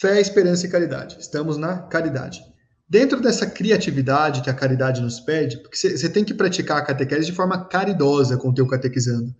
fé, 0.00 0.18
esperança 0.22 0.66
e 0.66 0.70
caridade. 0.70 1.18
Estamos 1.20 1.58
na 1.58 1.80
caridade. 1.82 2.42
Dentro 2.88 3.20
dessa 3.20 3.46
criatividade 3.46 4.40
que 4.40 4.48
a 4.48 4.54
caridade 4.54 5.02
nos 5.02 5.20
pede, 5.20 5.58
porque 5.58 5.76
você 5.76 6.08
tem 6.08 6.24
que 6.24 6.32
praticar 6.32 6.78
a 6.78 6.82
catequese 6.82 7.26
de 7.26 7.32
forma 7.32 7.62
caridosa 7.66 8.38
com 8.38 8.48
o 8.48 8.54
teu 8.54 8.66
catequizando. 8.66 9.34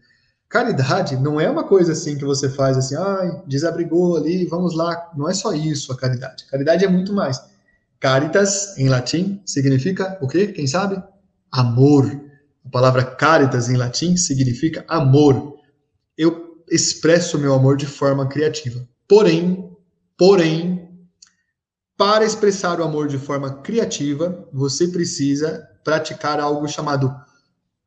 Caridade 0.46 1.16
não 1.16 1.40
é 1.40 1.48
uma 1.48 1.64
coisa 1.64 1.92
assim 1.92 2.18
que 2.18 2.24
você 2.24 2.50
faz 2.50 2.76
assim, 2.76 2.96
ai, 2.96 3.42
desabrigou 3.46 4.18
ali, 4.18 4.44
vamos 4.44 4.76
lá. 4.76 5.10
Não 5.16 5.26
é 5.26 5.32
só 5.32 5.54
isso 5.54 5.90
a 5.90 5.96
caridade. 5.96 6.44
Caridade 6.44 6.84
é 6.84 6.88
muito 6.88 7.14
mais. 7.14 7.51
Caritas, 8.02 8.76
em 8.76 8.88
latim, 8.88 9.40
significa 9.46 10.18
o 10.20 10.26
quê? 10.26 10.48
Quem 10.48 10.66
sabe? 10.66 11.00
Amor. 11.52 12.04
A 12.64 12.68
palavra 12.68 13.04
caritas, 13.04 13.68
em 13.68 13.76
latim, 13.76 14.16
significa 14.16 14.84
amor. 14.88 15.54
Eu 16.18 16.64
expresso 16.68 17.38
meu 17.38 17.54
amor 17.54 17.76
de 17.76 17.86
forma 17.86 18.26
criativa. 18.26 18.84
Porém, 19.06 19.70
porém, 20.18 20.90
para 21.96 22.24
expressar 22.24 22.80
o 22.80 22.82
amor 22.82 23.06
de 23.06 23.18
forma 23.18 23.62
criativa, 23.62 24.48
você 24.52 24.88
precisa 24.88 25.64
praticar 25.84 26.40
algo 26.40 26.66
chamado 26.66 27.14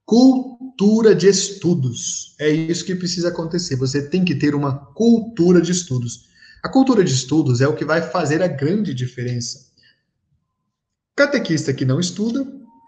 cultura 0.05 1.13
de 1.13 1.27
estudos. 1.27 2.37
É 2.39 2.49
isso 2.49 2.85
que 2.85 2.95
precisa 2.95 3.27
acontecer. 3.27 3.75
Você 3.75 4.07
tem 4.07 4.23
que 4.23 4.33
ter 4.33 4.55
uma 4.55 4.77
cultura 4.93 5.59
de 5.59 5.73
estudos. 5.73 6.29
A 6.63 6.69
cultura 6.69 7.03
de 7.03 7.11
estudos 7.11 7.59
é 7.59 7.67
o 7.67 7.75
que 7.75 7.83
vai 7.83 8.01
fazer 8.01 8.41
a 8.41 8.47
grande 8.47 8.93
diferença. 8.93 9.74
Catequista 11.15 11.73
que 11.73 11.85
não 11.85 11.99
estuda 11.99 12.45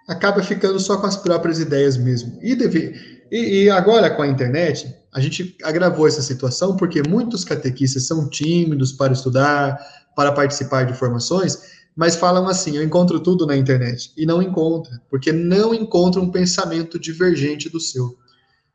acaba 0.08 0.42
ficando 0.42 0.80
só 0.80 0.98
com 0.98 1.06
as 1.08 1.18
próprias 1.18 1.60
ideias 1.60 1.98
mesmo. 1.98 2.38
E, 2.42 2.56
deve, 2.56 2.94
e, 3.32 3.64
e 3.64 3.70
agora 3.70 4.10
com 4.10 4.22
a 4.22 4.28
internet, 4.28 4.94
a 5.14 5.20
gente 5.20 5.56
agravou 5.64 6.08
essa 6.08 6.22
situação 6.22 6.76
porque 6.76 7.02
muitos 7.08 7.44
catequistas 7.44 8.08
são 8.08 8.30
tímidos 8.30 8.92
para 8.92 9.14
estudar, 9.14 9.78
para 10.16 10.32
participar 10.32 10.84
de 10.84 10.94
formações, 10.94 11.78
mas 11.96 12.16
falam 12.16 12.48
assim: 12.48 12.78
eu 12.78 12.84
encontro 12.84 13.20
tudo 13.20 13.46
na 13.46 13.56
internet. 13.56 14.12
E 14.16 14.26
não 14.26 14.42
encontra, 14.42 15.02
porque 15.10 15.32
não 15.32 15.74
encontra 15.74 16.22
um 16.22 16.32
pensamento 16.32 17.00
divergente 17.00 17.70
do 17.70 17.80
seu. 17.80 18.18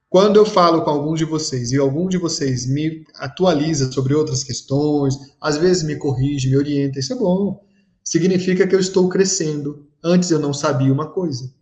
Quando 0.08 0.36
eu 0.36 0.44
falo 0.44 0.82
com 0.82 0.90
alguns 0.90 1.18
de 1.18 1.24
vocês 1.24 1.72
e 1.72 1.78
algum 1.78 2.06
de 2.06 2.18
vocês 2.18 2.66
me 2.66 3.02
atualiza 3.14 3.90
sobre 3.90 4.12
outras 4.12 4.44
questões, 4.44 5.14
às 5.40 5.56
vezes 5.56 5.82
me 5.82 5.96
corrige, 5.96 6.50
me 6.50 6.56
orienta, 6.56 6.98
isso 6.98 7.14
é 7.14 7.16
bom. 7.16 7.64
Significa 8.04 8.66
que 8.66 8.74
eu 8.74 8.80
estou 8.80 9.08
crescendo. 9.08 9.86
Antes 10.02 10.30
eu 10.30 10.38
não 10.38 10.52
sabia 10.52 10.92
uma 10.92 11.06
coisa. 11.06 11.52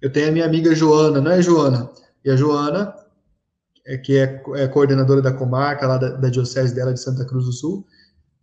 Eu 0.00 0.12
tenho 0.12 0.28
a 0.28 0.32
minha 0.32 0.44
amiga 0.44 0.74
Joana, 0.74 1.20
não 1.20 1.30
é 1.30 1.42
Joana? 1.42 1.90
E 2.24 2.30
a 2.30 2.36
Joana, 2.36 2.94
é, 3.84 3.96
que 3.96 4.16
é, 4.16 4.42
é 4.54 4.68
coordenadora 4.68 5.20
da 5.20 5.32
comarca 5.32 5.86
lá 5.86 5.98
da, 5.98 6.10
da 6.10 6.28
diocese 6.28 6.74
dela 6.74 6.92
de 6.92 7.00
Santa 7.00 7.24
Cruz 7.24 7.46
do 7.46 7.52
Sul, 7.52 7.84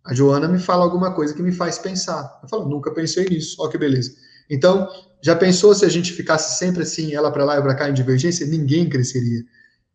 a 0.04 0.14
Joana 0.14 0.46
me 0.46 0.58
fala 0.58 0.84
alguma 0.84 1.14
coisa 1.14 1.34
que 1.34 1.42
me 1.42 1.52
faz 1.52 1.78
pensar. 1.78 2.38
Eu 2.42 2.48
falo, 2.48 2.68
nunca 2.68 2.92
pensei 2.92 3.28
nisso. 3.28 3.56
Ó, 3.58 3.68
que 3.68 3.78
beleza. 3.78 4.14
Então, 4.48 4.88
já 5.20 5.34
pensou 5.34 5.74
se 5.74 5.84
a 5.84 5.88
gente 5.88 6.12
ficasse 6.12 6.58
sempre 6.58 6.82
assim, 6.82 7.14
ela 7.14 7.30
para 7.30 7.44
lá 7.44 7.58
e 7.58 7.62
para 7.62 7.74
cá 7.74 7.88
em 7.88 7.94
divergência? 7.94 8.46
Ninguém 8.46 8.88
cresceria. 8.88 9.42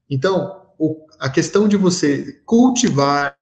Então, 0.09 0.62
o, 0.78 1.05
a 1.20 1.30
questão 1.30 1.68
de 1.68 1.78
você 1.78 2.41
cultivar 2.45 3.38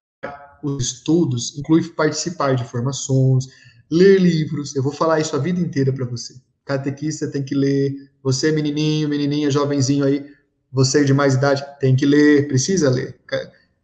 os 0.62 0.86
estudos 0.86 1.58
inclui 1.58 1.82
participar 1.90 2.54
de 2.54 2.64
formações, 2.66 3.46
ler 3.90 4.20
livros. 4.20 4.76
Eu 4.76 4.84
vou 4.84 4.92
falar 4.92 5.20
isso 5.20 5.36
a 5.36 5.40
vida 5.40 5.60
inteira 5.60 5.92
para 5.92 6.06
você. 6.06 6.36
Catequista 6.66 7.28
tem 7.28 7.44
que 7.44 7.56
ler. 7.56 7.94
Você, 8.24 8.52
menininho, 8.52 9.10
menininha, 9.10 9.50
jovenzinho 9.50 10.06
aí, 10.06 10.26
você 10.72 11.04
de 11.04 11.14
mais 11.14 11.36
idade, 11.36 11.64
tem 11.80 11.96
que 11.96 12.06
ler, 12.06 12.48
precisa 12.48 12.90
ler 12.90 13.20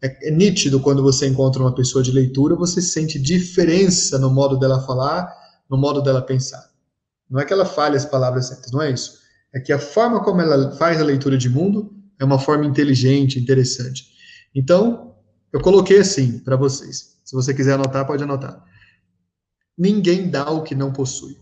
é, 0.05 0.27
é 0.27 0.31
nítido 0.31 0.79
quando 0.79 1.01
você 1.01 1.27
encontra 1.27 1.61
uma 1.61 1.73
pessoa 1.73 2.03
de 2.03 2.11
leitura, 2.11 2.55
você 2.55 2.81
sente 2.81 3.19
diferença 3.19 4.19
no 4.19 4.29
modo 4.29 4.57
dela 4.57 4.81
falar, 4.81 5.33
no 5.69 5.77
modo 5.77 6.01
dela 6.01 6.21
pensar. 6.21 6.69
Não 7.29 7.39
é 7.39 7.45
que 7.45 7.51
ela 7.51 7.65
fale 7.65 7.97
as 7.97 8.05
palavras 8.05 8.47
certas, 8.47 8.71
não 8.71 8.81
é 8.81 8.91
isso. 8.91 9.19
É 9.53 9.59
que 9.59 9.73
a 9.73 9.79
forma 9.79 10.23
como 10.23 10.41
ela 10.41 10.71
faz 10.75 11.01
a 11.01 11.03
leitura 11.03 11.37
de 11.37 11.49
mundo 11.49 11.93
é 12.19 12.25
uma 12.25 12.37
forma 12.37 12.65
inteligente, 12.65 13.39
interessante. 13.39 14.05
Então, 14.53 15.15
eu 15.51 15.59
coloquei 15.59 15.99
assim 15.99 16.39
para 16.39 16.55
vocês. 16.55 17.17
Se 17.23 17.35
você 17.35 17.53
quiser 17.53 17.73
anotar, 17.73 18.05
pode 18.05 18.23
anotar. 18.23 18.63
Ninguém 19.77 20.29
dá 20.29 20.49
o 20.49 20.63
que 20.63 20.75
não 20.75 20.91
possui. 20.91 21.37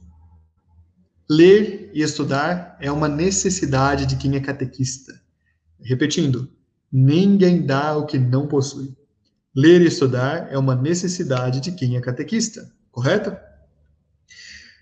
Ler 1.29 1.91
e 1.93 2.01
estudar 2.01 2.77
é 2.79 2.91
uma 2.91 3.07
necessidade 3.07 4.05
de 4.05 4.15
quem 4.15 4.35
é 4.35 4.39
catequista. 4.39 5.21
Repetindo, 5.81 6.49
Ninguém 6.95 7.65
dá 7.65 7.97
o 7.97 8.05
que 8.05 8.19
não 8.19 8.45
possui. 8.45 8.95
Ler 9.55 9.81
e 9.81 9.87
estudar 9.87 10.47
é 10.51 10.59
uma 10.59 10.75
necessidade 10.75 11.59
de 11.59 11.71
quem 11.71 11.97
é 11.97 12.01
catequista, 12.01 12.71
correto? 12.91 13.35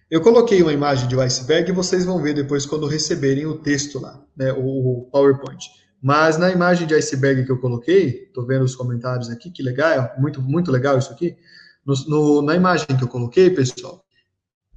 Eu 0.10 0.20
coloquei 0.20 0.62
uma 0.62 0.74
imagem 0.74 1.08
de 1.08 1.18
iceberg 1.18 1.72
e 1.72 1.74
vocês 1.74 2.04
vão 2.04 2.22
ver 2.22 2.34
depois 2.34 2.66
quando 2.66 2.86
receberem 2.86 3.46
o 3.46 3.60
texto 3.60 3.98
lá, 3.98 4.22
né, 4.36 4.52
o 4.52 5.08
PowerPoint. 5.10 5.70
Mas 6.02 6.38
na 6.38 6.52
imagem 6.52 6.86
de 6.86 6.94
iceberg 6.94 7.46
que 7.46 7.52
eu 7.52 7.60
coloquei, 7.60 8.26
estou 8.26 8.46
vendo 8.46 8.66
os 8.66 8.76
comentários 8.76 9.30
aqui, 9.30 9.50
que 9.50 9.64
legal, 9.64 10.14
muito, 10.18 10.42
muito 10.42 10.70
legal 10.70 10.98
isso 10.98 11.14
aqui. 11.14 11.38
No, 11.86 11.94
no, 12.08 12.42
na 12.42 12.56
imagem 12.56 12.86
que 12.86 13.04
eu 13.04 13.08
coloquei, 13.08 13.50
pessoal, 13.50 14.04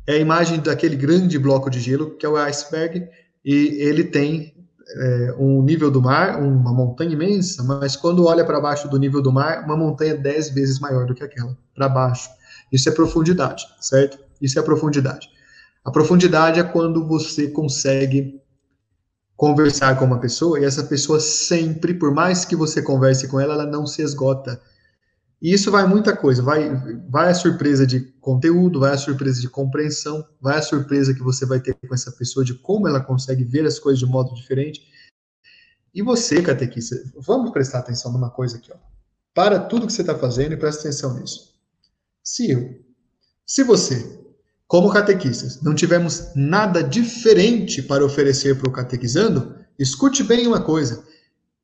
é 0.07 0.15
a 0.15 0.19
imagem 0.19 0.61
daquele 0.61 0.97
grande 0.97 1.39
bloco 1.39 1.71
de 1.71 1.81
gelo, 1.81 2.17
que 2.17 2.27
é 2.27 2.29
o 2.29 2.37
iceberg, 2.37 3.09
e 3.45 3.55
ele 3.81 4.05
tem 4.05 4.55
é, 4.89 5.35
um 5.39 5.63
nível 5.63 5.91
do 5.91 6.01
mar, 6.01 6.43
uma 6.43 6.73
montanha 6.73 7.13
imensa, 7.13 7.63
mas 7.63 7.97
quando 7.97 8.27
olha 8.27 8.45
para 8.45 8.61
baixo 8.61 8.89
do 8.89 8.99
nível 8.99 9.23
do 9.23 9.33
mar, 9.33 9.65
uma 9.65 9.77
montanha 9.77 10.17
dez 10.17 10.51
vezes 10.51 10.79
maior 10.79 11.07
do 11.07 11.15
que 11.15 11.25
aquela, 11.25 11.57
para 11.75 11.89
baixo. 11.89 12.29
Isso 12.71 12.89
é 12.89 12.93
profundidade, 12.93 13.65
certo? 13.81 14.19
Isso 14.41 14.59
é 14.59 14.63
a 14.63 14.65
profundidade. 14.65 15.29
A 15.85 15.91
profundidade 15.91 16.61
é 16.61 16.63
quando 16.63 17.07
você 17.07 17.49
consegue 17.49 18.41
conversar 19.37 19.99
com 19.99 20.05
uma 20.05 20.19
pessoa 20.19 20.59
e 20.59 20.65
essa 20.65 20.85
pessoa 20.85 21.21
sempre, 21.21 21.95
por 21.95 22.13
mais 22.13 22.45
que 22.45 22.57
você 22.57 22.81
converse 22.81 23.29
com 23.29 23.41
ela, 23.41 23.55
ela 23.55 23.67
não 23.67 23.87
se 23.87 24.03
esgota. 24.03 24.61
E 25.45 25.53
isso 25.53 25.71
vai 25.71 25.87
muita 25.87 26.17
coisa, 26.17 26.43
vai, 26.43 26.75
vai 27.07 27.31
a 27.31 27.35
surpresa 27.35 27.87
de 27.87 28.01
conteúdo, 28.19 28.81
vai 28.81 28.93
a 28.93 28.97
surpresa 28.97 29.43
de 29.43 29.49
compreensão, 29.51 30.27
vai 30.41 30.57
a 30.57 30.63
surpresa 30.63 31.13
que 31.13 31.23
você 31.23 31.45
vai 31.45 31.61
ter 31.61 31.75
com 31.75 31.95
essa 31.95 32.11
pessoa 32.13 32.43
de 32.43 32.55
como 32.55 32.89
ela 32.89 32.99
consegue 32.99 33.45
ver 33.45 33.67
as 33.67 33.79
coisas 33.79 33.99
de 33.99 34.07
modo 34.07 34.35
diferente. 34.35 34.91
E 35.93 36.01
você, 36.01 36.41
catequista, 36.41 36.97
vamos 37.19 37.51
prestar 37.51 37.81
atenção 37.81 38.11
numa 38.11 38.31
coisa 38.31 38.57
aqui, 38.57 38.73
ó. 38.73 38.77
Para 39.35 39.61
tudo 39.61 39.87
que 39.87 39.93
você 39.93 40.01
está 40.01 40.19
fazendo 40.19 40.55
e 40.55 40.57
presta 40.57 40.89
atenção 40.89 41.21
nisso. 41.21 41.53
Se 42.25 42.51
eu, 42.51 42.83
se 43.47 43.63
você, 43.63 44.19
como 44.67 44.91
catequistas, 44.91 45.61
não 45.61 45.75
tivermos 45.75 46.31
nada 46.35 46.83
diferente 46.83 47.83
para 47.83 48.03
oferecer 48.03 48.59
para 48.59 48.71
o 48.71 48.73
catequizando, 48.73 49.55
escute 49.79 50.23
bem 50.23 50.47
uma 50.47 50.63
coisa 50.63 51.05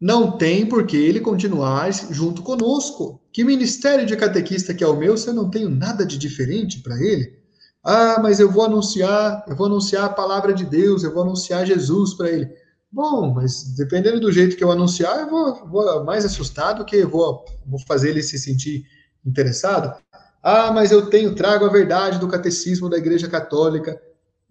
não 0.01 0.39
tem 0.39 0.65
por 0.67 0.87
que 0.87 0.97
ele 0.97 1.21
continuar 1.21 1.93
junto 1.93 2.43
conosco. 2.43 3.20
Que 3.33 3.45
ministério 3.45 4.07
de 4.07 4.17
catequista 4.17 4.75
que 4.75 4.83
é 4.83 4.87
o 4.87 4.97
meu, 4.97 5.17
se 5.17 5.29
eu 5.29 5.35
não 5.35 5.51
tenho 5.51 5.69
nada 5.69 6.05
de 6.05 6.19
diferente 6.19 6.81
para 6.81 6.97
ele? 7.01 7.39
Ah, 7.83 8.19
mas 8.21 8.41
eu 8.41 8.51
vou 8.51 8.65
anunciar, 8.65 9.45
eu 9.49 9.57
vou 9.57 9.67
anunciar 9.67 10.05
a 10.05 10.13
palavra 10.13 10.53
de 10.53 10.65
Deus, 10.65 11.03
eu 11.03 11.15
vou 11.15 11.23
anunciar 11.23 11.67
Jesus 11.67 12.15
para 12.15 12.29
ele. 12.29 12.51
Bom, 12.93 13.33
mas 13.33 13.75
dependendo 13.77 14.21
do 14.21 14.33
jeito 14.33 14.57
que 14.57 14.65
eu 14.65 14.71
anunciar, 14.71 15.21
eu 15.21 15.31
vou, 15.31 15.69
vou 15.69 16.05
mais 16.05 16.25
assustado 16.25 16.85
que 16.85 17.05
vou, 17.05 17.45
vou 17.65 17.79
fazer 17.87 18.11
ele 18.11 18.23
se 18.23 18.39
sentir 18.39 18.85
interessado. 19.25 19.95
Ah, 20.43 20.73
mas 20.73 20.91
eu 20.91 21.09
tenho, 21.09 21.35
trago 21.35 21.65
a 21.65 21.71
verdade 21.71 22.19
do 22.19 22.29
catecismo 22.29 22.89
da 22.89 22.99
Igreja 22.99 23.29
Católica. 23.29 24.01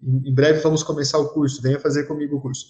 Em, 0.02 0.30
em 0.30 0.34
breve 0.34 0.60
vamos 0.60 0.82
começar 0.82 1.18
o 1.18 1.28
curso, 1.28 1.60
venha 1.60 1.78
fazer 1.78 2.04
comigo 2.04 2.36
o 2.36 2.40
curso. 2.40 2.66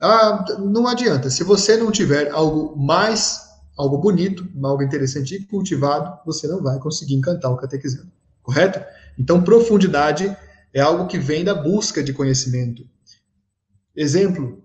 Ah, 0.00 0.44
não 0.58 0.86
adianta. 0.86 1.28
Se 1.30 1.42
você 1.42 1.76
não 1.76 1.90
tiver 1.90 2.30
algo 2.30 2.76
mais, 2.76 3.47
algo 3.78 3.98
bonito, 3.98 4.46
algo 4.62 4.82
interessante 4.82 5.36
e 5.36 5.44
cultivado, 5.44 6.18
você 6.26 6.48
não 6.48 6.60
vai 6.60 6.78
conseguir 6.80 7.14
encantar 7.14 7.52
o 7.52 7.56
catequizando. 7.56 8.10
Correto? 8.42 8.84
Então, 9.16 9.42
profundidade 9.42 10.36
é 10.74 10.80
algo 10.80 11.06
que 11.06 11.18
vem 11.18 11.44
da 11.44 11.54
busca 11.54 12.02
de 12.02 12.12
conhecimento. 12.12 12.84
Exemplo: 13.94 14.62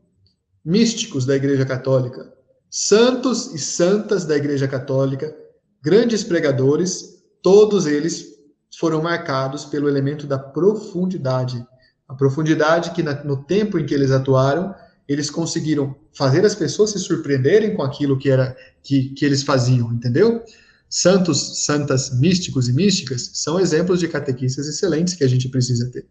místicos 0.66 1.26
da 1.26 1.36
Igreja 1.36 1.66
Católica, 1.66 2.34
santos 2.70 3.54
e 3.54 3.60
santas 3.60 4.26
da 4.26 4.36
Igreja 4.36 4.68
Católica, 4.68 5.36
grandes 5.82 6.24
pregadores, 6.24 7.24
todos 7.42 7.86
eles 7.86 8.34
foram 8.80 9.02
marcados 9.02 9.66
pelo 9.66 9.88
elemento 9.88 10.26
da 10.26 10.40
profundidade. 10.40 11.66
A 12.08 12.16
profundidade 12.16 12.92
que 12.92 13.04
no 13.04 13.44
tempo 13.44 13.78
em 13.78 13.86
que 13.86 13.94
eles 13.94 14.12
atuaram 14.12 14.74
eles 15.14 15.30
conseguiram 15.30 15.96
fazer 16.14 16.46
as 16.46 16.56
pessoas 16.56 16.92
se 16.92 17.00
surpreenderem 17.00 17.76
com 17.76 17.84
aquilo 17.84 18.18
que 18.18 18.30
era 18.30 18.56
que, 18.82 19.10
que 19.10 19.26
eles 19.26 19.44
faziam, 19.44 19.92
entendeu? 19.94 20.44
Santos, 20.90 21.66
santas, 21.66 22.20
místicos 22.20 22.68
e 22.68 22.74
místicas 22.74 23.32
são 23.34 23.60
exemplos 23.60 24.00
de 24.00 24.08
catequistas 24.08 24.68
excelentes 24.68 25.14
que 25.14 25.24
a 25.24 25.28
gente 25.28 25.50
precisa 25.50 25.90
ter. 25.90 26.06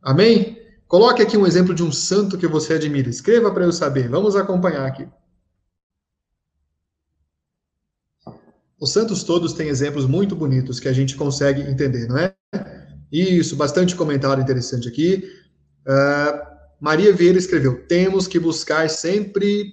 Amém? 0.00 0.58
Coloque 0.86 1.22
aqui 1.22 1.36
um 1.36 1.46
exemplo 1.46 1.74
de 1.74 1.82
um 1.82 1.90
santo 1.90 2.36
que 2.36 2.46
você 2.46 2.74
admira. 2.74 3.08
Escreva 3.08 3.50
para 3.52 3.64
eu 3.64 3.72
saber. 3.72 4.08
Vamos 4.08 4.36
acompanhar 4.36 4.86
aqui. 4.86 5.08
Os 8.78 8.92
santos 8.92 9.22
todos 9.22 9.52
têm 9.52 9.68
exemplos 9.68 10.06
muito 10.06 10.34
bonitos 10.34 10.80
que 10.80 10.88
a 10.88 10.92
gente 10.92 11.14
consegue 11.14 11.62
entender, 11.62 12.08
não 12.08 12.18
é? 12.18 12.34
Isso, 13.12 13.54
bastante 13.54 13.94
comentário 13.94 14.42
interessante 14.42 14.88
aqui. 14.88 15.22
Uh, 15.86 16.51
Maria 16.82 17.12
Vieira 17.12 17.38
escreveu: 17.38 17.86
temos 17.86 18.26
que 18.26 18.40
buscar 18.40 18.90
sempre 18.90 19.72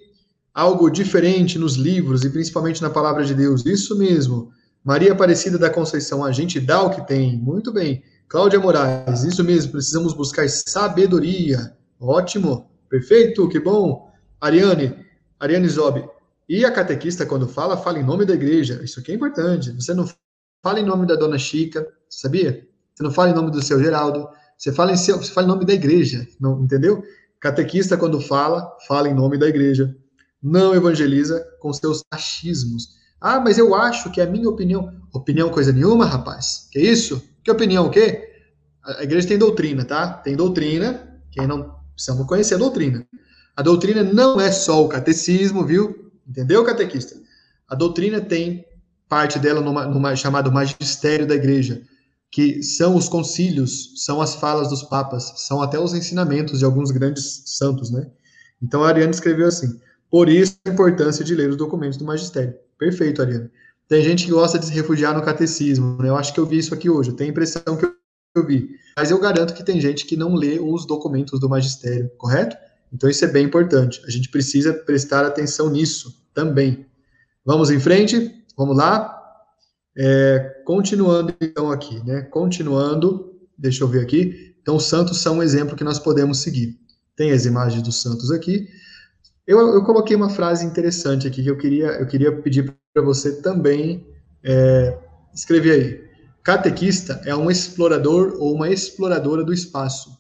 algo 0.54 0.92
diferente 0.92 1.58
nos 1.58 1.74
livros 1.74 2.24
e 2.24 2.30
principalmente 2.30 2.84
na 2.84 2.90
palavra 2.92 3.26
de 3.26 3.34
Deus. 3.34 3.66
Isso 3.66 3.98
mesmo. 3.98 4.52
Maria 4.84 5.14
Aparecida 5.14 5.58
da 5.58 5.72
Conceição, 5.72 6.24
a 6.24 6.32
gente 6.32 6.60
dá 6.60 6.84
o 6.84 6.92
que 6.92 7.06
tem. 7.08 7.36
Muito 7.36 7.74
bem. 7.74 8.04
Cláudia 8.28 8.60
Moraes, 8.60 9.24
isso 9.24 9.44
mesmo, 9.44 9.72
precisamos 9.72 10.14
buscar 10.14 10.48
sabedoria. 10.48 11.76
Ótimo, 12.00 12.70
perfeito, 12.88 13.50
que 13.50 13.60
bom. 13.60 14.08
Ariane, 14.40 14.96
Ariane 15.40 15.68
Zob, 15.68 16.08
e 16.48 16.64
a 16.64 16.72
catequista, 16.72 17.26
quando 17.26 17.48
fala, 17.48 17.76
fala 17.76 17.98
em 17.98 18.06
nome 18.06 18.24
da 18.24 18.36
igreja. 18.36 18.82
Isso 18.84 19.00
aqui 19.00 19.12
é 19.12 19.16
importante. 19.16 19.72
Você 19.72 19.96
não 19.96 20.08
fala 20.62 20.80
em 20.80 20.86
nome 20.86 21.08
da 21.08 21.16
dona 21.16 21.40
Chica, 21.40 21.88
sabia? 22.08 22.68
Você 22.94 23.02
não 23.02 23.12
fala 23.12 23.32
em 23.32 23.36
nome 23.36 23.50
do 23.50 23.64
seu 23.64 23.82
Geraldo. 23.82 24.30
Você 24.60 24.74
fala 24.74 24.92
em, 24.92 24.98
seu, 24.98 25.18
você 25.18 25.32
fala 25.32 25.48
em 25.48 25.50
nome 25.50 25.66
da 25.66 25.74
igreja, 25.74 26.28
não, 26.38 26.62
entendeu? 26.62 27.02
Catequista, 27.40 27.96
quando 27.96 28.20
fala, 28.20 28.70
fala 28.86 29.08
em 29.08 29.14
nome 29.14 29.38
da 29.38 29.48
igreja. 29.48 29.96
Não 30.44 30.76
evangeliza 30.76 31.40
com 31.62 31.72
seus 31.72 32.04
achismos. 32.12 32.90
Ah, 33.22 33.40
mas 33.40 33.58
eu 33.58 33.74
acho 33.74 34.12
que 34.12 34.20
é 34.20 34.26
a 34.26 34.30
minha 34.30 34.50
opinião. 34.50 34.94
Opinião 35.14 35.50
coisa 35.50 35.72
nenhuma, 35.72 36.06
rapaz. 36.06 36.68
Que 36.72 36.80
isso? 36.80 37.24
Que 37.42 37.50
opinião 37.50 37.86
o 37.86 37.90
quê? 37.90 38.28
A 38.84 39.04
igreja 39.04 39.30
tem 39.30 39.38
doutrina, 39.38 39.86
tá? 39.86 40.12
Tem 40.12 40.36
doutrina. 40.36 41.18
Quem 41.32 41.48
não 41.48 41.76
precisamos 41.94 42.28
conhecer 42.28 42.56
a 42.56 42.58
doutrina. 42.58 43.08
A 43.56 43.62
doutrina 43.62 44.04
não 44.04 44.42
é 44.42 44.52
só 44.52 44.84
o 44.84 44.90
catecismo, 44.90 45.66
viu? 45.66 46.12
Entendeu, 46.28 46.66
catequista? 46.66 47.16
A 47.66 47.76
doutrina 47.76 48.20
tem 48.20 48.66
parte 49.08 49.40
dela 49.40 49.62
numa, 49.62 49.86
numa 49.86 50.16
chamado 50.18 50.52
magistério 50.52 51.26
da 51.26 51.36
igreja, 51.36 51.82
que 52.32 52.62
são 52.62 52.96
os 52.96 53.10
concílios, 53.10 53.94
são 54.06 54.22
as 54.22 54.36
falas 54.36 54.70
dos 54.70 54.84
papas, 54.84 55.34
são 55.38 55.62
até 55.62 55.80
os 55.80 55.94
ensinamentos 55.94 56.60
de 56.60 56.66
alguns 56.66 56.92
grandes 56.92 57.44
santos, 57.46 57.90
né? 57.90 58.08
Então 58.62 58.84
a 58.84 58.88
Ariane 58.88 59.12
escreveu 59.12 59.48
assim: 59.48 59.80
por 60.10 60.30
isso 60.30 60.58
a 60.66 60.70
importância 60.70 61.24
de 61.24 61.34
ler 61.34 61.50
os 61.50 61.58
documentos 61.58 61.98
do 61.98 62.06
magistério. 62.06 62.54
Perfeito, 62.78 63.22
Ariane. 63.22 63.50
Tem 63.88 64.04
gente 64.04 64.26
que 64.26 64.32
gosta 64.32 64.60
de 64.60 64.68
se 64.68 64.72
refugiar 64.72 65.16
no 65.16 65.24
catecismo, 65.24 65.98
né? 66.02 66.10
Eu 66.10 66.16
acho 66.16 66.34
que 66.34 66.40
eu 66.40 66.46
vi 66.46 66.60
isso 66.60 66.74
aqui 66.74 66.90
hoje, 66.90 67.10
eu 67.10 67.16
tenho 67.16 67.30
a 67.30 67.32
impressão 67.32 67.76
que 67.76 67.86
eu 68.36 68.46
vi. 68.46 68.70
Mas 68.96 69.10
eu 69.10 69.20
garanto 69.20 69.54
que 69.54 69.64
tem 69.64 69.82
gente 69.82 70.06
que 70.06 70.16
não 70.16 70.36
lê 70.36 70.60
os 70.60 70.86
documentos 70.86 71.40
do 71.40 71.50
magistério, 71.50 72.12
correto? 72.18 72.56
Então 72.94 73.10
isso 73.10 73.26
é 73.26 73.28
bem 73.28 73.46
importante. 73.46 74.02
A 74.06 74.10
gente 74.10 74.30
precisa 74.30 74.74
prestar 74.74 75.26
atenção 75.26 75.70
nisso 75.70 76.24
também. 76.34 76.86
Vamos 77.44 77.72
em 77.72 77.80
frente? 77.80 78.44
Vamos 78.56 78.78
lá? 78.78 79.19
É, 80.02 80.62
continuando 80.64 81.36
então 81.42 81.70
aqui, 81.70 82.02
né? 82.06 82.22
Continuando, 82.22 83.38
deixa 83.58 83.84
eu 83.84 83.88
ver 83.90 84.02
aqui. 84.02 84.56
Então 84.62 84.78
os 84.78 84.86
santos 84.86 85.18
são 85.18 85.40
um 85.40 85.44
exemplo 85.44 85.76
que 85.76 85.84
nós 85.84 86.00
podemos 86.00 86.40
seguir. 86.40 86.80
Tem 87.18 87.32
as 87.32 87.46
imagens 87.46 87.84
dos 87.84 88.02
santos 88.02 88.32
aqui. 88.32 88.70
Eu, 89.46 89.60
eu 89.74 89.84
coloquei 89.84 90.16
uma 90.16 90.30
frase 90.30 90.66
interessante 90.66 91.28
aqui 91.28 91.44
que 91.44 91.50
eu 91.50 91.58
queria, 91.58 91.88
eu 91.88 92.08
queria 92.08 92.32
pedir 92.32 92.74
para 92.94 93.04
você 93.04 93.42
também 93.42 94.08
é, 94.42 94.98
escrever 95.34 95.72
aí. 95.72 96.10
Catequista 96.44 97.22
é 97.26 97.36
um 97.36 97.52
explorador 97.52 98.38
ou 98.40 98.56
uma 98.56 98.70
exploradora 98.70 99.44
do 99.44 99.52
espaço. 99.52 100.18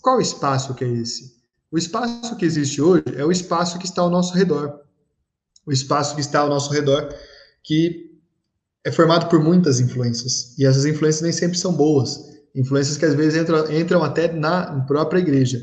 Qual 0.00 0.20
espaço 0.20 0.74
que 0.74 0.84
é 0.84 0.88
esse? 0.88 1.34
O 1.72 1.76
espaço 1.76 2.36
que 2.36 2.44
existe 2.44 2.80
hoje 2.80 3.02
é 3.16 3.24
o 3.24 3.32
espaço 3.32 3.80
que 3.80 3.86
está 3.86 4.00
ao 4.00 4.10
nosso 4.10 4.32
redor. 4.32 4.80
O 5.66 5.72
espaço 5.72 6.14
que 6.14 6.20
está 6.20 6.38
ao 6.38 6.48
nosso 6.48 6.72
redor, 6.72 7.12
que 7.64 8.05
é 8.86 8.92
formado 8.92 9.28
por 9.28 9.42
muitas 9.42 9.80
influências. 9.80 10.54
E 10.56 10.64
essas 10.64 10.86
influências 10.86 11.20
nem 11.20 11.32
sempre 11.32 11.58
são 11.58 11.72
boas. 11.72 12.20
Influências 12.54 12.96
que 12.96 13.04
às 13.04 13.14
vezes 13.14 13.36
entram, 13.36 13.68
entram 13.72 14.04
até 14.04 14.32
na 14.32 14.80
própria 14.82 15.18
igreja. 15.18 15.60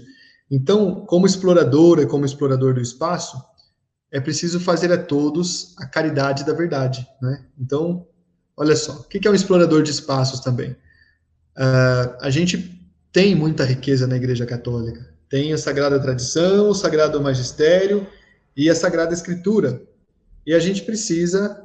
Então, 0.51 1.05
como 1.05 1.25
exploradora, 1.25 2.05
como 2.05 2.25
explorador 2.25 2.73
do 2.73 2.81
espaço, 2.81 3.41
é 4.11 4.19
preciso 4.19 4.59
fazer 4.59 4.91
a 4.91 4.97
todos 4.97 5.73
a 5.77 5.85
caridade 5.85 6.43
da 6.43 6.51
verdade, 6.51 7.07
né? 7.21 7.45
Então, 7.57 8.05
olha 8.57 8.75
só, 8.75 8.91
o 8.91 9.03
que 9.05 9.25
é 9.25 9.31
um 9.31 9.33
explorador 9.33 9.83
de 9.83 9.91
espaços 9.91 10.41
também? 10.41 10.71
Uh, 11.57 12.17
a 12.19 12.29
gente 12.29 12.77
tem 13.13 13.33
muita 13.33 13.63
riqueza 13.63 14.05
na 14.05 14.17
Igreja 14.17 14.45
Católica. 14.45 15.13
Tem 15.29 15.53
a 15.53 15.57
Sagrada 15.57 15.97
Tradição, 15.97 16.67
o 16.67 16.75
Sagrado 16.75 17.21
Magistério 17.21 18.05
e 18.55 18.69
a 18.69 18.75
Sagrada 18.75 19.13
Escritura. 19.13 19.81
E 20.45 20.53
a 20.53 20.59
gente 20.59 20.81
precisa, 20.81 21.62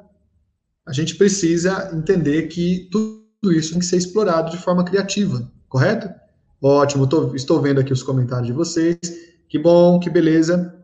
a 0.89 0.93
gente 0.93 1.17
precisa 1.17 1.91
entender 1.93 2.49
que 2.49 2.89
tudo 2.91 3.53
isso 3.53 3.71
tem 3.71 3.79
que 3.79 3.85
ser 3.85 3.99
explorado 3.99 4.51
de 4.51 4.57
forma 4.57 4.85
criativa, 4.85 5.51
correto? 5.69 6.09
Ótimo, 6.61 7.07
tô, 7.07 7.35
estou 7.35 7.61
vendo 7.61 7.79
aqui 7.79 7.93
os 7.93 8.03
comentários 8.03 8.47
de 8.47 8.53
vocês. 8.55 8.99
Que 9.49 9.59
bom, 9.59 10.01
que 10.01 10.09
beleza. 10.09 10.75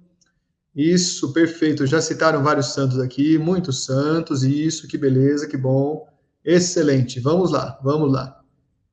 Isso, 0.76 1.32
perfeito. 1.32 1.86
Já 1.86 2.00
citaram 2.00 2.42
vários 2.42 2.74
santos 2.74 2.98
aqui, 2.98 3.38
muitos 3.38 3.84
santos, 3.84 4.42
isso, 4.44 4.86
que 4.86 4.98
beleza, 4.98 5.48
que 5.48 5.56
bom. 5.56 6.06
Excelente. 6.44 7.18
Vamos 7.18 7.50
lá, 7.50 7.78
vamos 7.82 8.12
lá. 8.12 8.40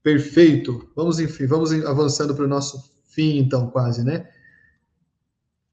Perfeito. 0.01 0.89
Vamos, 0.95 1.19
enfim, 1.19 1.45
vamos 1.45 1.71
avançando 1.85 2.33
para 2.33 2.45
o 2.45 2.47
nosso 2.47 2.91
fim, 3.09 3.37
então, 3.37 3.69
quase, 3.69 4.03
né? 4.03 4.27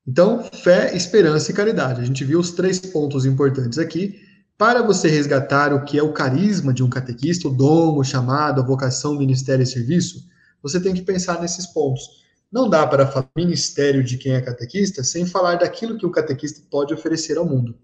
Então, 0.06 0.42
fé, 0.42 0.96
esperança 0.96 1.50
e 1.50 1.54
caridade. 1.54 2.00
A 2.00 2.04
gente 2.04 2.24
viu 2.24 2.40
os 2.40 2.50
três 2.50 2.78
pontos 2.80 3.24
importantes 3.24 3.78
aqui. 3.78 4.27
Para 4.58 4.82
você 4.82 5.06
resgatar 5.08 5.72
o 5.72 5.84
que 5.84 5.96
é 5.96 6.02
o 6.02 6.12
carisma 6.12 6.74
de 6.74 6.82
um 6.82 6.90
catequista, 6.90 7.46
o 7.46 7.54
dom, 7.54 7.96
o 7.96 8.02
chamado, 8.02 8.60
a 8.60 8.64
vocação, 8.64 9.16
ministério 9.16 9.62
e 9.62 9.66
serviço, 9.66 10.26
você 10.60 10.80
tem 10.80 10.92
que 10.92 11.02
pensar 11.02 11.40
nesses 11.40 11.64
pontos. 11.64 12.02
Não 12.50 12.68
dá 12.68 12.84
para 12.84 13.06
falar 13.06 13.30
ministério 13.36 14.02
de 14.02 14.18
quem 14.18 14.32
é 14.32 14.40
catequista 14.40 15.04
sem 15.04 15.24
falar 15.24 15.60
daquilo 15.60 15.96
que 15.96 16.04
o 16.04 16.10
catequista 16.10 16.60
pode 16.68 16.92
oferecer 16.92 17.38
ao 17.38 17.46
mundo. 17.46 17.78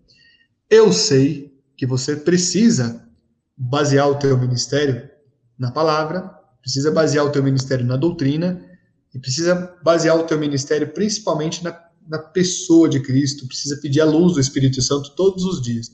Eu 0.68 0.92
sei 0.92 1.56
que 1.76 1.86
você 1.86 2.16
precisa 2.16 3.06
basear 3.56 4.08
o 4.08 4.16
teu 4.16 4.36
ministério 4.36 5.08
na 5.56 5.70
palavra, 5.70 6.22
precisa 6.60 6.90
basear 6.90 7.24
o 7.24 7.30
teu 7.30 7.42
ministério 7.42 7.86
na 7.86 7.96
doutrina 7.96 8.60
e 9.14 9.18
precisa 9.20 9.76
basear 9.80 10.18
o 10.18 10.24
teu 10.24 10.40
ministério 10.40 10.92
principalmente 10.92 11.62
na, 11.62 11.78
na 12.08 12.18
pessoa 12.18 12.88
de 12.88 12.98
Cristo, 12.98 13.46
precisa 13.46 13.76
pedir 13.76 14.00
a 14.00 14.04
luz 14.04 14.34
do 14.34 14.40
Espírito 14.40 14.82
Santo 14.82 15.14
todos 15.14 15.44
os 15.44 15.62
dias. 15.62 15.93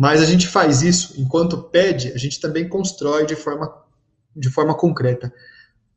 Mas 0.00 0.22
a 0.22 0.24
gente 0.24 0.48
faz 0.48 0.80
isso, 0.80 1.12
enquanto 1.20 1.58
pede, 1.58 2.10
a 2.14 2.16
gente 2.16 2.40
também 2.40 2.66
constrói 2.66 3.26
de 3.26 3.36
forma, 3.36 3.70
de 4.34 4.48
forma 4.48 4.74
concreta. 4.74 5.30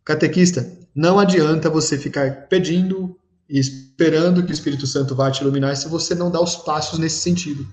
Catequista, 0.04 0.70
não 0.94 1.18
adianta 1.18 1.70
você 1.70 1.98
ficar 1.98 2.50
pedindo 2.50 3.18
e 3.50 3.58
esperando 3.58 4.44
que 4.44 4.52
o 4.52 4.54
Espírito 4.54 4.86
Santo 4.86 5.16
vá 5.16 5.32
te 5.32 5.40
iluminar 5.40 5.78
se 5.78 5.88
você 5.88 6.14
não 6.14 6.30
dá 6.30 6.42
os 6.42 6.58
passos 6.58 7.00
nesse 7.00 7.22
sentido. 7.22 7.66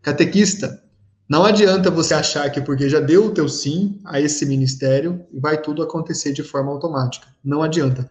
Catequista, 0.00 0.80
não 1.28 1.44
adianta 1.44 1.90
você 1.90 2.14
achar 2.14 2.48
que 2.50 2.60
porque 2.60 2.88
já 2.88 3.00
deu 3.00 3.26
o 3.26 3.30
teu 3.32 3.48
sim 3.48 3.98
a 4.04 4.20
esse 4.20 4.46
ministério, 4.46 5.26
vai 5.32 5.60
tudo 5.60 5.82
acontecer 5.82 6.32
de 6.32 6.44
forma 6.44 6.70
automática. 6.70 7.26
Não 7.42 7.64
adianta. 7.64 8.08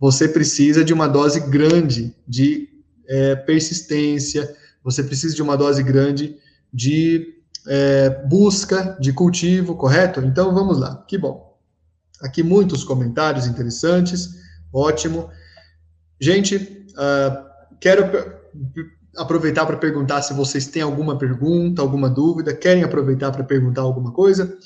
Você 0.00 0.26
precisa 0.26 0.82
de 0.82 0.94
uma 0.94 1.08
dose 1.08 1.40
grande 1.40 2.16
de 2.26 2.70
é, 3.06 3.36
persistência, 3.36 4.56
você 4.82 5.02
precisa 5.04 5.34
de 5.34 5.42
uma 5.42 5.58
dose 5.58 5.82
grande 5.82 6.40
de 6.72 7.42
é, 7.66 8.10
busca, 8.26 8.96
de 9.00 9.12
cultivo, 9.12 9.76
correto? 9.76 10.20
Então 10.20 10.54
vamos 10.54 10.78
lá, 10.78 11.04
que 11.06 11.18
bom. 11.18 11.52
Aqui 12.20 12.42
muitos 12.42 12.84
comentários 12.84 13.46
interessantes, 13.46 14.30
ótimo. 14.72 15.28
Gente, 16.20 16.56
uh, 16.56 17.76
quero 17.80 18.04
aproveitar 19.16 19.66
para 19.66 19.76
perguntar 19.76 20.22
se 20.22 20.32
vocês 20.32 20.66
têm 20.66 20.82
alguma 20.82 21.18
pergunta, 21.18 21.82
alguma 21.82 22.08
dúvida, 22.08 22.54
querem 22.54 22.84
aproveitar 22.84 23.32
para 23.32 23.44
perguntar 23.44 23.82
alguma 23.82 24.12
coisa. 24.12 24.56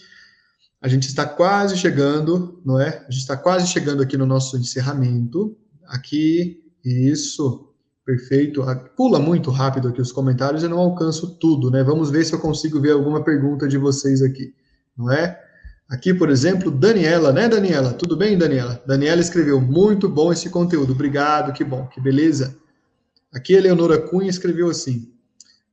A 0.83 0.89
gente 0.89 1.09
está 1.09 1.27
quase 1.27 1.77
chegando, 1.77 2.61
não 2.65 2.79
é? 2.79 2.99
A 3.09 3.11
gente 3.11 3.23
está 3.23 3.37
quase 3.37 3.67
chegando 3.67 4.03
aqui 4.03 4.17
no 4.17 4.27
nosso 4.27 4.57
encerramento. 4.59 5.57
Aqui, 5.87 6.63
isso, 6.85 7.73
perfeito. 8.07 8.65
Pula 8.97 9.19
muito 9.19 9.51
rápido 9.51 9.89
aqui 9.89 10.01
os 10.01 10.13
comentários, 10.13 10.63
eu 10.63 10.71
não 10.71 10.79
alcanço 10.79 11.37
tudo, 11.41 11.73
né? 11.73 11.83
Vamos 11.83 12.09
ver 12.09 12.25
se 12.25 12.33
eu 12.33 12.39
consigo 12.39 12.81
ver 12.81 12.93
alguma 12.93 13.25
pergunta 13.25 13.67
de 13.67 13.77
vocês 13.77 14.23
aqui, 14.23 14.55
não 14.97 15.11
é? 15.11 15.43
Aqui, 15.89 16.15
por 16.15 16.31
exemplo, 16.31 16.71
Daniela, 16.71 17.33
né, 17.33 17.49
Daniela? 17.49 17.93
Tudo 17.93 18.17
bem, 18.17 18.39
Daniela? 18.39 18.81
Daniela 18.87 19.21
escreveu: 19.21 19.61
muito 19.61 20.09
bom 20.09 20.33
esse 20.33 20.49
conteúdo, 20.49 20.93
obrigado, 20.93 21.53
que 21.53 21.65
bom, 21.65 21.87
que 21.89 22.01
beleza. 22.01 22.57
Aqui, 23.35 23.55
Eleonora 23.55 23.99
Cunha 23.99 24.31
escreveu 24.31 24.71
assim: 24.71 25.13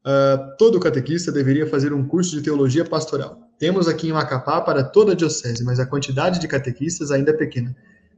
uh, 0.06 0.58
todo 0.58 0.80
catequista 0.80 1.32
deveria 1.32 1.68
fazer 1.68 1.94
um 1.94 2.06
curso 2.06 2.36
de 2.36 2.42
teologia 2.42 2.84
pastoral. 2.84 3.40
Temos 3.60 3.88
aqui 3.88 4.10
em 4.10 4.12
Macapá 4.12 4.60
para 4.60 4.84
toda 4.84 5.14
a 5.14 5.16
diocese, 5.16 5.64
mas 5.64 5.80
a 5.80 5.86
quantidade 5.86 6.40
de 6.40 6.48
catequistas 6.48 7.12
ainda 7.12 7.32
é 7.32 7.34
pequena. 7.34 7.76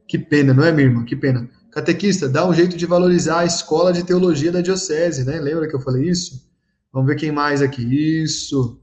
Que 0.07 0.17
pena, 0.17 0.53
não 0.53 0.63
é, 0.63 0.71
minha 0.71 0.87
irmã? 0.87 1.03
Que 1.03 1.15
pena. 1.15 1.49
Catequista, 1.75 2.29
dá 2.29 2.47
um 2.47 2.53
jeito 2.53 2.77
de 2.77 2.85
valorizar 2.85 3.39
a 3.39 3.45
escola 3.45 3.91
de 3.91 4.01
teologia 4.01 4.49
da 4.49 4.61
diocese, 4.61 5.25
né? 5.25 5.41
Lembra 5.41 5.67
que 5.67 5.75
eu 5.75 5.81
falei 5.81 6.09
isso? 6.09 6.49
Vamos 6.89 7.05
ver 7.05 7.17
quem 7.17 7.33
mais 7.33 7.61
aqui. 7.61 7.83
Isso. 7.83 8.79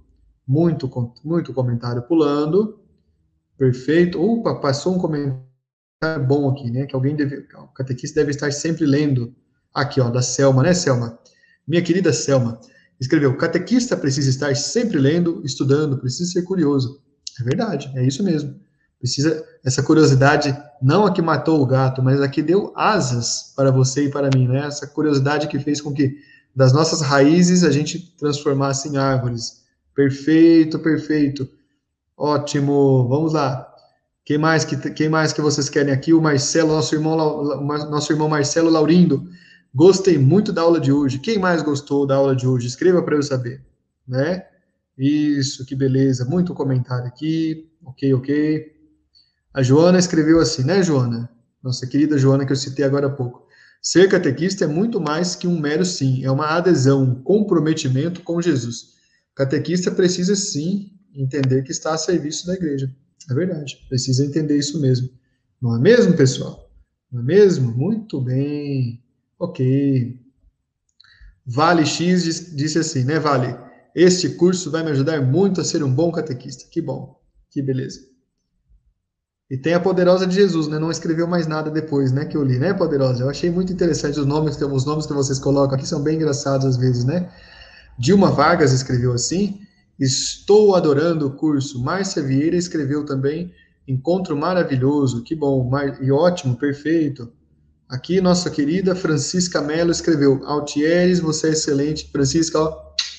Muito, 0.47 0.91
muito 1.25 1.55
comentário 1.55 2.03
pulando. 2.03 2.79
Perfeito. 3.57 4.21
Opa, 4.21 4.57
passou 4.57 4.95
um 4.95 4.99
comentário 4.99 5.43
bom 6.29 6.51
aqui, 6.51 6.71
né? 6.71 6.85
Que 6.85 6.95
alguém 6.95 7.17
deve, 7.17 7.47
o 7.55 7.69
catequista 7.69 8.21
deve 8.21 8.33
estar 8.33 8.53
sempre 8.53 8.85
lendo. 8.85 9.35
Aqui, 9.73 9.99
ó, 9.99 10.11
da 10.11 10.21
Selma, 10.21 10.63
né, 10.63 10.75
Selma? 10.75 11.19
Minha 11.67 11.81
querida 11.81 12.13
Selma, 12.13 12.61
escreveu: 13.01 13.39
catequista 13.39 13.97
precisa 13.97 14.29
estar 14.29 14.55
sempre 14.55 14.99
lendo, 14.99 15.41
estudando, 15.47 15.99
precisa 15.99 16.31
ser 16.31 16.43
curioso. 16.43 17.01
É 17.41 17.43
verdade, 17.43 17.91
é 17.97 18.07
isso 18.07 18.23
mesmo. 18.23 18.61
Precisa 19.03 19.45
essa 19.65 19.83
curiosidade, 19.83 20.57
não 20.81 21.05
a 21.05 21.13
que 21.13 21.21
matou 21.21 21.61
o 21.61 21.67
gato, 21.67 22.01
mas 22.01 22.21
a 22.21 22.29
que 22.29 22.41
deu 22.41 22.73
asas 22.77 23.53
para 23.57 23.73
você 23.73 24.05
e 24.05 24.09
para 24.09 24.31
mim, 24.33 24.47
né? 24.47 24.65
Essa 24.65 24.87
curiosidade 24.87 25.49
que 25.49 25.59
fez 25.59 25.81
com 25.81 25.93
que 25.93 26.19
das 26.55 26.73
nossas 26.73 27.01
raízes 27.01 27.65
a 27.65 27.73
gente 27.73 27.99
transformasse 28.17 28.89
em 28.89 28.99
árvores. 28.99 29.65
Perfeito, 29.93 30.79
perfeito. 30.79 31.49
Ótimo. 32.17 33.09
Vamos 33.09 33.33
lá. 33.33 33.69
Quem 34.25 34.39
mais 34.39 34.65
que 34.65 34.77
quem 34.93 35.09
mais 35.09 35.33
que 35.33 35.41
vocês 35.41 35.69
querem 35.69 35.93
aqui? 35.93 36.15
O 36.15 36.23
Marcelo, 36.23 36.69
nosso 36.69 36.95
irmão 36.95 37.17
nosso 37.91 38.13
irmão 38.13 38.29
Marcelo 38.29 38.71
Laurindo. 38.71 39.29
Gostei 39.75 40.17
muito 40.17 40.53
da 40.53 40.63
aula 40.63 40.79
de 40.79 40.93
hoje. 40.93 41.19
Quem 41.19 41.41
mais 41.41 41.61
gostou 41.61 42.07
da 42.07 42.15
aula 42.15 42.37
de 42.37 42.47
hoje? 42.47 42.69
Escreva 42.69 43.03
para 43.03 43.17
eu 43.17 43.23
saber, 43.25 43.65
né? 44.07 44.47
Isso, 44.97 45.67
que 45.67 45.75
beleza. 45.75 46.25
Muito 46.25 46.55
comentário 46.55 47.07
aqui. 47.09 47.69
OK, 47.85 48.15
OK. 48.15 48.82
A 49.55 49.63
Joana 49.63 49.99
escreveu 49.99 50.41
assim, 50.41 50.65
né, 50.65 50.83
Joana? 50.83 51.31
Nossa 51.63 51.87
querida 51.87 52.17
Joana 52.17 52.47
que 52.47 52.53
eu 52.53 52.57
citei 52.57 52.85
agora 52.85 53.07
há 53.07 53.11
pouco. 53.11 53.47
Ser 53.83 54.09
catequista 54.09 54.65
é 54.65 54.67
muito 54.67 55.01
mais 55.01 55.37
que 55.37 55.47
um 55.47 55.61
mero 55.61 55.85
sim, 55.85 56.25
é 56.25 56.31
uma 56.31 56.47
adesão, 56.47 57.03
um 57.03 57.23
comprometimento 57.23 58.23
com 58.23 58.41
Jesus. 58.41 58.95
Catequista 59.35 59.91
precisa 59.91 60.35
sim 60.37 60.93
entender 61.15 61.63
que 61.63 61.73
está 61.73 61.93
a 61.93 61.99
serviço 61.99 62.47
da 62.47 62.55
igreja. 62.55 62.91
É 63.31 63.35
verdade, 63.35 63.85
precisa 63.89 64.25
entender 64.25 64.57
isso 64.57 64.81
mesmo. 64.81 65.11
Não 65.61 65.77
é 65.77 65.79
mesmo, 65.79 66.17
pessoal? 66.17 66.71
Não 67.11 67.21
é 67.21 67.25
mesmo? 67.25 67.73
Muito 67.73 68.21
bem. 68.21 69.03
Ok. 69.39 70.19
Vale 71.45 71.85
X 71.85 72.55
disse 72.55 72.79
assim, 72.79 73.05
né, 73.05 73.19
Vale? 73.19 73.55
Este 73.95 74.31
curso 74.31 74.71
vai 74.71 74.83
me 74.83 74.91
ajudar 74.93 75.21
muito 75.21 75.61
a 75.61 75.65
ser 75.65 75.83
um 75.83 75.93
bom 75.93 76.11
catequista. 76.11 76.65
Que 76.71 76.81
bom, 76.81 77.21
que 77.51 77.61
beleza. 77.61 78.12
E 79.53 79.57
tem 79.59 79.75
a 79.75 79.81
Poderosa 79.81 80.27
de 80.27 80.35
Jesus, 80.35 80.67
né? 80.67 80.79
Não 80.79 80.91
escreveu 80.91 81.27
mais 81.27 81.47
nada 81.47 81.71
depois, 81.71 82.11
né? 82.11 82.25
Que 82.25 82.39
eu 82.39 82.43
li, 82.43 82.59
né, 82.59 82.73
Poderosa? 82.73 83.23
Eu 83.23 83.29
achei 83.29 83.51
muito 83.51 83.71
interessante 83.71 84.19
os 84.19 84.25
nomes, 84.25 84.57
que, 84.57 84.65
os 84.65 84.87
nomes 84.87 85.05
que 85.05 85.13
vocês 85.13 85.39
colocam 85.39 85.77
aqui 85.77 85.87
são 85.87 86.03
bem 86.03 86.17
engraçados 86.17 86.65
às 86.65 86.79
vezes, 86.79 87.05
né? 87.05 87.29
Dilma 87.99 88.31
Vargas 88.31 88.73
escreveu 88.73 89.13
assim: 89.13 89.61
Estou 90.01 90.75
adorando 90.75 91.27
o 91.27 91.33
curso. 91.33 91.83
Márcia 91.83 92.23
Vieira 92.23 92.57
escreveu 92.57 93.05
também: 93.05 93.53
Encontro 93.87 94.35
maravilhoso, 94.35 95.23
que 95.23 95.35
bom, 95.35 95.71
e 96.01 96.11
ótimo, 96.11 96.57
perfeito. 96.57 97.31
Aqui, 97.87 98.23
nossa 98.23 98.49
querida 98.49 98.95
Francisca 98.95 99.61
Mello 99.61 99.91
escreveu: 99.91 100.41
Altieres, 100.47 101.21
você 101.21 101.49
é 101.49 101.51
excelente. 101.51 102.11
Francisca, 102.11 102.59
ó, 102.59 102.75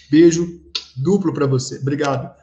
beijo 0.09 0.59
duplo 0.97 1.31
para 1.31 1.45
você. 1.45 1.77
Obrigado. 1.77 2.33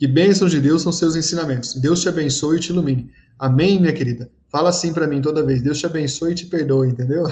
Que 0.00 0.08
bênçãos 0.08 0.50
de 0.50 0.60
Deus 0.60 0.82
são 0.82 0.90
seus 0.90 1.14
ensinamentos. 1.14 1.74
Deus 1.74 2.00
te 2.00 2.08
abençoe 2.08 2.56
e 2.56 2.60
te 2.60 2.70
ilumine. 2.70 3.08
Amém, 3.38 3.80
minha 3.80 3.92
querida? 3.92 4.30
Fala 4.48 4.70
assim 4.70 4.92
para 4.92 5.06
mim 5.06 5.20
toda 5.20 5.44
vez. 5.44 5.60
Deus 5.60 5.78
te 5.78 5.86
abençoe 5.86 6.32
e 6.32 6.34
te 6.34 6.46
perdoe, 6.46 6.88
entendeu? 6.88 7.24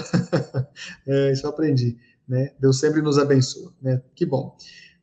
é, 1.07 1.31
isso 1.31 1.45
eu 1.45 1.49
aprendi, 1.49 1.97
né? 2.27 2.51
Deus 2.59 2.79
sempre 2.79 3.01
nos 3.01 3.17
abençoa, 3.17 3.73
né? 3.81 4.01
Que 4.13 4.25
bom. 4.25 4.55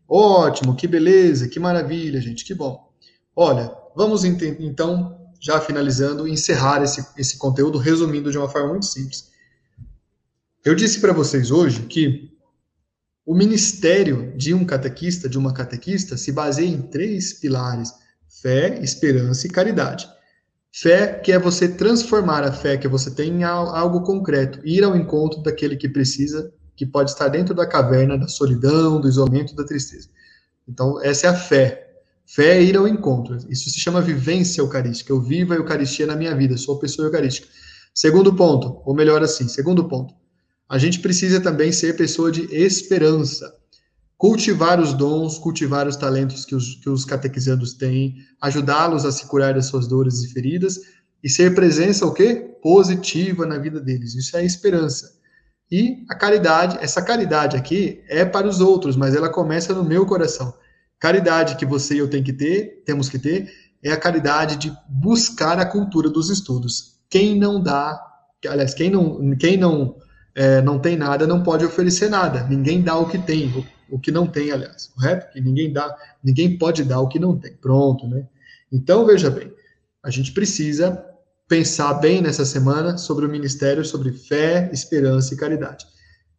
Ótimo, 0.08 0.76
que 0.76 0.86
beleza, 0.86 1.48
que 1.48 1.58
maravilha, 1.58 2.20
gente, 2.20 2.44
que 2.44 2.54
bom. 2.54 2.92
Olha, 3.34 3.74
vamos 3.96 4.24
então, 4.24 5.18
já 5.40 5.60
finalizando, 5.60 6.28
encerrar 6.28 6.82
esse, 6.82 7.04
esse 7.16 7.38
conteúdo, 7.38 7.78
resumindo 7.78 8.30
de 8.30 8.38
uma 8.38 8.48
forma 8.48 8.68
muito 8.68 8.86
simples. 8.86 9.30
Eu 10.64 10.74
disse 10.74 11.00
para 11.00 11.12
vocês 11.12 11.50
hoje 11.50 11.82
que 11.86 12.30
o 13.24 13.34
ministério 13.34 14.36
de 14.36 14.52
um 14.52 14.64
catequista, 14.64 15.28
de 15.28 15.38
uma 15.38 15.52
catequista, 15.52 16.16
se 16.16 16.30
baseia 16.30 16.68
em 16.68 16.82
três 16.82 17.32
pilares: 17.32 17.92
fé, 18.28 18.78
esperança 18.82 19.46
e 19.46 19.50
caridade. 19.50 20.08
Fé, 20.74 21.18
que 21.18 21.30
é 21.30 21.38
você 21.38 21.68
transformar 21.68 22.42
a 22.44 22.50
fé 22.50 22.78
que 22.78 22.88
você 22.88 23.10
tem 23.10 23.30
em 23.30 23.44
algo 23.44 24.02
concreto, 24.02 24.58
ir 24.64 24.82
ao 24.82 24.96
encontro 24.96 25.42
daquele 25.42 25.76
que 25.76 25.86
precisa, 25.86 26.50
que 26.74 26.86
pode 26.86 27.10
estar 27.10 27.28
dentro 27.28 27.54
da 27.54 27.66
caverna 27.66 28.16
da 28.16 28.26
solidão, 28.26 28.98
do 28.98 29.06
isolamento, 29.06 29.54
da 29.54 29.64
tristeza. 29.64 30.08
Então, 30.66 30.98
essa 31.02 31.26
é 31.26 31.30
a 31.30 31.34
fé. 31.34 32.00
Fé 32.24 32.56
é 32.56 32.62
ir 32.62 32.76
ao 32.76 32.88
encontro. 32.88 33.36
Isso 33.50 33.68
se 33.68 33.78
chama 33.78 34.00
vivência 34.00 34.62
eucarística. 34.62 35.12
Eu 35.12 35.20
vivo 35.20 35.52
a 35.52 35.56
Eucaristia 35.56 36.06
na 36.06 36.16
minha 36.16 36.34
vida, 36.34 36.56
sou 36.56 36.78
pessoa 36.78 37.06
eucarística. 37.06 37.46
Segundo 37.94 38.34
ponto, 38.34 38.80
ou 38.86 38.94
melhor 38.94 39.22
assim, 39.22 39.48
segundo 39.48 39.86
ponto, 39.86 40.14
a 40.66 40.78
gente 40.78 41.00
precisa 41.00 41.38
também 41.38 41.70
ser 41.70 41.94
pessoa 41.94 42.32
de 42.32 42.42
esperança 42.54 43.54
cultivar 44.22 44.78
os 44.78 44.94
dons, 44.94 45.36
cultivar 45.36 45.88
os 45.88 45.96
talentos 45.96 46.44
que 46.44 46.54
os, 46.54 46.76
que 46.76 46.88
os 46.88 47.04
catequizandos 47.04 47.74
têm, 47.74 48.18
ajudá-los 48.40 49.04
a 49.04 49.10
se 49.10 49.26
curar 49.26 49.54
das 49.54 49.66
suas 49.66 49.88
dores 49.88 50.22
e 50.22 50.32
feridas 50.32 50.78
e 51.24 51.28
ser 51.28 51.56
presença 51.56 52.06
o 52.06 52.14
quê? 52.14 52.56
Positiva 52.62 53.44
na 53.44 53.58
vida 53.58 53.80
deles. 53.80 54.14
Isso 54.14 54.36
é 54.36 54.44
esperança. 54.44 55.18
E 55.68 56.04
a 56.08 56.14
caridade, 56.14 56.78
essa 56.80 57.02
caridade 57.02 57.56
aqui 57.56 58.00
é 58.06 58.24
para 58.24 58.46
os 58.46 58.60
outros, 58.60 58.94
mas 58.94 59.16
ela 59.16 59.28
começa 59.28 59.74
no 59.74 59.82
meu 59.82 60.06
coração. 60.06 60.54
Caridade 61.00 61.56
que 61.56 61.66
você 61.66 61.96
e 61.96 61.98
eu 61.98 62.08
tem 62.08 62.22
que 62.22 62.32
ter, 62.32 62.84
temos 62.86 63.08
que 63.08 63.18
ter, 63.18 63.50
é 63.82 63.90
a 63.90 63.98
caridade 63.98 64.54
de 64.54 64.72
buscar 64.88 65.58
a 65.58 65.66
cultura 65.66 66.08
dos 66.08 66.30
estudos. 66.30 67.00
Quem 67.10 67.36
não 67.36 67.60
dá, 67.60 68.00
aliás, 68.46 68.72
quem 68.72 68.88
não, 68.88 69.36
quem 69.36 69.56
não, 69.56 69.96
é, 70.34 70.62
não 70.62 70.78
tem 70.78 70.96
nada 70.96 71.26
não 71.26 71.42
pode 71.42 71.64
oferecer 71.64 72.08
nada. 72.08 72.44
Ninguém 72.44 72.82
dá 72.82 72.96
o 72.96 73.08
que 73.08 73.18
tem 73.18 73.48
o 73.92 73.98
que 73.98 74.10
não 74.10 74.26
tem, 74.26 74.50
aliás, 74.50 74.86
correto? 74.86 75.30
Que 75.30 75.40
ninguém 75.40 75.70
dá, 75.70 75.94
ninguém 76.24 76.56
pode 76.56 76.82
dar 76.82 77.00
o 77.00 77.08
que 77.08 77.18
não 77.18 77.36
tem. 77.36 77.52
Pronto, 77.52 78.08
né? 78.08 78.26
Então, 78.72 79.04
veja 79.04 79.28
bem, 79.28 79.52
a 80.02 80.08
gente 80.08 80.32
precisa 80.32 81.04
pensar 81.46 81.92
bem 81.94 82.22
nessa 82.22 82.46
semana 82.46 82.96
sobre 82.96 83.26
o 83.26 83.28
ministério, 83.28 83.84
sobre 83.84 84.10
fé, 84.10 84.70
esperança 84.72 85.34
e 85.34 85.36
caridade. 85.36 85.84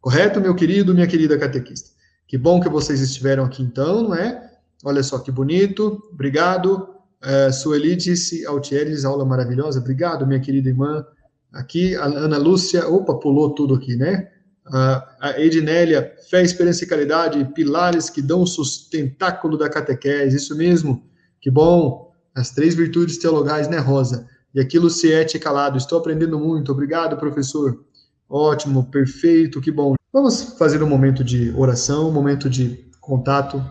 Correto, 0.00 0.40
meu 0.40 0.52
querido, 0.56 0.92
minha 0.92 1.06
querida 1.06 1.38
catequista? 1.38 1.90
Que 2.26 2.36
bom 2.36 2.60
que 2.60 2.68
vocês 2.68 3.00
estiveram 3.00 3.44
aqui 3.44 3.62
então, 3.62 4.02
não 4.02 4.14
é? 4.16 4.50
Olha 4.84 5.04
só 5.04 5.20
que 5.20 5.30
bonito, 5.30 6.02
obrigado. 6.12 6.88
É, 7.22 7.52
Sueli 7.52 7.94
disse, 7.94 8.44
Altieres, 8.44 9.04
aula 9.04 9.24
maravilhosa, 9.24 9.78
obrigado, 9.78 10.26
minha 10.26 10.40
querida 10.40 10.68
irmã. 10.68 11.06
Aqui, 11.54 11.96
a 11.96 12.04
Ana 12.04 12.36
Lúcia, 12.36 12.86
opa, 12.88 13.14
pulou 13.14 13.54
tudo 13.54 13.74
aqui, 13.74 13.96
né? 13.96 14.28
a 14.66 15.34
Ednélia, 15.38 16.14
fé, 16.30 16.42
esperança 16.42 16.84
e 16.84 16.86
caridade, 16.86 17.52
pilares 17.54 18.08
que 18.08 18.22
dão 18.22 18.42
o 18.42 18.46
sustentáculo 18.46 19.58
da 19.58 19.68
catequese, 19.68 20.36
isso 20.36 20.56
mesmo, 20.56 21.04
que 21.40 21.50
bom, 21.50 22.12
as 22.34 22.50
três 22.50 22.74
virtudes 22.74 23.18
teologais, 23.18 23.68
né, 23.68 23.78
Rosa? 23.78 24.26
E 24.54 24.60
aqui, 24.60 24.78
Luciete 24.78 25.38
Calado, 25.38 25.76
estou 25.76 25.98
aprendendo 25.98 26.38
muito, 26.38 26.72
obrigado, 26.72 27.16
professor. 27.16 27.84
Ótimo, 28.28 28.84
perfeito, 28.90 29.60
que 29.60 29.70
bom. 29.70 29.94
Vamos 30.12 30.56
fazer 30.58 30.82
um 30.82 30.88
momento 30.88 31.22
de 31.22 31.52
oração, 31.56 32.08
um 32.08 32.12
momento 32.12 32.48
de 32.48 32.88
contato 33.00 33.62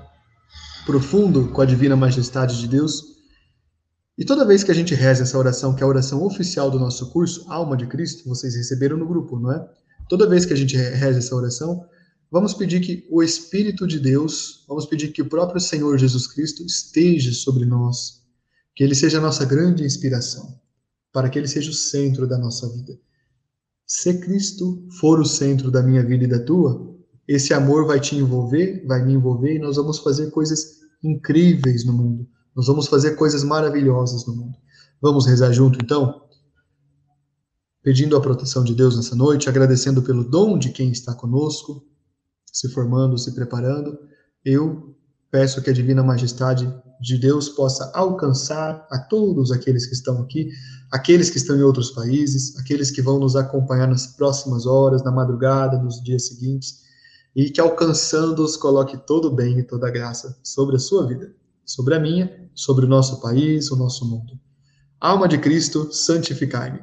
profundo 0.86 1.48
com 1.50 1.62
a 1.62 1.66
divina 1.66 1.96
majestade 1.96 2.60
de 2.60 2.68
Deus. 2.68 3.04
E 4.18 4.24
toda 4.24 4.46
vez 4.46 4.64
que 4.64 4.72
a 4.72 4.76
gente 4.76 4.94
reza 4.94 5.24
essa 5.24 5.38
oração, 5.38 5.74
que 5.74 5.82
é 5.82 5.86
a 5.86 5.90
oração 5.90 6.24
oficial 6.24 6.70
do 6.70 6.80
nosso 6.80 7.10
curso, 7.10 7.46
Alma 7.48 7.76
de 7.76 7.88
Cristo, 7.88 8.30
vocês 8.30 8.56
receberam 8.56 8.96
no 8.96 9.08
grupo, 9.08 9.40
não 9.40 9.52
é? 9.52 9.68
Toda 10.08 10.30
vez 10.30 10.46
que 10.46 10.54
a 10.54 10.56
gente 10.56 10.78
reza 10.78 11.18
essa 11.18 11.36
oração, 11.36 11.84
vamos 12.30 12.54
pedir 12.54 12.80
que 12.80 13.08
o 13.10 13.24
Espírito 13.24 13.88
de 13.88 14.00
Deus, 14.00 14.66
vamos 14.68 14.86
pedir 14.86 15.12
que 15.12 15.22
o 15.22 15.30
próprio 15.30 15.60
Senhor 15.60 15.98
Jesus 15.98 16.28
Cristo 16.28 16.64
esteja 16.64 17.32
sobre 17.32 17.66
nós, 17.66 18.22
que 18.76 18.84
ele 18.84 18.94
seja 18.94 19.18
a 19.18 19.22
nossa 19.22 19.46
grande 19.46 19.84
inspiração, 19.84 20.60
para 21.12 21.28
que 21.30 21.40
ele 21.40 21.48
seja 21.48 21.72
o 21.72 21.74
centro 21.74 22.28
da 22.28 22.38
nossa 22.38 22.70
vida. 22.70 23.00
Se 23.86 24.20
Cristo 24.20 24.88
for 25.00 25.20
o 25.20 25.26
centro 25.26 25.72
da 25.72 25.82
minha 25.82 26.04
vida 26.06 26.26
e 26.26 26.28
da 26.28 26.40
tua, 26.40 26.96
esse 27.28 27.54
amor 27.54 27.88
vai 27.88 28.00
te 28.00 28.16
envolver, 28.16 28.86
vai 28.86 29.04
me 29.04 29.14
envolver 29.14 29.56
e 29.56 29.60
nós 29.60 29.76
vamos 29.76 30.00
fazer 30.00 30.30
coisas 30.30 30.82
incríveis 31.04 31.84
no 31.84 31.94
mundo. 31.94 32.28
Nós 32.56 32.68
vamos 32.68 32.88
fazer 32.88 33.16
coisas 33.16 33.44
maravilhosas 33.44 34.26
no 34.26 34.36
mundo. 34.36 34.58
Vamos 35.02 35.26
rezar 35.26 35.52
junto 35.52 35.80
então? 35.84 36.24
pedindo 37.84 38.16
a 38.16 38.22
proteção 38.22 38.64
de 38.64 38.74
Deus 38.74 38.96
nessa 38.96 39.14
noite, 39.14 39.50
agradecendo 39.50 40.02
pelo 40.02 40.24
dom 40.24 40.58
de 40.58 40.70
quem 40.70 40.90
está 40.90 41.14
conosco, 41.14 41.86
se 42.46 42.70
formando, 42.70 43.18
se 43.18 43.34
preparando. 43.36 44.00
Eu 44.44 44.96
peço 45.30 45.62
que 45.62 45.70
a 45.70 45.74
divina 45.74 46.02
majestade 46.02 46.74
de 47.02 47.18
Deus 47.18 47.50
possa 47.50 47.92
alcançar 47.94 48.88
a 48.90 48.98
todos 48.98 49.52
aqueles 49.52 49.86
que 49.86 49.94
estão 49.94 50.22
aqui, 50.22 50.50
aqueles 50.90 51.30
que 51.30 51.38
estão 51.38 51.58
em 51.58 51.62
outros 51.62 51.92
países, 51.92 52.58
aqueles 52.58 52.90
que 52.90 53.02
vão 53.02 53.20
nos 53.20 53.36
acompanhar 53.36 53.88
nas 53.88 54.08
próximas 54.08 54.66
horas, 54.66 55.04
na 55.04 55.12
madrugada, 55.12 55.78
nos 55.78 56.02
dias 56.02 56.28
seguintes, 56.28 56.84
e 57.36 57.50
que 57.50 57.60
alcançando-os 57.60 58.56
coloque 58.56 58.96
todo 58.96 59.26
o 59.26 59.36
bem 59.36 59.60
e 59.60 59.64
toda 59.64 59.88
a 59.88 59.92
graça 59.92 60.40
sobre 60.42 60.78
a 60.78 60.80
sua 60.80 61.06
vida, 61.06 61.36
sobre 61.66 61.96
a 61.96 62.00
minha, 62.00 62.50
sobre 62.54 62.86
o 62.86 62.90
nosso 62.90 63.22
país, 63.22 63.72
o 63.72 63.76
nosso 63.76 64.06
mundo. 64.06 64.40
Alma 65.00 65.28
de 65.28 65.38
Cristo, 65.38 65.92
santificai-me. 65.92 66.80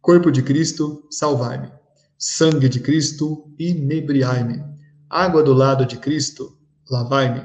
Corpo 0.00 0.30
de 0.30 0.42
Cristo, 0.42 1.06
salvai-me. 1.10 1.70
Sangue 2.16 2.68
de 2.68 2.80
Cristo, 2.80 3.44
inebriai-me. 3.58 4.64
Água 5.08 5.42
do 5.42 5.52
lado 5.52 5.84
de 5.84 5.96
Cristo, 5.98 6.56
lavai-me. 6.90 7.42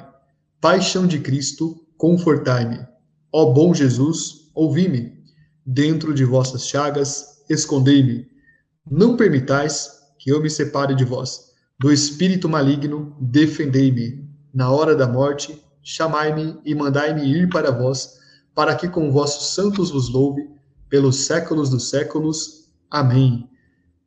Paixão 0.61 1.05
de 1.05 1.19
Cristo, 1.19 1.85
confortai-me. 1.97 2.85
Ó 3.31 3.51
bom 3.51 3.73
Jesus, 3.73 4.49
ouvi-me. 4.55 5.13
Dentro 5.65 6.13
de 6.13 6.23
vossas 6.23 6.67
chagas, 6.67 7.43
escondei-me. 7.49 8.27
Não 8.89 9.17
permitais 9.17 9.89
que 10.19 10.29
eu 10.31 10.41
me 10.41 10.49
separe 10.49 10.95
de 10.95 11.03
vós. 11.03 11.51
Do 11.79 11.91
espírito 11.91 12.47
maligno, 12.47 13.15
defendei-me. 13.19 14.27
Na 14.53 14.71
hora 14.71 14.95
da 14.95 15.07
morte, 15.07 15.61
chamai-me 15.83 16.57
e 16.65 16.73
mandai-me 16.73 17.23
ir 17.25 17.49
para 17.49 17.71
vós, 17.71 18.19
para 18.55 18.75
que 18.75 18.87
com 18.87 19.11
vossos 19.11 19.53
santos 19.53 19.91
vos 19.91 20.09
louve, 20.09 20.49
pelos 20.89 21.25
séculos 21.25 21.69
dos 21.69 21.89
séculos. 21.89 22.69
Amém. 22.89 23.49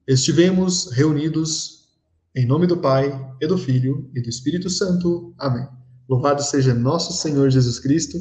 Estivemos 0.07 0.91
reunidos 0.93 1.77
em 2.35 2.47
nome 2.47 2.67
do 2.67 2.77
Pai, 2.77 3.11
e 3.41 3.47
do 3.47 3.57
Filho, 3.57 4.11
e 4.15 4.21
do 4.21 4.29
Espírito 4.29 4.69
Santo. 4.69 5.35
Amém. 5.39 5.67
Louvado 6.09 6.43
seja 6.43 6.75
nosso 6.75 7.13
Senhor 7.15 7.49
Jesus 7.51 7.79
Cristo, 7.79 8.19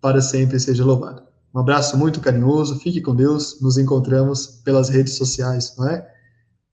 para 0.00 0.20
sempre 0.20 0.60
seja 0.60 0.84
louvado. 0.84 1.22
Um 1.54 1.60
abraço 1.60 1.96
muito 1.96 2.20
carinhoso, 2.20 2.78
fique 2.78 3.00
com 3.00 3.14
Deus, 3.14 3.60
nos 3.60 3.78
encontramos 3.78 4.60
pelas 4.64 4.88
redes 4.88 5.14
sociais, 5.14 5.74
não 5.78 5.88
é? 5.88 6.06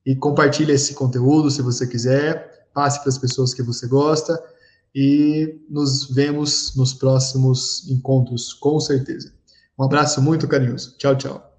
E 0.05 0.15
compartilhe 0.15 0.73
esse 0.73 0.93
conteúdo 0.93 1.49
se 1.49 1.61
você 1.61 1.87
quiser, 1.87 2.69
passe 2.73 2.99
para 2.99 3.09
as 3.09 3.17
pessoas 3.17 3.53
que 3.53 3.63
você 3.63 3.87
gosta 3.87 4.37
e 4.93 5.59
nos 5.69 6.09
vemos 6.09 6.75
nos 6.75 6.93
próximos 6.93 7.89
encontros, 7.89 8.53
com 8.53 8.79
certeza. 8.79 9.33
Um 9.77 9.83
abraço 9.83 10.21
muito 10.21 10.47
carinhoso. 10.47 10.95
Tchau, 10.97 11.15
tchau. 11.15 11.50